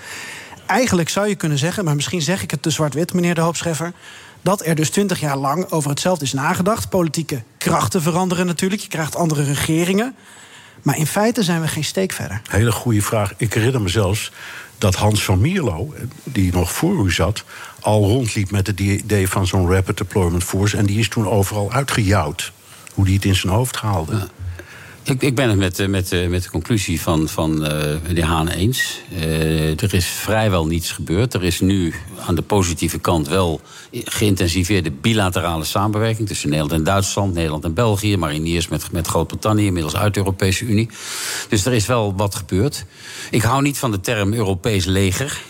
Eigenlijk 0.67 1.09
zou 1.09 1.29
je 1.29 1.35
kunnen 1.35 1.59
zeggen, 1.59 1.85
maar 1.85 1.95
misschien 1.95 2.23
zeg 2.23 2.43
ik 2.43 2.51
het 2.51 2.63
te 2.63 2.71
zwart-wit, 2.71 3.13
meneer 3.13 3.35
de 3.35 3.41
Hoopscheffer. 3.41 3.93
Dat 4.43 4.67
er 4.67 4.75
dus 4.75 4.91
twintig 4.91 5.21
jaar 5.21 5.37
lang 5.37 5.71
over 5.71 5.91
hetzelfde 5.91 6.25
is 6.25 6.33
nagedacht. 6.33 6.89
Politieke 6.89 7.43
krachten 7.59 8.03
veranderen 8.03 8.47
natuurlijk. 8.47 8.83
Je 8.83 8.89
krijgt 8.89 9.17
andere 9.17 9.43
regeringen. 9.43 10.15
Maar 10.85 10.99
in 10.99 11.07
feite 11.07 11.43
zijn 11.43 11.61
we 11.61 11.69
geen 11.69 11.85
steek 11.85 12.13
verder. 12.13 12.41
Hele 12.51 12.73
goede 12.73 13.03
vraag. 13.03 13.35
Ik 13.37 13.55
herinner 13.55 13.81
me 13.81 13.89
zelfs 13.89 14.33
dat 14.79 14.95
Hans 14.95 15.25
van 15.25 15.41
Mierlo, 15.41 15.95
die 16.25 16.53
nog 16.53 16.73
voor 16.73 17.07
u 17.07 17.13
zat, 17.13 17.45
al 17.81 18.05
rondliep 18.05 18.51
met 18.51 18.67
het 18.67 18.81
idee 18.81 19.29
van 19.29 19.47
zo'n 19.47 19.71
Rapid 19.71 19.97
Deployment 19.97 20.45
Force. 20.45 20.77
En 20.77 20.87
die 20.87 20.99
is 20.99 21.09
toen 21.09 21.29
overal 21.29 21.73
uitgejouwd. 21.73 22.53
Hoe 22.95 23.05
die 23.05 23.15
het 23.15 23.25
in 23.25 23.35
zijn 23.35 23.53
hoofd 23.53 23.77
haalde. 23.77 24.17
Ja. 24.17 24.27
Ik, 25.05 25.23
ik, 25.23 25.35
ben 25.35 25.49
het 25.49 25.59
met, 25.59 25.89
met, 25.89 26.29
met 26.29 26.43
de 26.43 26.51
conclusie 26.51 27.01
van, 27.01 27.29
van 27.29 27.59
de 28.15 28.25
Haan 28.25 28.49
eens. 28.49 29.01
Er 29.77 29.95
is 29.95 30.07
vrijwel 30.07 30.67
niets 30.67 30.91
gebeurd. 30.91 31.35
Er 31.35 31.45
is 31.45 31.61
nu 31.61 31.95
aan 32.27 32.35
de 32.35 32.43
positieve 32.43 32.99
kant 32.99 33.29
wel 33.29 33.61
geïntensiveerde 33.93 34.91
bilaterale 34.91 35.65
samenwerking 35.65 36.29
tussen 36.29 36.49
Nederland 36.49 36.79
en 36.79 36.85
Duitsland, 36.85 37.35
Nederland 37.35 37.65
en 37.65 37.75
België, 37.75 38.17
mariniers 38.17 38.69
met, 38.69 38.93
met 38.93 39.07
Groot-Brittannië, 39.07 39.67
inmiddels 39.67 39.97
uit 39.97 40.15
de 40.15 40.21
Europese 40.21 40.65
Unie. 40.65 40.89
Dus 41.49 41.67
er 41.67 41.73
is 41.73 41.87
wel 41.87 42.15
wat 42.17 42.35
gebeurd. 42.35 42.85
Ik 43.31 43.43
hou 43.43 43.63
niet 43.63 43.79
van 43.79 43.91
de 43.91 44.01
term 44.01 44.33
Europees 44.33 44.85
leger. 44.85 45.41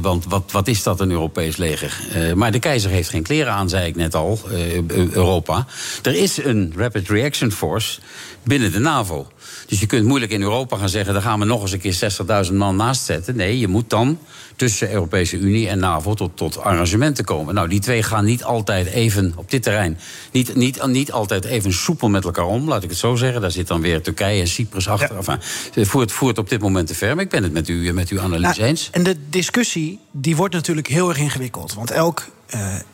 Want 0.00 0.24
wat, 0.24 0.52
wat 0.52 0.68
is 0.68 0.82
dat, 0.82 1.00
een 1.00 1.10
Europees 1.10 1.56
leger? 1.56 1.98
maar 2.34 2.52
de 2.52 2.58
keizer 2.58 2.90
heeft 2.90 3.08
geen 3.08 3.22
kleren 3.22 3.52
aan, 3.52 3.68
zei 3.68 3.86
ik 3.86 3.96
net 3.96 4.14
al, 4.14 4.40
Europa. 4.88 5.66
Er 6.02 6.14
is 6.14 6.44
een 6.44 6.72
Rapid 6.76 7.08
Reaction 7.08 7.52
Force 7.52 7.98
binnen 8.46 8.72
de 8.72 8.78
NAVO. 8.78 9.26
Dus 9.66 9.80
je 9.80 9.86
kunt 9.86 10.06
moeilijk 10.06 10.32
in 10.32 10.42
Europa 10.42 10.76
gaan 10.76 10.88
zeggen... 10.88 11.12
daar 11.12 11.22
gaan 11.22 11.38
we 11.38 11.44
nog 11.44 11.62
eens 11.62 11.72
een 11.72 11.78
keer 11.78 12.46
60.000 12.46 12.52
man 12.52 12.76
naast 12.76 13.04
zetten. 13.04 13.36
Nee, 13.36 13.58
je 13.58 13.68
moet 13.68 13.90
dan 13.90 14.18
tussen 14.56 14.92
Europese 14.92 15.36
Unie 15.36 15.68
en 15.68 15.78
NAVO 15.78 16.14
tot, 16.14 16.36
tot 16.36 16.58
arrangementen 16.58 17.24
komen. 17.24 17.54
Nou, 17.54 17.68
die 17.68 17.80
twee 17.80 18.02
gaan 18.02 18.24
niet 18.24 18.44
altijd 18.44 18.86
even 18.86 19.32
op 19.36 19.50
dit 19.50 19.62
terrein... 19.62 19.98
Niet, 20.32 20.54
niet, 20.54 20.86
niet 20.86 21.12
altijd 21.12 21.44
even 21.44 21.72
soepel 21.72 22.08
met 22.08 22.24
elkaar 22.24 22.46
om, 22.46 22.68
laat 22.68 22.82
ik 22.82 22.90
het 22.90 22.98
zo 22.98 23.14
zeggen. 23.14 23.40
Daar 23.40 23.50
zit 23.50 23.66
dan 23.66 23.80
weer 23.80 24.02
Turkije 24.02 24.40
en 24.40 24.48
Cyprus 24.48 24.88
achter. 24.88 25.10
Ja. 25.10 25.16
Enfin, 25.16 25.86
voert, 25.86 26.12
voert 26.12 26.38
op 26.38 26.48
dit 26.48 26.60
moment 26.60 26.86
te 26.86 26.94
ver. 26.94 27.14
Maar 27.14 27.24
ik 27.24 27.30
ben 27.30 27.42
het 27.42 27.52
met, 27.52 27.68
u, 27.68 27.92
met 27.92 28.08
uw 28.08 28.20
analyse 28.20 28.60
nou, 28.60 28.70
eens. 28.70 28.88
En 28.92 29.02
de 29.02 29.16
discussie 29.30 29.98
die 30.10 30.36
wordt 30.36 30.54
natuurlijk 30.54 30.86
heel 30.86 31.08
erg 31.08 31.18
ingewikkeld. 31.18 31.74
Want 31.74 31.90
elk 31.90 32.26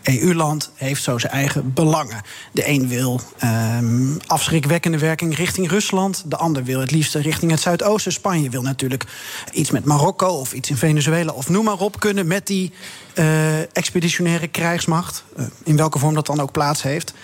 EU-land 0.03 0.71
heeft 0.75 1.03
zo 1.03 1.19
zijn 1.19 1.33
eigen 1.33 1.73
belangen. 1.73 2.23
De 2.53 2.69
een 2.69 2.89
wil 2.89 3.21
um, 3.45 4.19
afschrikwekkende 4.27 4.99
werking 4.99 5.37
richting 5.37 5.69
Rusland. 5.71 6.23
De 6.27 6.37
ander 6.37 6.65
wil 6.65 6.81
het 6.81 6.91
liefst 6.91 7.15
richting 7.15 7.51
het 7.51 7.61
Zuidoosten. 7.61 8.13
Spanje 8.13 8.51
wil 8.51 8.63
natuurlijk 8.63 9.05
iets 9.53 9.71
met 9.71 9.85
Marokko 9.85 10.27
of 10.27 10.53
iets 10.53 10.71
in 10.71 10.77
Venezuela 10.77 11.33
of 11.33 11.49
noem 11.49 11.65
maar 11.65 11.79
op 11.79 12.01
kunnen 12.01 12.27
met 12.27 12.47
die 12.47 12.73
uh, 13.15 13.77
expeditionaire 13.77 14.49
krijgsmacht. 14.49 15.25
Uh, 15.37 15.47
in 15.65 15.77
welke 15.77 15.99
vorm 15.99 16.15
dat 16.15 16.27
dan 16.27 16.41
ook 16.41 16.53
plaats 16.53 16.83
heeft. 16.83 17.15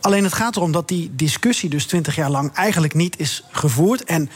Alleen 0.00 0.24
het 0.24 0.32
gaat 0.32 0.56
erom 0.56 0.72
dat 0.72 0.88
die 0.88 1.10
discussie 1.14 1.70
dus 1.70 1.86
twintig 1.86 2.16
jaar 2.16 2.30
lang 2.30 2.52
eigenlijk 2.52 2.94
niet 2.94 3.18
is 3.18 3.44
gevoerd. 3.50 4.04
En 4.04 4.30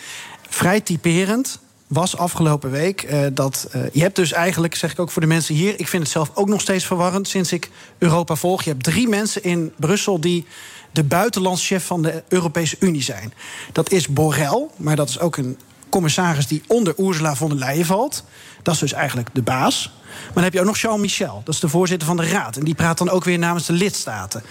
vrij 0.48 0.80
typerend 0.80 1.58
was 1.90 2.16
afgelopen 2.16 2.70
week 2.70 3.02
uh, 3.02 3.26
dat 3.32 3.68
uh, 3.76 3.82
je 3.92 4.00
hebt 4.00 4.16
dus 4.16 4.32
eigenlijk, 4.32 4.74
zeg 4.74 4.92
ik 4.92 4.98
ook 4.98 5.10
voor 5.10 5.22
de 5.22 5.28
mensen 5.28 5.54
hier, 5.54 5.80
ik 5.80 5.88
vind 5.88 6.02
het 6.02 6.12
zelf 6.12 6.30
ook 6.34 6.48
nog 6.48 6.60
steeds 6.60 6.84
verwarrend 6.84 7.28
sinds 7.28 7.52
ik 7.52 7.70
Europa 7.98 8.34
volg. 8.34 8.62
Je 8.62 8.70
hebt 8.70 8.82
drie 8.82 9.08
mensen 9.08 9.42
in 9.42 9.72
Brussel 9.76 10.20
die 10.20 10.46
de 10.92 11.04
buitenlandschef 11.04 11.86
van 11.86 12.02
de 12.02 12.22
Europese 12.28 12.76
Unie 12.80 13.02
zijn. 13.02 13.32
Dat 13.72 13.90
is 13.90 14.08
Borrell, 14.08 14.66
maar 14.76 14.96
dat 14.96 15.08
is 15.08 15.18
ook 15.18 15.36
een 15.36 15.58
commissaris 15.88 16.46
die 16.46 16.62
onder 16.66 16.94
Ursula 16.98 17.36
von 17.36 17.48
der 17.48 17.58
Leyen 17.58 17.86
valt. 17.86 18.24
Dat 18.62 18.74
is 18.74 18.80
dus 18.80 18.92
eigenlijk 18.92 19.28
de 19.32 19.42
baas. 19.42 19.92
Maar 20.24 20.34
dan 20.34 20.42
heb 20.42 20.52
je 20.52 20.60
ook 20.60 20.66
nog 20.66 20.78
Charles 20.78 21.00
Michel, 21.00 21.42
dat 21.44 21.54
is 21.54 21.60
de 21.60 21.68
voorzitter 21.68 22.08
van 22.08 22.16
de 22.16 22.26
Raad. 22.26 22.56
En 22.56 22.64
die 22.64 22.74
praat 22.74 22.98
dan 22.98 23.10
ook 23.10 23.24
weer 23.24 23.38
namens 23.38 23.66
de 23.66 23.72
lidstaten. 23.72 24.42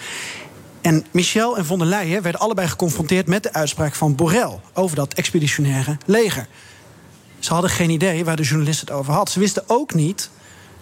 En 0.81 1.05
Michel 1.11 1.57
en 1.57 1.65
von 1.65 1.79
der 1.79 1.87
Leyen 1.87 2.21
werden 2.21 2.41
allebei 2.41 2.67
geconfronteerd 2.67 3.27
met 3.27 3.43
de 3.43 3.53
uitspraak 3.53 3.95
van 3.95 4.15
Borrell 4.15 4.59
over 4.73 4.95
dat 4.95 5.13
expeditionaire 5.13 5.97
leger. 6.05 6.47
Ze 7.39 7.53
hadden 7.53 7.71
geen 7.71 7.89
idee 7.89 8.25
waar 8.25 8.35
de 8.35 8.43
journalist 8.43 8.79
het 8.79 8.91
over 8.91 9.13
had. 9.13 9.31
Ze 9.31 9.39
wisten 9.39 9.63
ook 9.67 9.93
niet 9.93 10.29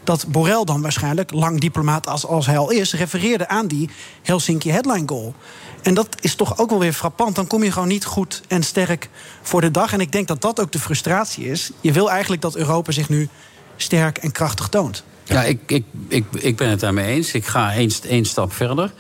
dat 0.04 0.26
Borrell 0.28 0.64
dan 0.64 0.82
waarschijnlijk, 0.82 1.32
lang 1.32 1.60
diplomaat 1.60 2.08
als, 2.08 2.26
als 2.26 2.46
hij 2.46 2.58
al 2.58 2.70
is, 2.70 2.94
refereerde 2.94 3.48
aan 3.48 3.68
die 3.68 3.90
Helsinki 4.24 4.72
headline 4.72 5.08
goal. 5.08 5.34
En 5.82 5.94
dat 5.94 6.08
is 6.22 6.36
toch 6.36 6.58
ook 6.58 6.70
wel 6.70 6.80
weer 6.80 6.94
frappant. 6.94 7.36
Dan 7.36 7.48
kom 7.48 7.64
je 7.64 7.72
gewoon 7.72 7.88
niet 7.88 8.06
goed 8.06 8.42
en 8.48 8.64
sterk 8.64 9.10
voor 9.42 9.62
de 9.62 9.72
dag. 9.72 9.94
En 9.94 10.00
ik 10.00 10.12
denk 10.12 10.28
dat 10.28 10.42
dat 10.42 10.60
ook 10.60 10.72
de 10.72 10.80
frustratie 10.80 11.46
is. 11.46 11.72
Je 11.82 11.92
wil 11.92 12.10
eigenlijk 12.12 12.42
dat 12.42 12.56
Europa 12.56 12.92
zich 12.92 13.10
nu 13.10 13.30
sterk 13.76 14.18
en 14.18 14.32
krachtig 14.32 14.68
toont. 14.68 15.04
Ja, 15.28 15.44
ik, 15.44 15.60
ik, 15.66 15.84
ik, 16.08 16.26
ik 16.32 16.56
ben 16.56 16.70
het 16.70 16.80
daarmee 16.80 17.06
eens. 17.06 17.32
Ik 17.32 17.46
ga 17.46 17.74
één, 18.08 18.26
stap 18.26 18.54
verder. 18.54 18.92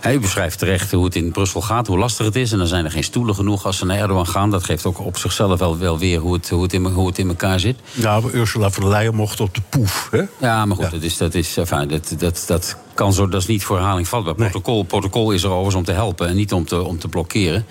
Hij 0.00 0.20
beschrijft 0.20 0.58
terecht 0.58 0.92
hoe 0.92 1.04
het 1.04 1.16
in 1.16 1.32
Brussel 1.32 1.60
gaat, 1.60 1.86
hoe 1.86 1.98
lastig 1.98 2.26
het 2.26 2.36
is. 2.36 2.52
En 2.52 2.58
dan 2.58 2.66
zijn 2.66 2.84
er 2.84 2.90
geen 2.90 3.04
stoelen 3.04 3.34
genoeg 3.34 3.66
als 3.66 3.78
ze 3.78 3.84
naar 3.84 3.98
Erdogan 3.98 4.26
gaan. 4.26 4.50
Dat 4.50 4.64
geeft 4.64 4.86
ook 4.86 5.00
op 5.00 5.16
zichzelf 5.16 5.58
wel, 5.58 5.78
wel 5.78 5.98
weer 5.98 6.18
hoe 6.18 6.32
het, 6.32 6.48
hoe, 6.48 6.62
het 6.62 6.72
in, 6.72 6.84
hoe 6.84 7.06
het 7.06 7.18
in 7.18 7.28
elkaar 7.28 7.60
zit. 7.60 7.76
Ja, 7.92 8.20
maar 8.20 8.34
Ursula 8.34 8.70
von 8.70 8.82
der 8.82 8.92
Leyen 8.92 9.14
mocht 9.14 9.40
op 9.40 9.54
de 9.54 9.62
poef. 9.68 10.08
Hè? 10.10 10.22
Ja, 10.38 10.66
maar 10.66 10.76
goed, 10.76 10.84
ja. 10.84 10.90
Dat, 10.90 11.02
is, 11.02 11.16
dat, 11.16 11.34
is, 11.34 11.56
enfin, 11.56 11.88
dat, 11.88 12.14
dat, 12.18 12.44
dat 12.46 12.76
kan 12.94 13.12
zo, 13.12 13.28
dat 13.28 13.40
is 13.40 13.46
niet 13.46 13.64
voor 13.64 13.76
herhaling 13.76 14.08
vatbaar. 14.08 14.34
Protocol, 14.34 14.82
protocol 14.82 15.30
is 15.30 15.42
er 15.42 15.48
overigens 15.48 15.74
om 15.74 15.84
te 15.84 15.92
helpen 15.92 16.28
en 16.28 16.36
niet 16.36 16.52
om 16.52 16.64
te, 16.64 16.82
om 16.82 16.98
te 16.98 17.08
blokkeren. 17.08 17.66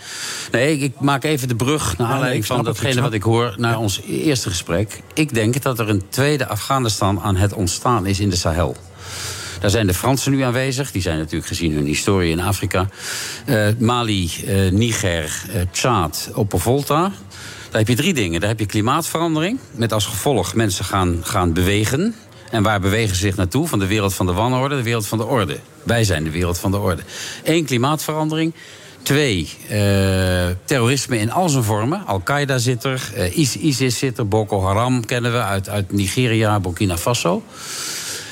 Nee, 0.52 0.74
ik, 0.74 0.82
ik 0.82 1.00
maak 1.00 1.24
even 1.24 1.48
de 1.48 1.56
brug 1.56 1.98
naar 1.98 2.12
aanleiding 2.12 2.46
van 2.46 2.58
het, 2.58 2.66
datgene 2.66 3.02
wat 3.02 3.14
ik 3.14 3.24
hoor 3.24 3.54
naar 3.58 3.78
ons 3.78 4.02
eerste 4.02 4.50
gesprek. 4.50 5.02
Ik 5.14 5.34
denk 5.34 5.62
dat 5.62 5.80
er 5.80 5.90
een 5.90 6.04
tweede 6.10 6.48
Afghanistan 6.48 7.22
aan 7.22 7.36
het 7.36 7.54
ontstaan 7.54 8.06
is 8.06 8.20
in 8.20 8.30
de 8.30 8.36
Sahel. 8.36 8.76
Daar 9.60 9.72
zijn 9.72 9.88
de 9.88 9.94
Fransen 9.94 10.32
nu 10.32 10.42
aanwezig. 10.42 10.92
Die 10.92 11.02
zijn 11.02 11.18
natuurlijk 11.18 11.48
gezien 11.48 11.74
hun 11.74 11.86
historie 11.86 12.32
in 12.32 12.40
Afrika. 12.40 12.88
Eh, 13.46 13.68
Mali, 13.78 14.32
eh, 14.46 14.72
Niger, 14.72 15.44
eh 15.54 15.62
Tjaad, 15.72 16.30
Oppervolta. 16.34 17.12
Daar 17.70 17.82
heb 17.82 17.88
je 17.88 17.96
drie 17.96 18.14
dingen. 18.14 18.40
Daar 18.40 18.50
heb 18.50 18.60
je 18.60 18.66
klimaatverandering. 18.66 19.60
Met 19.72 19.94
als 19.94 20.06
gevolg 20.06 20.56
mensen 20.56 20.86
gaan, 20.86 21.20
gaan 21.24 21.54
bewegen. 21.54 22.16
En 22.54 22.64
waar 22.64 22.80
bewegen 22.80 23.16
ze 23.16 23.22
zich 23.22 23.36
naartoe? 23.36 23.68
Van 23.68 23.80
de 23.80 23.88
wereld 23.88 24.14
van 24.14 24.26
de 24.26 24.32
wanorde, 24.32 24.76
de 24.76 24.84
wereld 24.84 25.08
van 25.08 25.18
de 25.18 25.26
orde. 25.26 25.60
Wij 25.84 26.04
zijn 26.04 26.24
de 26.24 26.30
wereld 26.30 26.58
van 26.58 26.72
de 26.72 26.78
orde. 26.78 27.02
Eén, 27.44 27.66
klimaatverandering. 27.66 28.54
Twee, 29.02 29.50
eh, 29.70 29.78
terrorisme 30.66 31.18
in 31.18 31.32
al 31.32 31.50
zijn 31.50 31.64
vormen. 31.64 32.06
Al-Qaeda 32.06 32.58
zit 32.58 32.84
er, 32.84 33.12
eh, 33.16 33.38
Is- 33.38 33.56
ISIS 33.58 33.98
zit 33.98 34.18
er, 34.18 34.28
Boko 34.28 34.62
Haram 34.62 35.06
kennen 35.06 35.32
we 35.32 35.42
uit, 35.42 35.70
uit 35.70 35.92
Nigeria, 35.92 36.60
Burkina 36.60 36.98
Faso. 36.98 37.44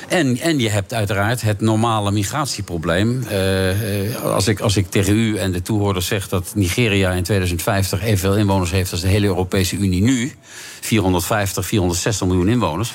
En, 0.08 0.38
en 0.38 0.58
je 0.58 0.68
hebt 0.68 0.94
uiteraard 0.94 1.42
het 1.42 1.60
normale 1.60 2.10
migratieprobleem. 2.10 3.22
Eh, 3.28 4.24
als, 4.24 4.46
ik, 4.48 4.60
als 4.60 4.76
ik 4.76 4.90
tegen 4.90 5.16
u 5.16 5.36
en 5.36 5.52
de 5.52 5.62
toehoorders 5.62 6.06
zeg 6.06 6.28
dat 6.28 6.52
Nigeria 6.54 7.10
in 7.10 7.22
2050 7.22 8.02
evenveel 8.02 8.36
inwoners 8.36 8.70
heeft 8.70 8.92
als 8.92 9.00
de 9.00 9.08
hele 9.08 9.26
Europese 9.26 9.76
Unie 9.76 10.02
nu, 10.02 10.32
450, 10.80 11.66
460 11.66 12.26
miljoen 12.26 12.48
inwoners, 12.48 12.92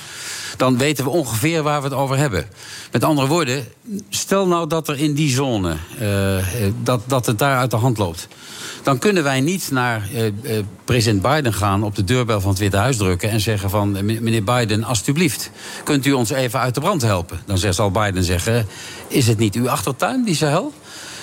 dan 0.57 0.77
weten 0.77 1.03
we 1.03 1.09
ongeveer 1.09 1.63
waar 1.63 1.81
we 1.81 1.87
het 1.87 1.97
over 1.97 2.17
hebben. 2.17 2.45
Met 2.91 3.03
andere 3.03 3.27
woorden, 3.27 3.65
stel 4.09 4.47
nou 4.47 4.67
dat 4.67 4.87
er 4.87 4.99
in 4.99 5.13
die 5.13 5.29
zone, 5.29 5.75
eh, 5.99 6.37
eh, 6.37 6.73
dat, 6.83 7.01
dat 7.05 7.25
het 7.25 7.39
daar 7.39 7.57
uit 7.57 7.71
de 7.71 7.77
hand 7.77 7.97
loopt. 7.97 8.27
Dan 8.83 8.97
kunnen 8.97 9.23
wij 9.23 9.41
niet 9.41 9.71
naar 9.71 10.09
eh, 10.13 10.23
president 10.85 11.21
Biden 11.21 11.53
gaan, 11.53 11.83
op 11.83 11.95
de 11.95 12.03
deurbel 12.03 12.41
van 12.41 12.49
het 12.49 12.59
Witte 12.59 12.77
Huis 12.77 12.97
drukken 12.97 13.29
en 13.29 13.39
zeggen 13.39 13.69
van 13.69 13.91
meneer 14.05 14.43
Biden, 14.43 14.83
alstublieft, 14.83 15.51
kunt 15.83 16.05
u 16.05 16.11
ons 16.11 16.29
even 16.29 16.59
uit 16.59 16.73
de 16.73 16.79
brand 16.79 17.01
helpen? 17.01 17.39
Dan 17.45 17.73
zal 17.73 17.91
Biden 17.91 18.23
zeggen, 18.23 18.67
is 19.07 19.27
het 19.27 19.37
niet 19.37 19.55
uw 19.55 19.69
achtertuin, 19.69 20.23
die 20.23 20.35
Sahel? 20.35 20.73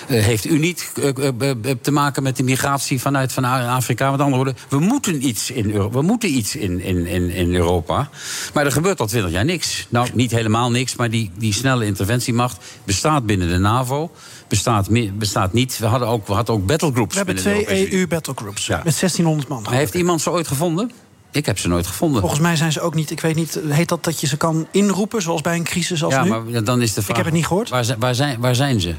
Eh, 0.07 0.23
heeft 0.23 0.45
u 0.45 0.59
niet 0.59 0.91
eh, 0.95 1.27
eh, 1.27 1.57
te 1.81 1.91
maken 1.91 2.23
met 2.23 2.37
de 2.37 2.43
migratie 2.43 3.01
vanuit 3.01 3.33
van 3.33 3.43
Afrika? 3.43 4.11
Met 4.11 4.19
andere 4.19 4.35
woorden, 4.35 4.57
we 4.69 4.79
moeten 4.79 5.27
iets 5.27 5.51
in, 5.51 5.71
Euro- 5.71 5.89
we 5.91 6.01
moeten 6.01 6.29
iets 6.37 6.55
in, 6.55 6.79
in, 6.81 7.05
in, 7.05 7.29
in 7.29 7.55
Europa. 7.55 8.09
Maar 8.53 8.65
er 8.65 8.71
gebeurt 8.71 8.99
al 8.99 9.07
twintig 9.07 9.31
jaar 9.31 9.45
niks. 9.45 9.87
Nou, 9.89 10.07
niet 10.13 10.31
helemaal 10.31 10.71
niks, 10.71 10.95
maar 10.95 11.09
die, 11.09 11.31
die 11.37 11.53
snelle 11.53 11.85
interventiemacht 11.85 12.57
bestaat 12.83 13.25
binnen 13.25 13.49
de 13.49 13.57
NAVO. 13.57 14.11
Bestaat, 14.47 14.87
bestaat 15.17 15.53
niet. 15.53 15.77
We 15.77 15.85
hadden 15.85 16.07
ook, 16.07 16.27
we 16.27 16.33
hadden 16.33 16.55
ook 16.55 16.65
battlegroups. 16.65 17.11
We 17.11 17.17
hebben 17.17 17.35
binnen 17.35 17.53
de 17.53 17.59
twee 17.59 17.67
Europese 17.75 17.93
Unie. 17.95 17.99
EU-battlegroups 17.99 18.67
met 18.67 18.83
1600 18.83 19.47
man. 19.47 19.61
Maar 19.61 19.73
heeft 19.73 19.93
iemand 19.93 20.21
ze 20.21 20.31
ooit 20.31 20.47
gevonden? 20.47 20.91
Ik 21.31 21.45
heb 21.45 21.59
ze 21.59 21.67
nooit 21.67 21.87
gevonden. 21.87 22.19
Volgens 22.19 22.41
mij 22.41 22.55
zijn 22.55 22.71
ze 22.71 22.81
ook 22.81 22.93
niet, 22.95 23.11
ik 23.11 23.19
weet 23.21 23.35
niet, 23.35 23.59
heet 23.67 23.89
dat 23.89 24.03
dat 24.03 24.21
je 24.21 24.27
ze 24.27 24.37
kan 24.37 24.67
inroepen, 24.71 25.21
zoals 25.21 25.41
bij 25.41 25.55
een 25.55 25.63
crisis 25.63 26.03
als 26.03 26.13
ja, 26.13 26.23
nu? 26.23 26.29
maar 26.29 26.63
dan 26.63 26.81
is 26.81 26.93
de 26.93 27.01
vraag. 27.01 27.09
Ik 27.09 27.15
heb 27.15 27.25
het 27.25 27.33
niet 27.33 27.45
gehoord. 27.45 27.69
Waar, 27.69 27.85
zijn- 27.85 27.99
waar, 27.99 28.15
zijn, 28.15 28.39
waar 28.39 28.55
zijn 28.55 28.81
ze? 28.81 28.93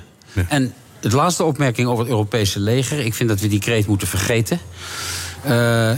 En 0.48 0.74
het 1.06 1.14
laatste 1.14 1.44
opmerking 1.44 1.88
over 1.88 2.04
het 2.04 2.12
Europese 2.12 2.60
leger. 2.60 2.98
Ik 2.98 3.14
vind 3.14 3.28
dat 3.28 3.40
we 3.40 3.48
die 3.48 3.60
kreet 3.60 3.86
moeten 3.86 4.08
vergeten. 4.08 4.60
Eh, 5.42 5.90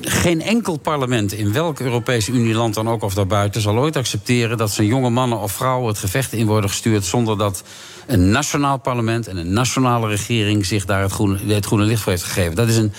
geen 0.00 0.42
enkel 0.42 0.76
parlement 0.76 1.32
in 1.32 1.52
welk 1.52 1.80
Europese 1.80 2.32
Unieland 2.32 2.74
dan 2.74 2.88
ook 2.88 3.02
of 3.02 3.14
daarbuiten 3.14 3.60
zal 3.60 3.78
ooit 3.78 3.96
accepteren 3.96 4.56
dat 4.56 4.70
zijn 4.70 4.86
jonge 4.86 5.10
mannen 5.10 5.40
of 5.40 5.52
vrouwen 5.52 5.88
het 5.88 5.98
gevecht 5.98 6.32
in 6.32 6.46
worden 6.46 6.70
gestuurd 6.70 7.04
zonder 7.04 7.38
dat 7.38 7.62
een 8.06 8.30
nationaal 8.30 8.78
parlement 8.78 9.26
en 9.26 9.36
een 9.36 9.52
nationale 9.52 10.08
regering 10.08 10.66
zich 10.66 10.84
daar 10.84 11.02
het 11.02 11.12
groene, 11.12 11.54
het 11.54 11.66
groene 11.66 11.84
licht 11.84 12.02
voor 12.02 12.12
heeft 12.12 12.24
gegeven. 12.24 12.54
Dat 12.54 12.68
is 12.68 12.76
een. 12.76 12.92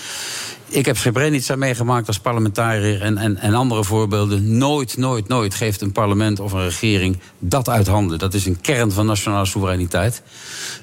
Ik 0.68 0.86
heb 0.86 0.96
Srebrenica 0.96 1.56
meegemaakt 1.56 2.06
als 2.06 2.18
parlementariër 2.18 3.02
en, 3.02 3.18
en, 3.18 3.36
en 3.36 3.54
andere 3.54 3.84
voorbeelden. 3.84 4.58
Nooit, 4.58 4.96
nooit, 4.96 5.28
nooit 5.28 5.54
geeft 5.54 5.80
een 5.80 5.92
parlement 5.92 6.40
of 6.40 6.52
een 6.52 6.64
regering 6.64 7.18
dat 7.38 7.68
uit 7.68 7.86
handen. 7.86 8.18
Dat 8.18 8.34
is 8.34 8.46
een 8.46 8.60
kern 8.60 8.92
van 8.92 9.06
nationale 9.06 9.46
soevereiniteit. 9.46 10.22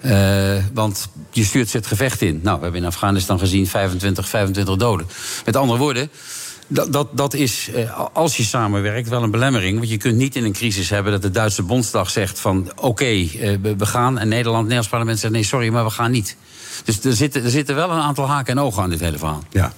Eh, 0.02 0.56
want 0.74 1.10
je 1.32 1.44
stuurt 1.44 1.70
ze 1.70 1.78
het 1.78 1.88
gevecht 1.88 2.22
in. 2.22 2.40
Nou, 2.44 2.58
we 2.58 2.64
hebben 2.64 2.82
in 2.82 2.88
Afghanistan 2.88 3.40
gezien 3.40 3.68
25, 3.68 4.30
25 4.30 4.76
doden. 4.76 5.08
Met 5.46 5.56
andere 5.56 5.80
woorden. 5.80 6.10
Dat, 6.68 6.94
dat, 6.94 7.18
dat 7.18 7.34
is, 7.34 7.70
eh, 7.74 8.00
als 8.14 8.38
je 8.38 8.44
samenwerkt, 8.44 9.10
wel 9.10 9.24
een 9.24 9.32
belemmering. 9.32 9.78
Want 9.78 9.90
je 9.90 9.98
kunt 9.98 10.16
niet 10.16 10.36
in 10.36 10.44
een 10.44 10.54
crisis 10.54 10.90
hebben 10.90 11.12
dat 11.12 11.22
de 11.22 11.32
Duitse 11.32 11.64
Bondsdag 11.64 12.10
zegt 12.10 12.40
van... 12.40 12.72
oké, 12.76 13.06
eh, 13.06 13.56
we, 13.62 13.86
gaan. 13.86 14.18
En 14.20 14.28
Nederland, 14.28 14.62
Nederlands 14.62 14.90
parlement 14.90 15.20
zegt 15.20 15.34
nee, 15.34 15.44
sorry, 15.44 15.70
maar 15.70 15.84
we 15.84 15.90
gaan 15.90 16.12
niet. 16.12 16.36
Dus 16.84 17.04
er 17.04 17.14
zitten, 17.14 17.44
er 17.44 17.50
zitten 17.50 17.76
wel 17.76 17.90
een 17.92 18.02
aantal 18.02 18.28
haken 18.28 18.58
en 18.58 18.64
ogen 18.64 18.84
aan 18.84 18.90
dit 18.90 19.00
hele 19.00 19.18
verhaal. 19.18 19.44
Ja. 19.50 19.74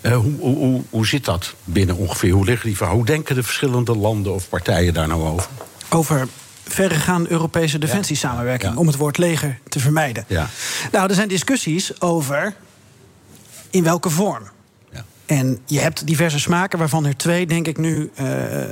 Eh, 0.00 0.16
hoe, 0.16 0.32
hoe, 0.38 0.56
hoe, 0.56 0.82
hoe 0.90 1.06
zit 1.06 1.24
dat 1.24 1.54
binnen 1.64 1.96
ongeveer? 1.96 2.32
Hoe 2.32 2.44
liggen 2.44 2.66
die 2.66 2.76
verhaal? 2.76 2.94
Hoe 2.94 3.04
denken 3.06 3.34
de 3.34 3.42
verschillende 3.42 3.96
landen 3.96 4.34
of 4.34 4.48
partijen 4.48 4.94
daar 4.94 5.08
nou 5.08 5.22
over? 5.22 5.48
Over 5.88 6.28
verregaande 6.64 7.30
Europese 7.30 7.78
defensiesamenwerking, 7.78 8.76
om 8.76 8.86
het 8.86 8.96
woord 8.96 9.18
leger 9.18 9.58
te 9.68 9.80
vermijden. 9.80 10.24
Ja. 10.26 10.48
Nou, 10.92 11.08
er 11.08 11.14
zijn 11.14 11.28
discussies 11.28 12.00
over 12.00 12.54
in 13.70 13.82
welke 13.82 14.10
vorm. 14.10 14.42
En 15.30 15.58
je 15.66 15.80
hebt 15.80 16.06
diverse 16.06 16.38
smaken, 16.38 16.78
waarvan 16.78 17.06
er 17.06 17.16
twee, 17.16 17.46
denk 17.46 17.66
ik, 17.66 17.78
nu 17.78 18.10
eh, 18.14 18.26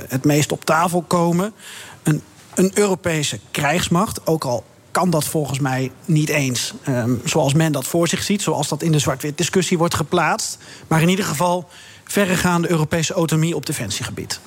het 0.07 0.25
meest 0.25 0.51
op 0.51 0.65
tafel 0.65 1.01
komen. 1.01 1.53
Een, 2.03 2.21
een 2.53 2.71
Europese 2.73 3.39
krijgsmacht, 3.51 4.27
ook 4.27 4.43
al 4.43 4.65
kan 4.91 5.09
dat 5.09 5.25
volgens 5.25 5.59
mij 5.59 5.91
niet 6.05 6.29
eens 6.29 6.73
ehm, 6.83 7.15
zoals 7.25 7.53
men 7.53 7.71
dat 7.71 7.87
voor 7.87 8.07
zich 8.07 8.23
ziet, 8.23 8.41
zoals 8.41 8.67
dat 8.67 8.83
in 8.83 8.91
de 8.91 8.99
zwart-wit 8.99 9.37
discussie 9.37 9.77
wordt 9.77 9.95
geplaatst. 9.95 10.57
Maar 10.87 11.01
in 11.01 11.09
ieder 11.09 11.25
geval 11.25 11.69
verregaande 12.03 12.69
Europese 12.69 13.13
autonomie 13.13 13.55
op 13.55 13.65
defensiegebied. 13.65 14.39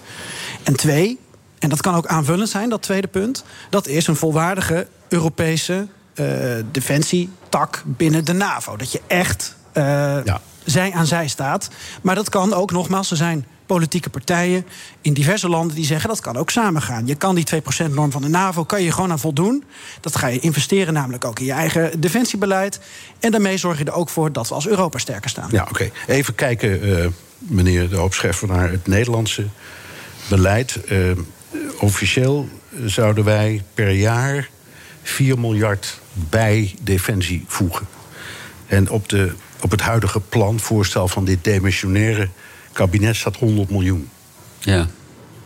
En 0.63 0.77
twee, 0.77 1.19
en 1.59 1.69
dat 1.69 1.81
kan 1.81 1.95
ook 1.95 2.07
aanvullend 2.07 2.49
zijn, 2.49 2.69
dat 2.69 2.83
tweede 2.83 3.09
punt, 3.09 3.45
dat 3.71 3.87
is 3.87 4.07
een 4.07 4.17
volwaardige 4.17 4.87
Europese 5.09 5.87
eh, 6.15 6.27
defensietak 6.71 7.83
binnen 7.87 8.25
de 8.25 8.33
NAVO. 8.33 8.77
Dat 8.77 8.93
je 8.93 9.01
echt 9.07 9.57
eh, 9.73 10.19
zij 10.65 10.93
aan 10.93 11.07
zij 11.07 11.29
staat. 11.29 11.71
Maar 12.03 12.15
dat 12.15 12.29
kan 12.29 12.53
ook, 12.53 12.71
nogmaals, 12.71 13.11
er 13.11 13.17
zijn 13.17 13.47
politieke 13.73 14.11
partijen 14.11 14.67
in 15.01 15.13
diverse 15.13 15.49
landen 15.49 15.77
die 15.77 15.85
zeggen 15.85 16.09
dat 16.09 16.21
kan 16.21 16.37
ook 16.37 16.51
samengaan. 16.51 17.07
Je 17.07 17.15
kan 17.15 17.35
die 17.35 17.47
2%-norm 17.55 18.11
van 18.11 18.23
de 18.23 18.29
NAVO 18.29 18.65
kan 18.65 18.83
je 18.83 18.93
gewoon 18.93 19.11
aan 19.11 19.19
voldoen. 19.19 19.65
Dat 20.01 20.17
ga 20.17 20.27
je 20.27 20.39
investeren, 20.39 20.95
namelijk 20.95 21.25
ook 21.25 21.39
in 21.39 21.45
je 21.45 21.53
eigen 21.53 22.01
defensiebeleid. 22.01 22.81
En 23.21 23.31
daarmee 23.31 23.57
zorg 23.57 23.79
je 23.79 23.85
er 23.85 23.93
ook 23.93 24.09
voor 24.09 24.33
dat 24.33 24.49
we 24.49 24.55
als 24.55 24.69
Europa 24.69 24.99
sterker 24.99 25.31
staan. 25.31 25.49
Ja, 25.51 25.67
oké. 25.69 25.91
Even 26.07 26.35
kijken, 26.35 26.83
eh, 26.83 27.07
meneer 27.39 27.89
de 27.89 27.97
Hoopscheffer, 27.97 28.49
naar 28.49 28.71
het 28.71 28.87
Nederlandse 28.87 29.47
beleid. 30.29 30.85
Eh, 30.85 30.99
officieel 31.79 32.49
zouden 32.85 33.25
wij 33.25 33.63
per 33.75 33.91
jaar 33.91 34.51
4 35.03 35.39
miljard 35.39 36.01
bij 36.13 36.75
defensie 36.83 37.45
voegen. 37.47 37.87
En 38.67 38.91
op, 38.91 39.09
de, 39.09 39.33
op 39.61 39.71
het 39.71 39.81
huidige 39.81 40.21
plan, 40.21 40.61
voorstel 40.61 41.09
van 41.09 41.25
dit 41.25 41.45
demissionaire 41.45 42.29
kabinet, 42.73 43.17
staat 43.17 43.37
100 43.37 43.71
miljoen. 43.71 44.09
Ja. 44.61 44.87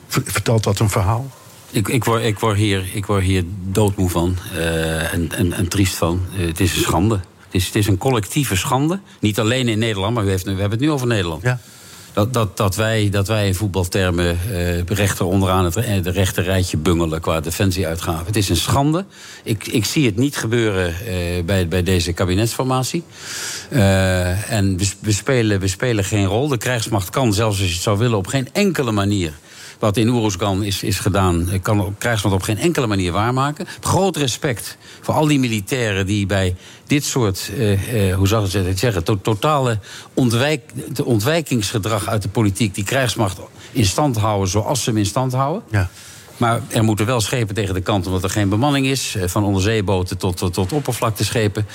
Vertelt 0.09 0.65
dat 0.65 0.79
een 0.79 0.91
verhaal? 0.91 1.31
Ik, 1.71 1.89
ik, 1.89 2.05
word, 2.05 2.23
ik, 2.23 2.39
word 2.39 2.57
hier, 2.57 2.85
ik 2.93 3.07
word 3.07 3.23
hier 3.23 3.45
doodmoe 3.63 4.11
van 4.11 4.37
eh, 4.53 5.13
en, 5.13 5.33
en, 5.33 5.53
en 5.53 5.69
triest 5.69 5.95
van. 5.95 6.21
Eh, 6.39 6.47
het 6.47 6.61
is 6.61 6.77
een 6.77 6.83
schande. 6.83 7.15
Het 7.15 7.55
is, 7.55 7.67
het 7.67 7.75
is 7.75 7.87
een 7.87 7.99
collectieve 7.99 8.57
schande. 8.57 9.01
Niet 9.21 9.39
alleen 9.39 9.69
in 9.69 9.79
Nederland, 9.79 10.15
maar 10.15 10.25
heeft, 10.25 10.45
we 10.45 10.51
hebben 10.51 10.71
het 10.71 10.81
nu 10.81 10.91
over 10.91 11.07
Nederland. 11.07 11.43
Ja. 11.43 11.61
Dat, 12.17 12.33
dat, 12.33 12.57
dat, 12.57 12.77
wij, 12.77 13.09
dat 13.11 13.29
wij 13.29 13.47
in 13.47 13.55
voetbaltermen 13.55 14.39
eh, 14.51 14.83
rechter 14.83 15.27
onderaan 15.27 15.65
het 15.65 15.77
eh, 15.77 16.03
de 16.03 16.11
rechte 16.11 16.41
rijtje 16.41 16.77
bungelen 16.77 17.21
qua 17.21 17.41
defensieuitgaven. 17.41 18.27
Het 18.27 18.37
is 18.37 18.49
een 18.49 18.57
schande. 18.57 19.05
Ik, 19.43 19.67
ik 19.67 19.85
zie 19.85 20.07
het 20.07 20.17
niet 20.17 20.37
gebeuren 20.37 20.87
eh, 20.87 21.45
bij, 21.45 21.69
bij 21.69 21.83
deze 21.83 22.13
kabinetsformatie. 22.13 23.03
En 24.49 24.77
we, 24.77 24.91
we, 25.01 25.13
spelen, 25.13 25.61
we 25.61 25.69
spelen 25.69 26.05
geen 26.05 26.27
rol. 26.27 26.49
De 26.49 26.57
krijgsmacht 26.57 27.11
kan, 27.11 27.33
zelfs 27.33 27.59
als 27.59 27.69
je 27.69 27.75
het 27.75 27.83
zou 27.83 27.99
willen, 27.99 28.19
op 28.19 28.27
geen 28.27 28.49
enkele 28.53 28.93
manier 28.93 29.33
wat 29.79 29.97
in 29.97 30.09
Oeruzgan 30.09 30.65
is, 30.65 30.83
is 30.83 30.99
gedaan, 30.99 31.51
eh, 31.51 31.63
kan 31.63 31.95
krijgsmacht 31.99 32.35
op 32.35 32.43
geen 32.43 32.59
enkele 32.59 32.87
manier 32.87 33.13
waarmaken. 33.13 33.67
Groot 33.81 34.17
respect 34.17 34.77
voor 35.01 35.15
al 35.15 35.27
die 35.27 35.39
militairen 35.39 36.07
die 36.07 36.27
bij 36.27 36.57
dit 36.87 37.05
soort, 37.05 37.51
eh, 37.57 38.11
eh, 38.11 38.17
hoe 38.17 38.29
zou 38.29 38.47
ik 38.47 38.53
het 38.53 38.79
zeggen, 38.79 39.05
to 39.05 39.19
totale 39.23 39.79
ontwijk, 40.15 40.73
ontwijkingsgedrag 41.05 42.09
uit 42.09 42.23
de 42.23 42.29
politiek, 42.29 42.75
die 42.75 42.85
krijgsmacht 42.85 43.39
in 43.73 43.85
stand 43.85 44.17
houden 44.17 44.49
zoals 44.49 44.83
ze 44.83 44.91
hem 44.91 44.99
in 44.99 45.07
stand 45.07 45.33
houden. 45.33 45.63
Ja. 45.71 45.91
Maar 46.37 46.61
er 46.69 46.85
moeten 46.85 47.07
wel 47.07 47.21
schepen 47.21 47.55
tegen 47.55 47.75
de 47.75 47.81
kant, 47.81 48.07
omdat 48.07 48.23
er 48.25 48.31
geen 48.31 48.49
bemanning 48.49 48.87
is. 48.87 49.15
eh, 49.17 49.29
Van 49.29 49.45
onderzeeboten 49.45 50.19
tot, 50.19 50.37
tot, 50.37 50.53
tot 50.55 50.73
oppervlakteschepen. 50.73 51.67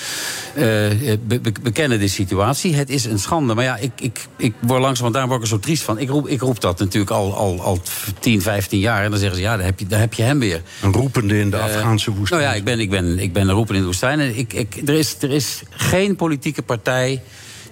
Eh, 0.53 0.63
we, 0.63 1.19
we- 1.63 1.71
kennen 1.71 1.99
de 1.99 2.07
situatie. 2.07 2.75
Het 2.75 2.89
is 2.89 3.05
een 3.05 3.19
schande. 3.19 3.53
Maar 3.53 3.63
ja, 3.63 3.77
ik, 3.77 3.91
ik, 4.01 4.25
ik 4.37 4.53
word 4.59 4.81
langzaam, 4.81 5.03
want 5.03 5.13
daar 5.15 5.25
word 5.27 5.37
ik 5.37 5.43
er 5.43 5.49
zo 5.51 5.59
triest 5.59 5.83
van. 5.83 5.99
Ik 5.99 6.09
roep, 6.09 6.27
ik 6.27 6.41
roep 6.41 6.61
dat 6.61 6.79
natuurlijk 6.79 7.11
al, 7.11 7.33
al, 7.35 7.61
al 7.61 7.79
10, 8.19 8.41
15 8.41 8.79
jaar. 8.79 9.03
En 9.03 9.09
dan 9.09 9.19
zeggen 9.19 9.37
ze, 9.37 9.43
ja, 9.43 9.55
daar 9.55 9.65
heb 9.65 9.79
je, 9.79 9.87
daar 9.87 9.99
heb 9.99 10.13
je 10.13 10.23
hem 10.23 10.39
weer. 10.39 10.61
Een 10.81 10.93
roepende 10.93 11.39
in 11.39 11.49
de 11.49 11.57
Eh, 11.57 11.63
Afghaanse 11.63 12.11
woestijn. 12.11 12.41
Nou 12.41 12.51
ja, 12.53 12.57
ik 12.57 12.63
ben, 12.63 12.79
ik 12.79 12.89
ben, 12.89 13.19
ik 13.19 13.33
ben 13.33 13.47
een 13.47 13.55
roeper 13.55 13.73
in 13.75 13.79
de 13.81 13.87
woestijn. 13.87 14.19
En 14.19 14.37
ik, 14.37 14.53
ik, 14.53 14.81
er, 14.85 14.93
is, 14.93 15.15
er 15.19 15.31
is 15.31 15.61
geen 15.69 16.15
politieke 16.15 16.61
partij 16.61 17.21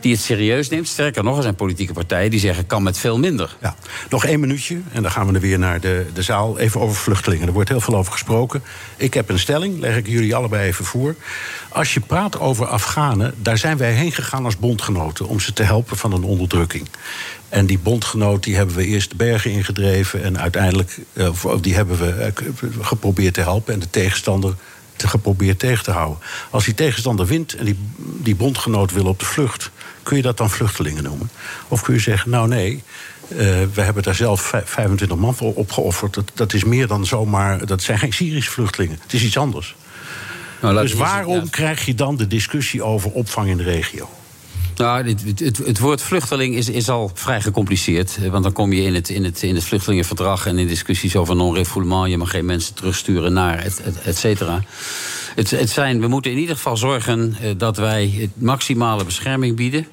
die 0.01 0.11
het 0.11 0.21
serieus 0.21 0.69
neemt. 0.69 0.87
Sterker 0.87 1.23
nog, 1.23 1.37
er 1.37 1.43
zijn 1.43 1.55
politieke 1.55 1.93
partijen 1.93 2.31
die 2.31 2.39
zeggen... 2.39 2.65
kan 2.65 2.83
met 2.83 2.97
veel 2.97 3.19
minder. 3.19 3.55
Ja, 3.61 3.75
nog 4.09 4.25
één 4.25 4.39
minuutje 4.39 4.81
en 4.91 5.01
dan 5.01 5.11
gaan 5.11 5.27
we 5.27 5.33
er 5.33 5.39
weer 5.39 5.59
naar 5.59 5.79
de, 5.79 6.05
de 6.13 6.21
zaal. 6.21 6.59
Even 6.59 6.81
over 6.81 6.95
vluchtelingen. 6.95 7.47
Er 7.47 7.53
wordt 7.53 7.69
heel 7.69 7.81
veel 7.81 7.95
over 7.95 8.11
gesproken. 8.11 8.63
Ik 8.97 9.13
heb 9.13 9.29
een 9.29 9.39
stelling, 9.39 9.79
leg 9.79 9.97
ik 9.97 10.07
jullie 10.07 10.35
allebei 10.35 10.67
even 10.67 10.85
voor. 10.85 11.15
Als 11.69 11.93
je 11.93 11.99
praat 11.99 12.39
over 12.39 12.65
Afghanen, 12.65 13.33
daar 13.37 13.57
zijn 13.57 13.77
wij 13.77 13.93
heen 13.93 14.11
gegaan 14.11 14.45
als 14.45 14.57
bondgenoten... 14.57 15.27
om 15.27 15.39
ze 15.39 15.53
te 15.53 15.63
helpen 15.63 15.97
van 15.97 16.13
een 16.13 16.23
onderdrukking. 16.23 16.87
En 17.49 17.65
die 17.65 17.79
bondgenoot 17.79 18.43
die 18.43 18.55
hebben 18.55 18.75
we 18.75 18.85
eerst 18.85 19.09
de 19.09 19.15
bergen 19.15 19.51
ingedreven... 19.51 20.23
en 20.23 20.39
uiteindelijk 20.39 20.97
eh, 21.13 21.29
die 21.61 21.75
hebben 21.75 21.97
we 21.99 22.11
eh, 22.11 22.31
geprobeerd 22.81 23.33
te 23.33 23.41
helpen... 23.41 23.73
en 23.73 23.79
de 23.79 23.89
tegenstander 23.89 24.55
te 24.95 25.07
geprobeerd 25.07 25.59
tegen 25.59 25.83
te 25.83 25.91
houden. 25.91 26.19
Als 26.49 26.65
die 26.65 26.73
tegenstander 26.73 27.25
wint 27.25 27.55
en 27.55 27.65
die, 27.65 27.79
die 27.97 28.35
bondgenoot 28.35 28.91
wil 28.91 29.05
op 29.05 29.19
de 29.19 29.25
vlucht... 29.25 29.71
kun 30.09 30.17
je 30.17 30.23
dat 30.23 30.37
dan 30.37 30.49
vluchtelingen 30.49 31.03
noemen? 31.03 31.29
Of 31.67 31.81
kun 31.81 31.93
je 31.93 31.99
zeggen, 31.99 32.29
nou 32.29 32.47
nee, 32.47 32.83
eh, 33.27 33.37
we 33.73 33.81
hebben 33.81 34.03
daar 34.03 34.15
zelf 34.15 34.41
vij- 34.41 34.61
25 34.65 35.17
man 35.17 35.35
voor 35.35 35.53
opgeofferd. 35.53 36.13
Dat, 36.13 36.31
dat 36.33 36.53
is 36.53 36.63
meer 36.63 36.87
dan 36.87 37.05
zomaar, 37.05 37.65
dat 37.65 37.81
zijn 37.81 37.99
geen 37.99 38.13
Syrische 38.13 38.51
vluchtelingen. 38.51 38.99
Het 39.01 39.13
is 39.13 39.23
iets 39.23 39.37
anders. 39.37 39.75
Nou, 40.61 40.81
dus 40.81 40.93
waarom 40.93 41.35
ja. 41.35 41.49
krijg 41.49 41.85
je 41.85 41.95
dan 41.95 42.17
de 42.17 42.27
discussie 42.27 42.83
over 42.83 43.11
opvang 43.11 43.49
in 43.49 43.57
de 43.57 43.63
regio? 43.63 44.09
Nou, 44.75 45.07
het, 45.07 45.23
het, 45.39 45.57
het, 45.57 45.79
woord 45.79 46.01
vluchteling 46.01 46.55
is, 46.55 46.69
is 46.69 46.89
al 46.89 47.11
vrij 47.13 47.41
gecompliceerd. 47.41 48.29
Want 48.29 48.43
dan 48.43 48.53
kom 48.53 48.73
je 48.73 48.81
in 48.81 48.95
het, 48.95 49.09
in 49.09 49.23
het, 49.23 49.43
in 49.43 49.55
het 49.55 49.63
vluchtelingenverdrag 49.63 50.45
en 50.45 50.57
in 50.57 50.67
discussies 50.67 51.15
over 51.15 51.35
non-refoulement. 51.35 52.09
Je 52.09 52.17
mag 52.17 52.29
geen 52.29 52.45
mensen 52.45 52.73
terugsturen 52.73 53.33
naar, 53.33 53.57
et, 53.57 53.81
et, 53.81 54.01
et 54.01 54.17
cetera. 54.17 54.63
Het, 55.35 55.49
het 55.51 55.69
zijn, 55.69 56.01
we 56.01 56.07
moeten 56.07 56.31
in 56.31 56.37
ieder 56.37 56.55
geval 56.55 56.77
zorgen 56.77 57.35
eh, 57.41 57.49
dat 57.57 57.77
wij 57.77 58.13
het 58.19 58.29
maximale 58.41 59.03
bescherming 59.03 59.55
bieden 59.55 59.87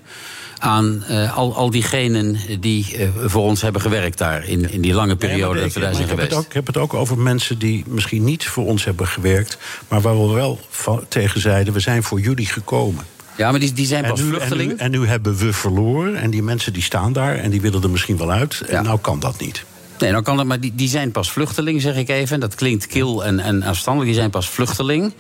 aan 0.59 1.05
eh, 1.05 1.37
al, 1.37 1.55
al 1.55 1.71
diegenen 1.71 2.39
die 2.61 2.97
eh, 2.97 3.09
voor 3.25 3.43
ons 3.43 3.63
hebben 3.63 3.81
gewerkt 3.81 4.19
daar 4.19 4.45
in, 4.45 4.71
in 4.71 4.81
die 4.81 4.95
lange 4.95 5.17
periode 5.17 5.61
dat 5.61 5.73
we 5.73 5.81
daar 5.81 5.95
zijn 5.95 6.05
ik, 6.05 6.11
heb 6.11 6.19
het 6.19 6.29
geweest. 6.29 6.45
ook, 6.45 6.47
ik 6.47 6.53
heb 6.53 6.67
het 6.67 6.77
ook 6.77 6.95
over 6.95 7.19
mensen 7.19 7.59
die 7.59 7.85
misschien 7.87 8.25
niet 8.25 8.47
voor 8.47 8.67
ons 8.67 8.85
hebben 8.85 9.07
gewerkt... 9.07 9.59
maar 9.89 10.01
waar 10.01 10.27
we 10.27 10.33
wel 10.33 10.61
tegen 11.09 11.41
zeiden, 11.41 11.73
we 11.73 11.81
zijn 11.81 12.03
voor 12.03 12.21
jullie 12.21 12.47
gekomen. 12.47 13.05
Ja, 13.37 13.51
maar 13.51 13.61
die, 13.61 13.73
die 13.73 13.87
zijn 13.87 14.05
pas 14.05 14.21
nu, 14.21 14.27
en, 14.27 14.35
vluchteling. 14.35 14.71
nu, 14.71 14.77
en 14.77 14.91
nu 14.91 15.07
hebben 15.07 15.37
we 15.37 15.53
verloren 15.53 16.17
en 16.17 16.31
die 16.31 16.43
mensen 16.43 16.73
die 16.73 16.83
staan 16.83 17.13
daar... 17.13 17.37
en 17.37 17.51
die 17.51 17.61
willen 17.61 17.83
er 17.83 17.91
misschien 17.91 18.17
wel 18.17 18.31
uit 18.31 18.61
en 18.61 18.85
nou 18.85 18.99
kan 18.99 19.21
dat 19.21 19.41
niet. 19.41 19.65
Nee, 19.99 20.13
dan 20.13 20.23
kan 20.23 20.39
het, 20.39 20.47
maar 20.47 20.61
die, 20.61 20.73
die 20.75 20.89
zijn 20.89 21.11
pas 21.11 21.31
vluchteling, 21.31 21.81
zeg 21.83 21.97
ik 21.97 22.09
even. 22.09 22.41
Dat 22.41 22.55
klinkt 22.55 22.87
kil 22.87 23.25
en, 23.25 23.41
en 23.41 23.63
afstandelijk. 23.63 24.11
Die 24.11 24.21
zijn 24.21 24.31
pas 24.31 24.49
vluchteling 24.49 25.13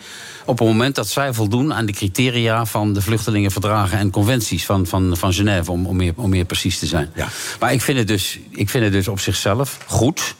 op 0.44 0.58
het 0.58 0.68
moment 0.68 0.94
dat 0.94 1.08
zij 1.08 1.32
voldoen 1.32 1.74
aan 1.74 1.86
de 1.86 1.92
criteria 1.92 2.66
van 2.66 2.92
de 2.92 3.02
vluchtelingenverdragen 3.02 3.98
en 3.98 4.10
conventies 4.10 4.64
van, 4.64 4.86
van, 4.86 5.16
van 5.16 5.32
Genève, 5.32 5.70
om, 5.70 5.86
om, 5.86 5.96
meer, 5.96 6.12
om 6.16 6.30
meer 6.30 6.44
precies 6.44 6.78
te 6.78 6.86
zijn. 6.86 7.12
Maar 7.60 7.72
ik 7.72 7.82
vind, 7.82 7.98
het 7.98 8.08
dus, 8.08 8.38
ik 8.50 8.70
vind 8.70 8.84
het 8.84 8.92
dus 8.92 9.08
op 9.08 9.20
zichzelf 9.20 9.78
goed 9.86 10.34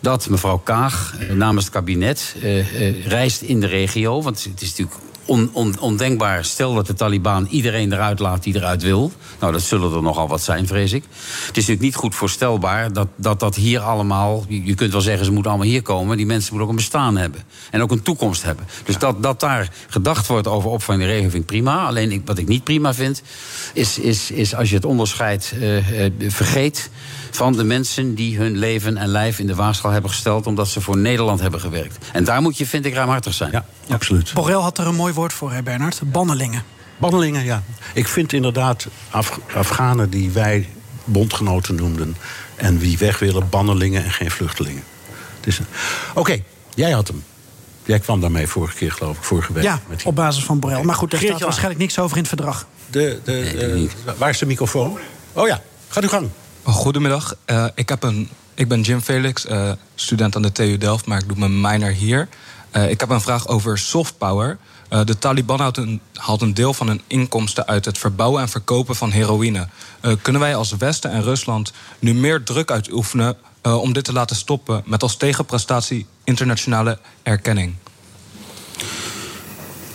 dat 0.00 0.28
mevrouw 0.28 0.58
Kaag 0.58 1.14
eh, 1.18 1.34
namens 1.34 1.64
het 1.64 1.74
kabinet 1.74 2.34
eh, 2.42 2.58
eh, 2.58 3.06
reist 3.06 3.42
in 3.42 3.60
de 3.60 3.66
regio. 3.66 4.22
Want 4.22 4.44
het 4.44 4.62
is 4.62 4.68
natuurlijk 4.68 4.96
on, 5.26 5.50
on- 5.52 5.80
ondenkbaar. 5.80 6.44
Stel 6.44 6.74
dat 6.74 6.86
de 6.86 6.94
Taliban 6.94 7.46
iedereen 7.50 7.92
eruit 7.92 8.18
laat 8.18 8.42
die 8.42 8.54
eruit 8.54 8.82
wil. 8.82 9.12
Nou, 9.40 9.52
dat 9.52 9.62
zullen 9.62 9.92
er 9.92 10.02
nogal 10.02 10.28
wat 10.28 10.42
zijn, 10.42 10.66
vrees 10.66 10.92
ik. 10.92 11.02
Het 11.02 11.56
is 11.56 11.66
natuurlijk 11.66 11.80
niet 11.80 11.94
goed 11.94 12.14
voorstelbaar 12.14 12.92
dat 12.92 13.08
dat, 13.16 13.40
dat 13.40 13.54
hier 13.54 13.80
allemaal... 13.80 14.44
Je 14.48 14.74
kunt 14.74 14.92
wel 14.92 15.00
zeggen, 15.00 15.24
ze 15.24 15.32
moeten 15.32 15.50
allemaal 15.50 15.70
hier 15.70 15.82
komen. 15.82 16.16
Die 16.16 16.26
mensen 16.26 16.48
moeten 16.50 16.70
ook 16.70 16.78
een 16.78 16.84
bestaan 16.84 17.16
hebben. 17.16 17.42
En 17.70 17.82
ook 17.82 17.90
een 17.90 18.02
toekomst 18.02 18.42
hebben. 18.42 18.66
Dus 18.84 18.98
dat, 18.98 19.22
dat 19.22 19.40
daar 19.40 19.72
gedacht 19.88 20.26
wordt 20.26 20.48
over 20.48 20.70
opvang 20.70 21.00
in 21.00 21.06
de 21.06 21.12
regio 21.12 21.28
vind 21.30 21.42
ik 21.42 21.48
prima. 21.48 21.86
Alleen 21.86 22.12
ik, 22.12 22.22
wat 22.24 22.38
ik 22.38 22.48
niet 22.48 22.64
prima 22.64 22.94
vind, 22.94 23.22
is, 23.72 23.98
is, 23.98 24.30
is 24.30 24.54
als 24.54 24.68
je 24.68 24.74
het 24.74 24.84
onderscheid 24.84 25.54
eh, 25.60 26.04
eh, 26.04 26.12
vergeet 26.28 26.90
van 27.36 27.52
de 27.52 27.64
mensen 27.64 28.14
die 28.14 28.36
hun 28.38 28.56
leven 28.58 28.96
en 28.96 29.08
lijf 29.08 29.38
in 29.38 29.46
de 29.46 29.54
waagschaal 29.54 29.90
hebben 29.90 30.10
gesteld... 30.10 30.46
omdat 30.46 30.68
ze 30.68 30.80
voor 30.80 30.96
Nederland 30.96 31.40
hebben 31.40 31.60
gewerkt. 31.60 31.98
En 32.12 32.24
daar 32.24 32.42
moet 32.42 32.58
je, 32.58 32.66
vind 32.66 32.84
ik, 32.86 32.94
ruimhartig 32.94 33.34
zijn. 33.34 33.52
Ja, 33.52 33.64
absoluut. 33.90 34.32
Borrell 34.34 34.54
had 34.60 34.78
er 34.78 34.86
een 34.86 34.94
mooi 34.94 35.12
woord 35.12 35.32
voor, 35.32 35.52
hè, 35.52 35.62
Bernard. 35.62 36.00
Bannelingen. 36.04 36.62
Bannelingen, 36.98 37.44
ja. 37.44 37.62
Ik 37.94 38.08
vind 38.08 38.32
inderdaad 38.32 38.86
Af- 39.10 39.38
Afghanen 39.54 40.10
die 40.10 40.30
wij 40.30 40.68
bondgenoten 41.04 41.74
noemden... 41.74 42.16
en 42.56 42.78
wie 42.78 42.98
weg 42.98 43.18
willen, 43.18 43.48
bannelingen 43.48 44.04
en 44.04 44.10
geen 44.10 44.30
vluchtelingen. 44.30 44.82
Oké, 46.14 46.38
jij 46.74 46.90
had 46.90 47.08
hem. 47.08 47.24
Jij 47.84 47.98
kwam 47.98 48.20
daarmee 48.20 48.46
vorige 48.46 48.76
keer, 48.76 48.92
geloof 48.92 49.16
ik, 49.16 49.22
vorige 49.24 49.52
week. 49.52 49.62
Ja, 49.64 49.80
met 49.88 49.98
die- 49.98 50.06
op 50.06 50.14
basis 50.14 50.44
van 50.44 50.60
Borrell. 50.60 50.82
Maar 50.82 50.94
goed, 50.94 51.10
daar 51.10 51.20
staat 51.20 51.40
waarschijnlijk 51.40 51.78
niks 51.80 51.98
over 51.98 52.16
in 52.16 52.22
het 52.22 52.28
verdrag. 52.28 52.66
De, 52.90 53.20
de, 53.24 53.40
eh, 54.04 54.14
waar 54.18 54.28
is 54.30 54.38
de 54.38 54.46
microfoon? 54.46 54.98
Oh 55.32 55.46
ja, 55.48 55.62
gaat 55.88 56.02
uw 56.02 56.08
gang. 56.08 56.28
Goedemiddag, 56.66 57.36
Eh, 57.44 57.66
ik, 57.74 57.88
heb 57.88 58.02
een, 58.02 58.28
ik 58.54 58.68
ben 58.68 58.80
Jim 58.80 59.00
Felix, 59.00 59.46
eh, 59.46 59.70
student 59.94 60.36
aan 60.36 60.42
de 60.42 60.52
TU 60.52 60.78
Delft, 60.78 61.06
maar 61.06 61.18
ik 61.18 61.28
doe 61.28 61.38
mijn 61.38 61.60
minor 61.60 61.90
hier. 61.90 62.28
Eh, 62.70 62.90
ik 62.90 63.00
heb 63.00 63.08
een 63.08 63.20
vraag 63.20 63.48
over 63.48 63.78
soft 63.78 64.18
power. 64.18 64.58
De 65.04 65.18
Taliban 65.18 65.60
haalt 65.60 65.76
een, 65.76 66.00
haalt 66.14 66.42
een 66.42 66.54
deel 66.54 66.74
van 66.74 66.88
hun 66.88 67.00
inkomsten 67.06 67.66
uit 67.66 67.84
het 67.84 67.98
verbouwen 67.98 68.42
en 68.42 68.48
verkopen 68.48 68.96
van 68.96 69.10
heroïne. 69.10 69.68
Kunnen 70.22 70.42
wij 70.42 70.54
als 70.54 70.72
Westen 70.72 71.10
en 71.10 71.22
Rusland 71.22 71.72
nu 71.98 72.14
meer 72.14 72.42
druk 72.42 72.70
uitoefenen 72.70 73.36
om 73.62 73.92
dit 73.92 74.04
te 74.04 74.12
laten 74.12 74.36
stoppen, 74.36 74.82
met 74.84 75.02
als 75.02 75.16
tegenprestatie 75.16 76.06
internationale 76.24 76.98
erkenning? 77.22 77.74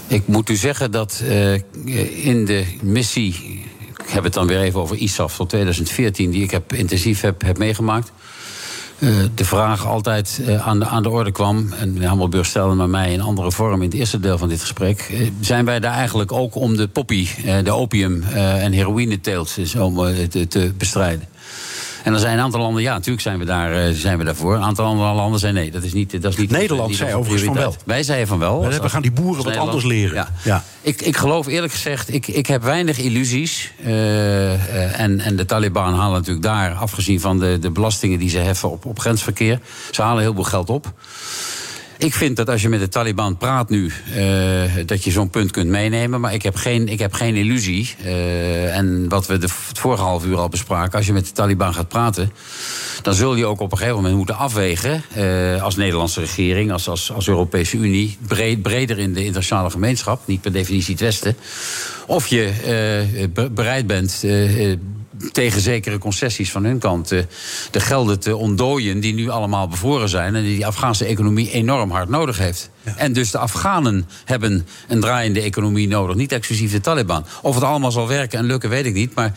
Ik 0.07 0.27
moet 0.27 0.49
u 0.49 0.55
zeggen 0.55 0.91
dat 0.91 1.21
in 2.23 2.45
de 2.45 2.77
missie... 2.81 3.65
ik 4.03 4.09
heb 4.09 4.23
het 4.23 4.33
dan 4.33 4.47
weer 4.47 4.59
even 4.59 4.79
over 4.79 4.95
ISAF 4.95 5.35
tot 5.35 5.49
2014... 5.49 6.31
die 6.31 6.43
ik 6.43 6.51
heb, 6.51 6.73
intensief 6.73 7.21
heb, 7.21 7.57
meegemaakt... 7.57 8.11
eh, 8.99 9.09
de 9.35 9.45
vraag 9.45 9.85
altijd 9.87 10.41
eh, 10.45 10.67
aan, 10.67 10.79
de, 10.79 10.85
aan 10.85 11.03
de 11.03 11.09
orde 11.09 11.31
kwam... 11.31 11.73
en 11.73 11.93
meneer 11.93 12.07
Hammelburg 12.07 12.45
stelde 12.45 12.75
maar 12.75 12.89
mij 12.89 13.13
in 13.13 13.21
andere 13.21 13.51
vorm... 13.51 13.81
in 13.81 13.89
het 13.89 13.97
eerste 13.97 14.19
deel 14.19 14.37
van 14.37 14.49
dit 14.49 14.61
gesprek... 14.61 14.99
eh, 14.99 15.29
zijn 15.39 15.65
wij 15.65 15.79
daar 15.79 15.93
eigenlijk 15.93 16.31
ook 16.31 16.55
om 16.55 16.77
de 16.77 16.87
poppy, 16.87 17.27
de 17.63 17.71
opium 17.71 18.23
en 18.33 18.71
heroïneteelt... 18.71 19.55
dus 19.55 19.75
om 19.75 19.95
te, 20.29 20.47
te 20.47 20.73
bestrijden. 20.77 21.27
En 22.03 22.13
er 22.13 22.19
zijn 22.19 22.37
een 22.37 22.43
aantal 22.43 22.59
landen, 22.59 22.81
ja, 22.81 22.93
natuurlijk 22.93 23.21
zijn 23.21 23.39
we, 23.39 23.45
daar, 23.45 23.71
eh, 23.71 23.93
zijn 23.93 24.17
we 24.17 24.23
daarvoor. 24.23 24.55
Een 24.55 24.63
aantal 24.63 24.85
andere 24.85 25.13
landen 25.13 25.39
zijn 25.39 25.53
nee. 25.53 25.71
Dat 25.71 25.83
is 25.83 25.93
niet, 25.93 26.21
dat 26.21 26.31
is 26.31 26.37
niet 26.37 26.51
Nederland 26.51 26.89
niet 26.89 26.97
zei 26.97 27.13
overigens 27.13 27.43
van 27.43 27.53
prioriteit. 27.53 27.83
Wij 27.85 28.03
zeiden 28.03 28.27
van 28.27 28.39
wel. 28.39 28.67
We 28.67 28.89
gaan 28.89 29.01
die 29.01 29.11
boeren 29.11 29.43
wat 29.43 29.57
anders 29.57 29.83
leren. 29.83 30.15
Ja. 30.15 30.31
Ja. 30.43 30.63
Ik, 30.81 31.01
ik 31.01 31.17
geloof 31.17 31.47
eerlijk 31.47 31.73
gezegd, 31.73 32.13
ik, 32.13 32.27
ik 32.27 32.45
heb 32.45 32.63
weinig 32.63 32.97
illusies. 32.97 33.71
eh, 33.83 34.53
eh, 34.53 34.99
en, 34.99 35.19
en 35.19 35.35
de 35.35 35.45
Taliban 35.45 35.93
halen 35.93 36.17
natuurlijk 36.17 36.45
daar, 36.45 36.73
afgezien 36.73 37.19
van 37.19 37.39
de, 37.39 37.57
de 37.59 37.69
belastingen 37.69 38.19
die 38.19 38.29
ze 38.29 38.37
heffen 38.37 38.71
op, 38.71 38.85
op 38.85 38.99
grensverkeer, 38.99 39.59
ze 39.91 40.01
halen 40.01 40.21
heel 40.21 40.33
veel 40.33 40.43
geld 40.43 40.69
op. 40.69 40.93
Ik 42.01 42.13
vind 42.13 42.35
dat 42.35 42.49
als 42.49 42.61
je 42.61 42.69
met 42.69 42.79
de 42.79 42.87
Taliban 42.89 43.37
praat 43.37 43.69
nu, 43.69 43.91
eh, 44.15 44.23
dat 44.85 45.03
je 45.03 45.11
zo'n 45.11 45.29
punt 45.29 45.51
kunt 45.51 45.69
meenemen. 45.69 46.21
Maar 46.21 46.33
ik 46.33 46.41
heb 46.41 46.55
geen, 46.55 46.87
ik 46.87 46.99
heb 46.99 47.13
geen 47.13 47.35
illusie. 47.35 47.95
eh, 48.03 48.77
en 48.77 49.09
wat 49.09 49.27
we 49.27 49.37
de, 49.37 49.47
het 49.67 49.79
vorige 49.79 50.03
half 50.03 50.25
uur 50.25 50.37
al 50.37 50.49
bespraken, 50.49 50.97
als 50.97 51.05
je 51.05 51.13
met 51.13 51.25
de 51.25 51.31
Taliban 51.31 51.73
gaat 51.73 51.87
praten, 51.87 52.31
dan 53.01 53.13
zul 53.13 53.35
je 53.35 53.45
ook 53.45 53.59
op 53.59 53.71
een 53.71 53.77
gegeven 53.77 53.97
moment 53.97 54.15
moeten 54.15 54.35
afwegen, 54.37 55.03
eh, 55.13 55.63
als 55.63 55.75
Nederlandse 55.75 56.19
regering, 56.19 56.71
als, 56.71 56.87
als, 56.87 57.11
als 57.11 57.27
Europese 57.27 57.77
Unie, 57.77 58.17
breder 58.61 58.99
in 58.99 59.13
de 59.13 59.19
internationale 59.23 59.69
gemeenschap, 59.69 60.21
niet 60.27 60.41
per 60.41 60.51
definitie 60.51 60.91
het 60.93 61.01
Westen, 61.03 61.35
of 62.07 62.27
je 62.27 62.51
be- 63.33 63.49
bereid 63.49 63.87
bent. 63.87 64.23
Tegen 65.31 65.61
zekere 65.61 65.97
concessies 65.97 66.51
van 66.51 66.63
hun 66.63 66.79
kant 66.79 67.11
eh, 67.11 67.23
de 67.71 67.79
gelden 67.79 68.19
te 68.19 68.35
ontdooien 68.35 68.99
die 68.99 69.13
nu 69.13 69.29
allemaal 69.29 69.67
bevroren 69.67 70.09
zijn 70.09 70.35
en 70.35 70.43
die 70.43 70.55
die 70.55 70.65
Afghaanse 70.65 71.05
economie 71.05 71.51
enorm 71.51 71.91
hard 71.91 72.09
nodig 72.09 72.37
heeft. 72.37 72.69
En 72.95 73.13
dus 73.13 73.31
de 73.31 73.37
Afghanen 73.37 74.09
hebben 74.25 74.67
een 74.87 74.99
draaiende 74.99 75.41
economie 75.41 75.87
nodig, 75.87 76.15
niet 76.15 76.31
exclusief 76.31 76.71
de 76.71 76.81
Taliban. 76.81 77.25
Of 77.41 77.55
het 77.55 77.63
allemaal 77.63 77.91
zal 77.91 78.07
werken 78.07 78.39
en 78.39 78.45
lukken, 78.45 78.69
weet 78.69 78.85
ik 78.85 78.93
niet. 78.93 79.15
Maar 79.15 79.33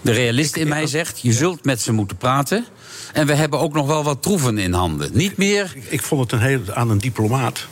de 0.00 0.12
realist 0.12 0.56
in 0.56 0.68
mij 0.68 0.86
zegt: 0.86 1.20
je 1.20 1.32
zult 1.32 1.64
met 1.64 1.80
ze 1.80 1.92
moeten 1.92 2.16
praten. 2.16 2.64
En 3.12 3.26
we 3.26 3.34
hebben 3.34 3.58
ook 3.58 3.72
nog 3.72 3.86
wel 3.86 4.02
wat 4.02 4.22
troeven 4.22 4.58
in 4.58 4.72
handen. 4.72 5.10
Niet 5.12 5.36
meer. 5.36 5.74
Ik 5.88 6.02
vond 6.02 6.20
het 6.20 6.32
een 6.32 6.46
heel, 6.46 6.60
aan 6.72 6.90
een 6.90 6.98
diplomaat 6.98 7.66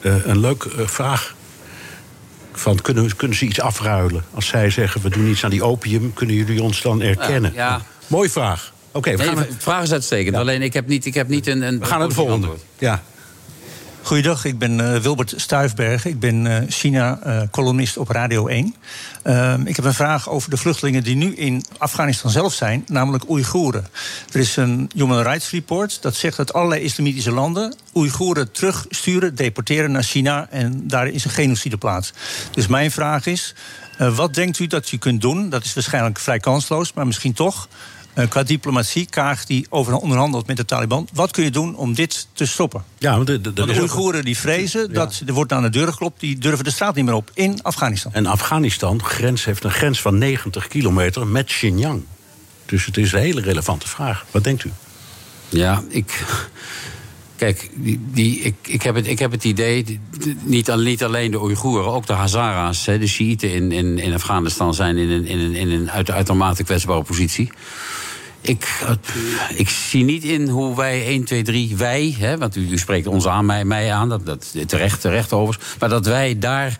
eh, 0.00 0.26
een 0.26 0.40
leuke 0.40 0.70
eh, 0.76 0.86
vraag. 0.86 1.34
Van, 2.60 2.80
kunnen, 2.80 3.16
kunnen 3.16 3.36
ze 3.36 3.44
iets 3.44 3.60
afruilen? 3.60 4.24
Als 4.34 4.46
zij 4.46 4.70
zeggen, 4.70 5.00
we 5.00 5.10
doen 5.10 5.26
iets 5.26 5.44
aan 5.44 5.50
die 5.50 5.62
opium... 5.62 6.12
kunnen 6.12 6.36
jullie 6.36 6.62
ons 6.62 6.82
dan 6.82 7.02
erkennen? 7.02 7.52
Ja, 7.54 7.68
ja. 7.68 7.82
Mooie 8.06 8.30
vraag. 8.30 8.72
Oké, 8.92 9.10
we 9.10 9.16
Nee, 9.16 9.26
gaan 9.26 9.46
vraag 9.58 9.82
is 9.82 9.92
uitstekend. 9.92 10.36
Alleen 10.36 10.62
ik 10.62 10.72
heb 10.72 10.86
niet, 10.86 11.06
ik 11.06 11.14
heb 11.14 11.28
niet 11.28 11.46
een, 11.46 11.62
een. 11.62 11.78
We 11.78 11.84
gaan 11.84 11.98
naar 11.98 12.08
de 12.08 12.14
volgende. 12.14 12.48
Ja. 12.78 13.02
Goeiedag, 14.10 14.44
ik 14.44 14.58
ben 14.58 14.94
eh, 14.94 15.00
Wilbert 15.00 15.34
Stuifbergen. 15.36 16.10
Ik 16.10 16.20
ben 16.20 16.46
eh, 16.46 16.68
China-columnist 16.68 17.96
op 17.96 18.08
Radio 18.08 18.46
1. 18.46 18.74
Ehm, 19.22 19.66
ik 19.66 19.76
heb 19.76 19.84
een 19.84 19.94
vraag 19.94 20.28
over 20.28 20.50
de 20.50 20.56
vluchtelingen 20.56 21.02
die 21.02 21.16
nu 21.16 21.34
in 21.34 21.64
Afghanistan 21.78 22.30
zelf 22.30 22.52
zijn, 22.52 22.84
namelijk 22.86 23.30
Oeigoeren. 23.30 23.88
Er 24.32 24.40
is 24.40 24.56
een 24.56 24.90
Human 24.94 25.22
Rights 25.22 25.50
Report 25.50 26.02
dat 26.02 26.14
zegt 26.14 26.36
dat 26.36 26.52
allerlei 26.52 26.82
islamitische 26.82 27.30
landen 27.30 27.74
Oeigoeren 27.94 28.52
terugsturen, 28.52 29.34
deporteren 29.34 29.92
naar 29.92 30.02
China 30.02 30.46
en 30.50 30.88
daar 30.88 31.08
is 31.08 31.24
een 31.24 31.30
genocide 31.30 31.76
plaats. 31.76 32.12
Dus 32.50 32.66
mijn 32.66 32.90
vraag 32.90 33.26
is: 33.26 33.54
eh, 33.98 34.16
wat 34.16 34.34
denkt 34.34 34.58
u 34.58 34.66
dat 34.66 34.92
u 34.92 34.96
kunt 34.96 35.20
doen? 35.20 35.48
Dat 35.48 35.64
is 35.64 35.74
waarschijnlijk 35.74 36.18
vrij 36.18 36.38
kansloos, 36.38 36.92
maar 36.92 37.06
misschien 37.06 37.32
toch. 37.32 37.68
Eh, 38.12 38.28
qua 38.28 38.42
diplomatie, 38.42 39.06
Kaag 39.06 39.44
die 39.46 39.66
over 39.68 39.94
onderhandelt 39.94 40.46
met 40.46 40.56
de 40.56 40.64
Taliban. 40.64 41.08
Wat 41.12 41.30
kun 41.30 41.44
je 41.44 41.50
doen 41.50 41.76
om 41.76 41.94
dit 41.94 42.26
te 42.32 42.46
stoppen? 42.46 42.84
Ja, 42.98 43.14
want 43.14 43.26
de, 43.26 43.40
de, 43.40 43.52
Want 43.54 43.74
de 43.74 43.80
Oeigoeren 43.80 44.24
die 44.24 44.36
vrezen 44.36 44.92
dat 44.92 45.22
er 45.26 45.32
wordt 45.32 45.52
aan 45.52 45.62
de 45.62 45.70
deur 45.70 45.88
geklopt, 45.88 46.20
die 46.20 46.38
durven 46.38 46.64
de 46.64 46.70
straat 46.70 46.94
niet 46.94 47.04
meer 47.04 47.14
op 47.14 47.30
in 47.34 47.62
Afghanistan. 47.62 48.12
En 48.12 48.26
Afghanistan 48.26 49.04
grens, 49.04 49.44
heeft 49.44 49.64
een 49.64 49.70
grens 49.70 50.00
van 50.00 50.18
90 50.18 50.66
kilometer 50.68 51.26
met 51.26 51.46
Xinjiang. 51.46 52.02
Dus 52.66 52.86
het 52.86 52.96
is 52.96 53.12
een 53.12 53.20
hele 53.20 53.40
relevante 53.40 53.88
vraag. 53.88 54.24
Wat 54.30 54.44
denkt 54.44 54.64
u? 54.64 54.72
Ja, 55.48 55.82
ik. 55.88 56.24
Kijk, 57.36 57.70
die, 57.74 58.00
die, 58.12 58.40
ik, 58.40 58.54
ik, 58.66 58.82
heb 58.82 58.94
het, 58.94 59.06
ik 59.06 59.18
heb 59.18 59.30
het 59.30 59.44
idee, 59.44 59.84
die- 59.84 60.00
niet, 60.42 60.76
niet 60.76 61.04
alleen 61.04 61.30
de 61.30 61.40
Oeigoeren, 61.42 61.92
ook 61.92 62.06
de 62.06 62.12
Hazara's, 62.12 62.86
hè, 62.86 62.98
de 62.98 63.06
Shiiten 63.06 63.52
in, 63.52 63.72
in, 63.72 63.98
in 63.98 64.12
Afghanistan 64.14 64.74
zijn 64.74 64.96
in 64.96 65.10
een, 65.10 65.26
in 65.26 65.38
een, 65.38 65.54
in 65.54 65.70
een 65.70 65.90
uit, 65.90 66.10
uitermate 66.10 66.64
kwetsbare 66.64 67.02
positie. 67.02 67.52
Ik, 68.40 68.82
ik 69.54 69.68
zie 69.68 70.04
niet 70.04 70.24
in 70.24 70.48
hoe 70.48 70.76
wij 70.76 71.06
1, 71.06 71.24
2, 71.24 71.42
3, 71.42 71.76
wij, 71.76 72.16
hè, 72.18 72.38
want 72.38 72.56
u, 72.56 72.70
u 72.70 72.78
spreekt 72.78 73.06
ons 73.06 73.26
aan, 73.26 73.46
mij, 73.46 73.64
mij 73.64 73.92
aan, 73.92 74.08
dat, 74.08 74.26
dat, 74.26 74.54
terecht, 74.66 75.00
terecht 75.00 75.32
overigens, 75.32 75.74
maar 75.78 75.88
dat 75.88 76.06
wij 76.06 76.38
daar 76.38 76.78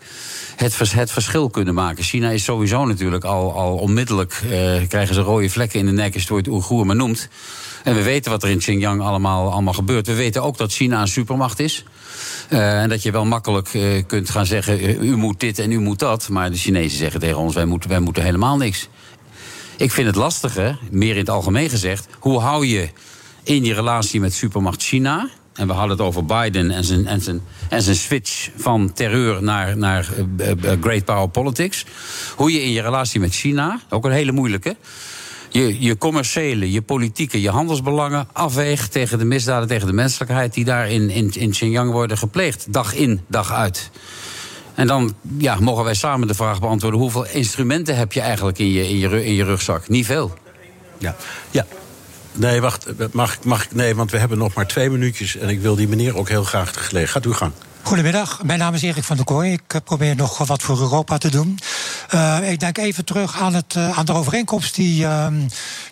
het, 0.57 0.79
het 0.79 1.11
verschil 1.11 1.51
kunnen 1.51 1.75
maken. 1.75 2.05
China 2.05 2.31
is 2.31 2.45
sowieso 2.45 2.85
natuurlijk 2.85 3.25
al, 3.25 3.55
al 3.55 3.77
onmiddellijk, 3.77 4.33
eh, 4.33 4.51
krijgen 4.89 5.15
ze 5.15 5.21
rode 5.21 5.51
vlekken 5.51 5.79
in 5.79 5.87
de 5.87 5.93
nek 5.93 6.13
je 6.13 6.19
het 6.19 6.29
woord 6.29 6.49
Oeigoer 6.49 6.87
maar 6.87 6.97
noemt. 6.97 7.29
En 7.85 7.95
we 7.95 8.03
weten 8.03 8.31
wat 8.31 8.43
er 8.43 8.51
in 8.51 8.59
Xinjiang 8.59 9.01
allemaal, 9.01 9.53
allemaal 9.53 9.73
gebeurt. 9.73 10.07
We 10.07 10.15
weten 10.15 10.43
ook 10.43 10.57
dat 10.57 10.73
China 10.73 11.01
een 11.01 11.09
supermacht 11.09 11.59
is. 11.59 11.85
Eh, 12.49 12.83
en 12.83 12.89
dat 12.89 13.03
je 13.03 13.11
wel 13.11 13.25
makkelijk 13.25 13.69
eh, 13.75 13.83
kunt 14.07 14.31
gaan 14.31 14.47
zeggen: 14.47 14.79
eh, 14.79 15.03
u 15.03 15.17
moet 15.17 15.41
dit 15.41 15.59
en 15.59 15.71
u 15.71 15.79
moet 15.79 15.99
dat. 15.99 16.29
Maar 16.29 16.51
de 16.51 16.57
Chinezen 16.57 16.99
zeggen 16.99 17.21
tegen 17.21 17.39
ons: 17.39 17.55
wij 17.55 17.65
moeten, 17.65 17.91
wij 17.91 18.01
moeten 18.01 18.23
helemaal 18.23 18.57
niks. 18.57 18.89
Ik 19.81 19.91
vind 19.91 20.07
het 20.07 20.17
lastige, 20.17 20.77
meer 20.91 21.13
in 21.13 21.19
het 21.19 21.31
algemeen 21.31 21.71
gezegd, 21.71 22.07
hoe 22.19 22.41
hou 22.41 22.67
je 22.67 22.89
in 23.43 23.65
je 23.65 23.75
relatie 23.75 24.21
met 24.21 24.35
supermacht 24.35 24.83
China. 24.83 25.29
En 25.55 25.67
we 25.67 25.73
hadden 25.73 25.91
het 25.91 26.07
over 26.07 26.25
Biden 26.25 26.71
en 26.71 26.85
zijn, 26.85 27.07
en 27.07 27.21
zijn, 27.21 27.43
en 27.69 27.83
zijn 27.83 27.97
switch 27.97 28.51
van 28.57 28.93
terreur 28.93 29.43
naar, 29.43 29.77
naar 29.77 30.09
eh, 30.37 30.51
eh, 30.51 30.81
great 30.81 31.05
power 31.05 31.29
politics. 31.29 31.85
Hoe 32.37 32.53
je 32.53 32.63
in 32.63 32.71
je 32.71 32.83
relatie 32.83 33.21
met 33.21 33.35
China, 33.35 33.81
ook 33.89 34.05
een 34.05 34.11
hele 34.11 34.33
moeilijke. 34.33 34.77
Je, 35.49 35.81
je 35.81 35.99
commerciële, 35.99 36.73
je 36.73 36.83
politieke, 36.83 37.41
je 37.41 37.51
handelsbelangen 37.51 38.29
afweegt 38.33 38.93
tegen 38.93 39.19
de 39.19 39.25
misdaden, 39.25 39.69
tegen 39.69 39.87
de 39.87 39.93
menselijkheid 39.93 40.55
die 40.55 40.65
daar 40.65 40.91
in, 40.91 41.11
in, 41.11 41.31
in 41.33 41.51
Xinjiang 41.51 41.91
worden 41.91 42.19
gepleegd. 42.19 42.73
Dag 42.73 42.95
in, 42.95 43.21
dag 43.27 43.53
uit. 43.53 43.91
En 44.81 44.87
dan 44.87 45.15
ja, 45.39 45.57
mogen 45.61 45.85
wij 45.85 45.95
samen 45.95 46.29
de 46.29 46.35
vraag 46.35 46.61
beantwoorden: 46.61 47.01
hoeveel 47.01 47.27
instrumenten 47.27 47.97
heb 47.97 48.13
je 48.13 48.21
eigenlijk 48.21 48.59
in 48.59 48.71
je, 48.73 48.89
in 48.89 48.99
je, 48.99 49.25
in 49.25 49.35
je 49.35 49.45
rugzak? 49.45 49.89
Niet 49.89 50.07
veel. 50.07 50.35
Ja. 50.99 51.17
ja. 51.51 51.67
Nee, 52.33 52.61
wacht. 52.61 52.87
Mag, 53.13 53.35
ik- 53.35 53.45
mag, 53.45 53.65
ik- 53.65 53.75
nee, 53.75 53.95
want 53.95 54.11
we 54.11 54.19
hebben 54.19 54.39
nog 54.39 54.55
maar 54.55 54.67
twee 54.67 54.91
minuutjes. 54.91 55.37
En 55.37 55.49
ik 55.49 55.61
wil 55.61 55.75
die 55.75 55.89
meneer 55.89 56.17
ook 56.17 56.29
heel 56.29 56.45
graag 56.45 56.73
te 56.73 56.79
gelegen. 56.79 57.09
Gaat 57.09 57.25
uw 57.25 57.33
gang. 57.33 57.53
Goedemiddag, 57.83 58.43
mijn 58.45 58.59
naam 58.59 58.75
is 58.75 58.83
Erik 58.83 59.05
van 59.05 59.17
der 59.17 59.25
Kooi. 59.25 59.53
Ik 59.53 59.63
eh, 59.67 59.81
probeer 59.85 60.17
nog 60.17 60.39
wat 60.47 60.63
voor 60.63 60.79
Europa 60.81 61.19
te 61.19 61.31
doen. 61.31 61.59
Eh, 62.09 62.51
ik 62.51 62.61
denk 62.61 62.79
even 62.79 63.05
terug 63.05 63.41
aan, 63.41 63.55
het, 63.55 63.75
eh, 63.77 63.99
aan 63.99 64.05
de 64.05 64.13
overeenkomst 64.13 64.75
die, 64.75 65.05
ehm, 65.05 65.35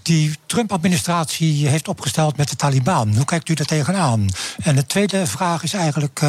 die 0.03 0.37
Trump-administratie 0.47 1.69
heeft 1.69 1.89
opgesteld 1.89 2.37
met 2.37 2.49
de 2.51 2.57
Taliban. 2.57 3.15
Hoe 3.17 3.25
kijkt 3.25 3.49
u 3.49 3.55
daar 3.55 3.67
tegenaan? 3.67 4.29
En 4.63 4.77
de 4.77 4.87
tweede 4.87 5.27
vraag 5.27 5.63
is 5.63 5.73
eigenlijk. 5.73 6.21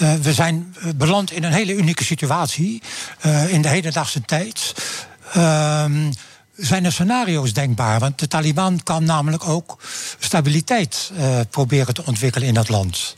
Eh, 0.00 0.14
we 0.14 0.32
zijn 0.32 0.74
eh, 0.78 0.88
beland 0.96 1.32
in 1.32 1.44
een 1.44 1.52
hele 1.52 1.74
unieke 1.74 2.04
situatie 2.04 2.82
eh, 3.20 3.52
in 3.52 3.62
de 3.62 3.68
hedendaagse 3.68 4.20
tijd. 4.20 4.74
Ehm, 5.32 6.12
zijn 6.56 6.84
er 6.84 6.92
scenario's 6.92 7.52
denkbaar? 7.52 7.98
Want 7.98 8.18
de 8.18 8.28
Taliban 8.28 8.82
kan 8.82 9.04
namelijk 9.04 9.48
ook 9.48 9.78
stabiliteit 10.18 11.12
proberen 11.50 11.94
te 11.94 12.06
ontwikkelen 12.06 12.48
in 12.48 12.54
dat 12.54 12.68
land. 12.68 13.16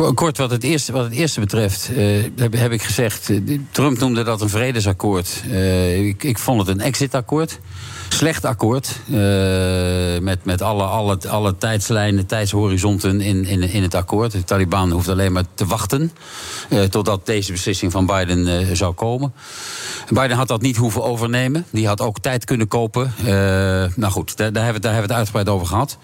Ko- 0.00 0.12
Kort, 0.12 0.36
wat 0.38 0.50
het 0.50 0.62
eerste, 0.62 0.92
wat 0.92 1.04
het 1.04 1.12
eerste 1.12 1.40
betreft, 1.40 1.90
eh, 1.96 2.50
heb, 2.52 2.72
ik 2.72 2.82
gezegd. 2.82 3.30
eh, 3.30 3.58
Trump 3.70 3.98
noemde 3.98 4.22
dat 4.22 4.40
een 4.40 4.48
vredesakkoord. 4.48 5.42
Eh, 5.50 6.06
ik, 6.06 6.24
ik 6.24 6.38
vond 6.38 6.58
het 6.58 6.68
een 6.68 6.80
exitakkoord. 6.80 7.58
Slecht 8.08 8.44
akkoord. 8.44 8.96
met 10.22 10.44
met 10.44 10.62
alle, 10.62 10.82
alle, 10.82 11.18
alle 11.28 11.56
tijdslijnen, 11.56 12.26
tijdshorizonten 12.26 13.20
in, 13.20 13.44
in, 13.44 13.62
in 13.62 13.82
het 13.82 13.94
akkoord. 13.94 14.32
De 14.32 14.44
Taliban 14.44 14.90
hoeft 14.90 15.08
alleen 15.08 15.32
maar 15.32 15.44
te 15.54 15.66
wachten. 15.66 16.12
totdat 16.90 17.26
deze 17.26 17.52
beslissing 17.52 17.92
van 17.92 18.06
Biden 18.06 18.76
zou 18.76 18.94
komen. 18.94 19.32
Biden 20.08 20.36
had 20.36 20.48
dat 20.48 20.60
niet 20.60 20.76
hoeven 20.76 21.02
overnemen. 21.02 21.66
Die 21.70 21.86
had 21.86 22.00
ook 22.00 22.18
tijd 22.18 22.44
kunnen 22.44 22.68
kopen. 22.68 23.12
Nou 23.96 24.12
goed, 24.12 24.36
daar, 24.36 24.52
daar, 24.52 24.64
hebben 24.64 24.82
we, 24.82 24.88
daar 24.88 24.92
hebben 24.96 25.08
we 25.08 25.14
het 25.14 25.32
uitgebreid 25.32 25.48
over 25.48 25.66
gehad. 25.66 25.98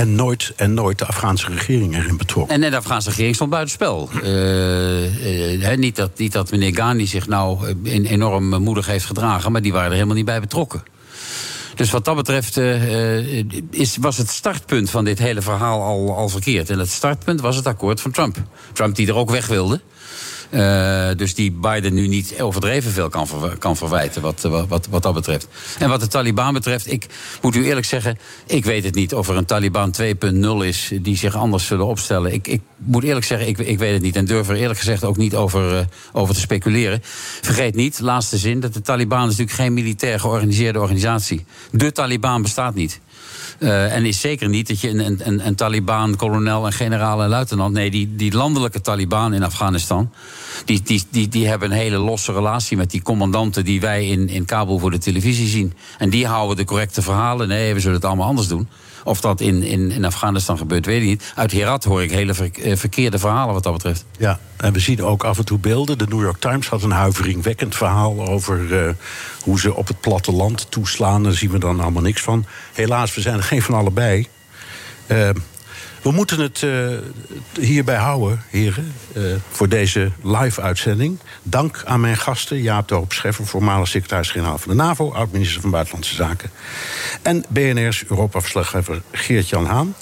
En 0.00 0.14
nooit, 0.14 0.52
en 0.56 0.74
nooit 0.74 0.98
de 0.98 1.06
Afghaanse 1.06 1.46
regering 1.46 1.96
erin 1.96 2.16
betrokken. 2.16 2.62
En 2.62 2.70
de 2.70 2.76
Afghaanse 2.76 3.08
regering 3.08 3.34
stond 3.34 3.50
buitenspel. 3.50 4.08
Hè, 5.60 5.76
niet, 5.76 5.96
dat, 5.96 6.18
niet 6.18 6.32
dat 6.32 6.50
meneer 6.50 6.72
Ghani 6.72 7.06
zich 7.06 7.28
nou 7.28 7.74
eh, 7.84 8.10
enorm 8.10 8.62
moedig 8.62 8.86
heeft 8.86 9.04
gedragen, 9.04 9.52
maar 9.52 9.62
die 9.62 9.72
waren 9.72 9.88
er 9.88 9.94
helemaal 9.94 10.14
niet 10.14 10.24
bij 10.24 10.40
betrokken. 10.40 10.82
Dus 11.74 11.90
wat 11.90 12.04
dat 12.04 12.16
betreft 12.16 12.56
is, 13.70 13.96
was 13.96 14.16
het 14.16 14.28
startpunt 14.28 14.90
van 14.90 15.04
dit 15.04 15.18
hele 15.18 15.42
verhaal 15.42 15.82
al, 15.82 16.16
al 16.16 16.28
verkeerd. 16.28 16.70
En 16.70 16.78
het 16.78 16.90
startpunt 16.90 17.40
was 17.40 17.56
het 17.56 17.66
akkoord 17.66 18.00
van 18.00 18.10
Trump. 18.10 18.36
Trump 18.72 18.96
die 18.96 19.06
er 19.06 19.16
ook 19.16 19.30
weg 19.30 19.46
wilde. 19.46 19.80
Eh, 20.50 21.08
dus 21.16 21.34
die 21.34 21.52
Biden 21.52 21.94
nu 21.94 22.06
niet 22.06 22.34
overdreven 22.40 22.92
veel 22.92 23.08
kan, 23.08 23.28
kan 23.58 23.76
verwijten 23.76 24.22
wat, 24.22 24.40
wat, 24.40 24.68
wat, 24.68 24.86
wat 24.90 25.02
dat 25.02 25.14
betreft. 25.14 25.48
En 25.78 25.88
wat 25.88 26.00
de 26.00 26.06
Taliban 26.06 26.52
betreft, 26.52 26.92
ik 26.92 27.06
moet 27.42 27.56
u 27.56 27.64
eerlijk 27.64 27.86
zeggen... 27.86 28.18
ik 28.46 28.64
weet 28.64 28.84
het 28.84 28.94
niet 28.94 29.14
of 29.14 29.28
er 29.28 29.36
een 29.36 29.44
Taliban 29.44 29.94
2.0 30.02 30.66
is 30.66 30.92
die 31.02 31.16
zich 31.16 31.36
anders 31.36 31.66
zullen 31.66 31.86
opstellen. 31.86 32.32
Ik, 32.32 32.48
ik 32.48 32.60
moet 32.76 33.04
eerlijk 33.04 33.26
zeggen, 33.26 33.48
ik, 33.48 33.58
ik 33.58 33.78
weet 33.78 33.92
het 33.92 34.02
niet. 34.02 34.16
En 34.16 34.24
durf 34.24 34.48
er 34.48 34.56
eerlijk 34.56 34.78
gezegd 34.78 35.04
ook 35.04 35.16
niet 35.16 35.34
over, 35.34 35.76
eh, 35.76 35.84
over 36.12 36.34
te 36.34 36.40
speculeren. 36.40 37.00
Vergeet 37.40 37.74
niet, 37.74 38.00
laatste 38.00 38.38
zin, 38.38 38.60
dat 38.60 38.74
de 38.74 38.80
Taliban 38.80 39.22
is 39.22 39.28
natuurlijk 39.28 39.56
geen 39.56 39.74
militair 39.74 40.20
georganiseerde 40.20 40.80
organisatie. 40.80 41.44
De 41.70 41.92
Taliban 41.92 42.42
bestaat 42.42 42.74
niet. 42.74 43.00
Eh, 43.60 43.94
en 43.94 44.06
is 44.06 44.20
zeker 44.20 44.48
niet 44.48 44.68
dat 44.68 44.80
je 44.80 44.88
een, 44.88 45.06
een, 45.06 45.20
een, 45.24 45.46
een 45.46 45.54
Taliban, 45.54 46.16
kolonel 46.16 46.66
en 46.66 46.72
generaal 46.72 47.22
en 47.22 47.28
luitenant. 47.28 47.74
Nee, 47.74 47.90
die, 47.90 48.14
die 48.16 48.32
landelijke 48.32 48.80
Taliban 48.80 49.34
in 49.34 49.42
Afghanistan. 49.42 50.12
Die, 50.64 50.82
die, 50.82 51.04
die, 51.10 51.28
die 51.28 51.48
hebben 51.48 51.70
een 51.70 51.76
hele 51.76 51.96
losse 51.96 52.32
relatie 52.32 52.76
met 52.76 52.90
die 52.90 53.02
commandanten 53.02 53.64
die 53.64 53.80
wij 53.80 54.06
in, 54.06 54.28
in 54.28 54.44
Kabul 54.44 54.78
voor 54.78 54.90
de 54.90 54.98
televisie 54.98 55.48
zien. 55.48 55.72
En 55.98 56.10
die 56.10 56.26
houden 56.26 56.56
de 56.56 56.64
correcte 56.64 57.02
verhalen. 57.02 57.48
Nee, 57.48 57.74
we 57.74 57.80
zullen 57.80 57.96
het 57.96 58.04
allemaal 58.04 58.26
anders 58.26 58.48
doen. 58.48 58.68
Of 59.04 59.20
dat 59.20 59.40
in, 59.40 59.62
in, 59.62 59.90
in 59.90 60.04
Afghanistan 60.04 60.58
gebeurt, 60.58 60.86
weet 60.86 61.00
ik 61.00 61.08
niet. 61.08 61.32
Uit 61.34 61.52
Herat 61.52 61.84
hoor 61.84 62.02
ik 62.02 62.10
hele 62.10 62.34
eh, 62.62 62.76
verkeerde 62.76 63.18
verhalen 63.18 63.54
wat 63.54 63.62
dat 63.62 63.72
betreft. 63.72 64.04
Ja, 64.18 64.38
en 64.56 64.72
we 64.72 64.78
zien 64.78 65.02
ook 65.02 65.24
af 65.24 65.38
en 65.38 65.44
toe 65.44 65.58
beelden. 65.58 65.98
De 65.98 66.06
New 66.08 66.20
York 66.20 66.40
Times 66.40 66.68
had 66.68 66.82
een 66.82 66.90
huiveringwekkend 66.90 67.76
verhaal 67.76 68.26
over 68.28 68.86
eh, 68.86 68.92
hoe 69.42 69.60
ze 69.60 69.74
op 69.74 69.88
het 69.88 70.00
platteland 70.00 70.70
toeslaan. 70.70 71.22
Daar 71.22 71.32
zien 71.32 71.50
we 71.50 71.58
dan 71.58 71.80
allemaal 71.80 72.02
niks 72.02 72.22
van. 72.22 72.44
Helaas, 72.72 73.14
we 73.14 73.20
zijn 73.20 73.36
er 73.36 73.42
geen 73.42 73.62
van 73.62 73.74
allebei. 73.74 74.26
Eh, 75.06 75.28
we 76.02 76.12
moeten 76.12 76.40
het 76.40 76.62
eh, 76.62 76.88
hierbij 77.64 77.96
houden, 77.96 78.42
heren, 78.48 78.94
eh, 79.14 79.22
voor 79.50 79.68
deze 79.68 80.10
live-uitzending. 80.22 81.18
Dank 81.42 81.82
aan 81.84 82.00
mijn 82.00 82.16
gasten, 82.16 82.62
Jaap 82.62 82.88
de 82.88 82.94
Hoop 82.94 83.12
Scheffer, 83.12 83.46
voormalig 83.46 83.88
secretaris-generaal 83.88 84.58
van 84.58 84.70
de 84.70 84.76
NAVO, 84.76 85.12
oud-minister 85.12 85.60
van 85.60 85.70
Buitenlandse 85.70 86.14
Zaken. 86.14 86.50
En 87.22 87.44
BNR's 87.48 88.04
Europa-verslaggever 88.08 89.02
Geert-Jan 89.12 89.66
Haan. 89.66 89.94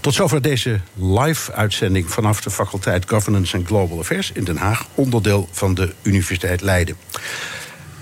Tot 0.00 0.14
zover 0.14 0.42
deze 0.42 0.80
live-uitzending 0.94 2.10
vanaf 2.10 2.40
de 2.40 2.50
faculteit 2.50 3.08
Governance 3.08 3.56
and 3.56 3.66
Global 3.66 3.98
Affairs 3.98 4.32
in 4.32 4.44
Den 4.44 4.56
Haag, 4.56 4.86
onderdeel 4.94 5.48
van 5.52 5.74
de 5.74 5.94
Universiteit 6.02 6.60
Leiden. 6.60 6.96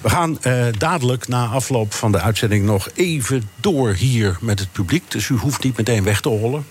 We 0.01 0.09
gaan 0.09 0.43
eh, 0.43 0.67
dadelijk 0.79 1.29
na 1.29 1.47
afloop 1.47 1.93
van 1.93 2.13
de 2.13 2.21
uitzending 2.21 2.65
nog 2.65 2.89
even 2.95 3.51
door 3.57 3.93
hier 3.93 4.39
met 4.41 4.59
het 4.59 4.73
publiek. 4.73 5.11
Dus 5.11 5.29
u 5.29 5.35
hoeft 5.35 5.65
niet 5.65 5.77
meteen 5.77 6.05
weg 6.05 6.21
te 6.21 6.29
hollen. 6.29 6.65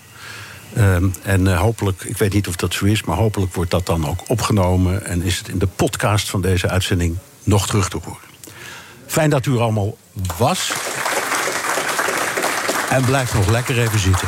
Ehm, 0.75 1.07
en 1.23 1.47
eh, 1.47 1.59
hopelijk, 1.59 2.03
ik 2.03 2.17
weet 2.17 2.33
niet 2.33 2.47
of 2.47 2.55
dat 2.55 2.73
zo 2.73 2.85
is, 2.85 3.03
maar 3.03 3.17
hopelijk 3.17 3.53
wordt 3.53 3.71
dat 3.71 3.85
dan 3.85 4.07
ook 4.07 4.19
opgenomen. 4.27 5.05
En 5.05 5.21
is 5.21 5.37
het 5.37 5.47
in 5.47 5.59
de 5.59 5.67
podcast 5.67 6.29
van 6.29 6.41
deze 6.41 6.69
uitzending 6.69 7.17
nog 7.43 7.67
terug 7.67 7.89
te 7.89 7.97
horen. 8.03 8.27
Fijn 9.07 9.29
dat 9.29 9.45
u 9.45 9.53
er 9.53 9.61
allemaal 9.61 9.97
was. 10.37 10.71
En 12.89 13.05
blijf 13.05 13.33
nog 13.33 13.47
lekker 13.47 13.79
even 13.79 13.99
zitten. 13.99 14.27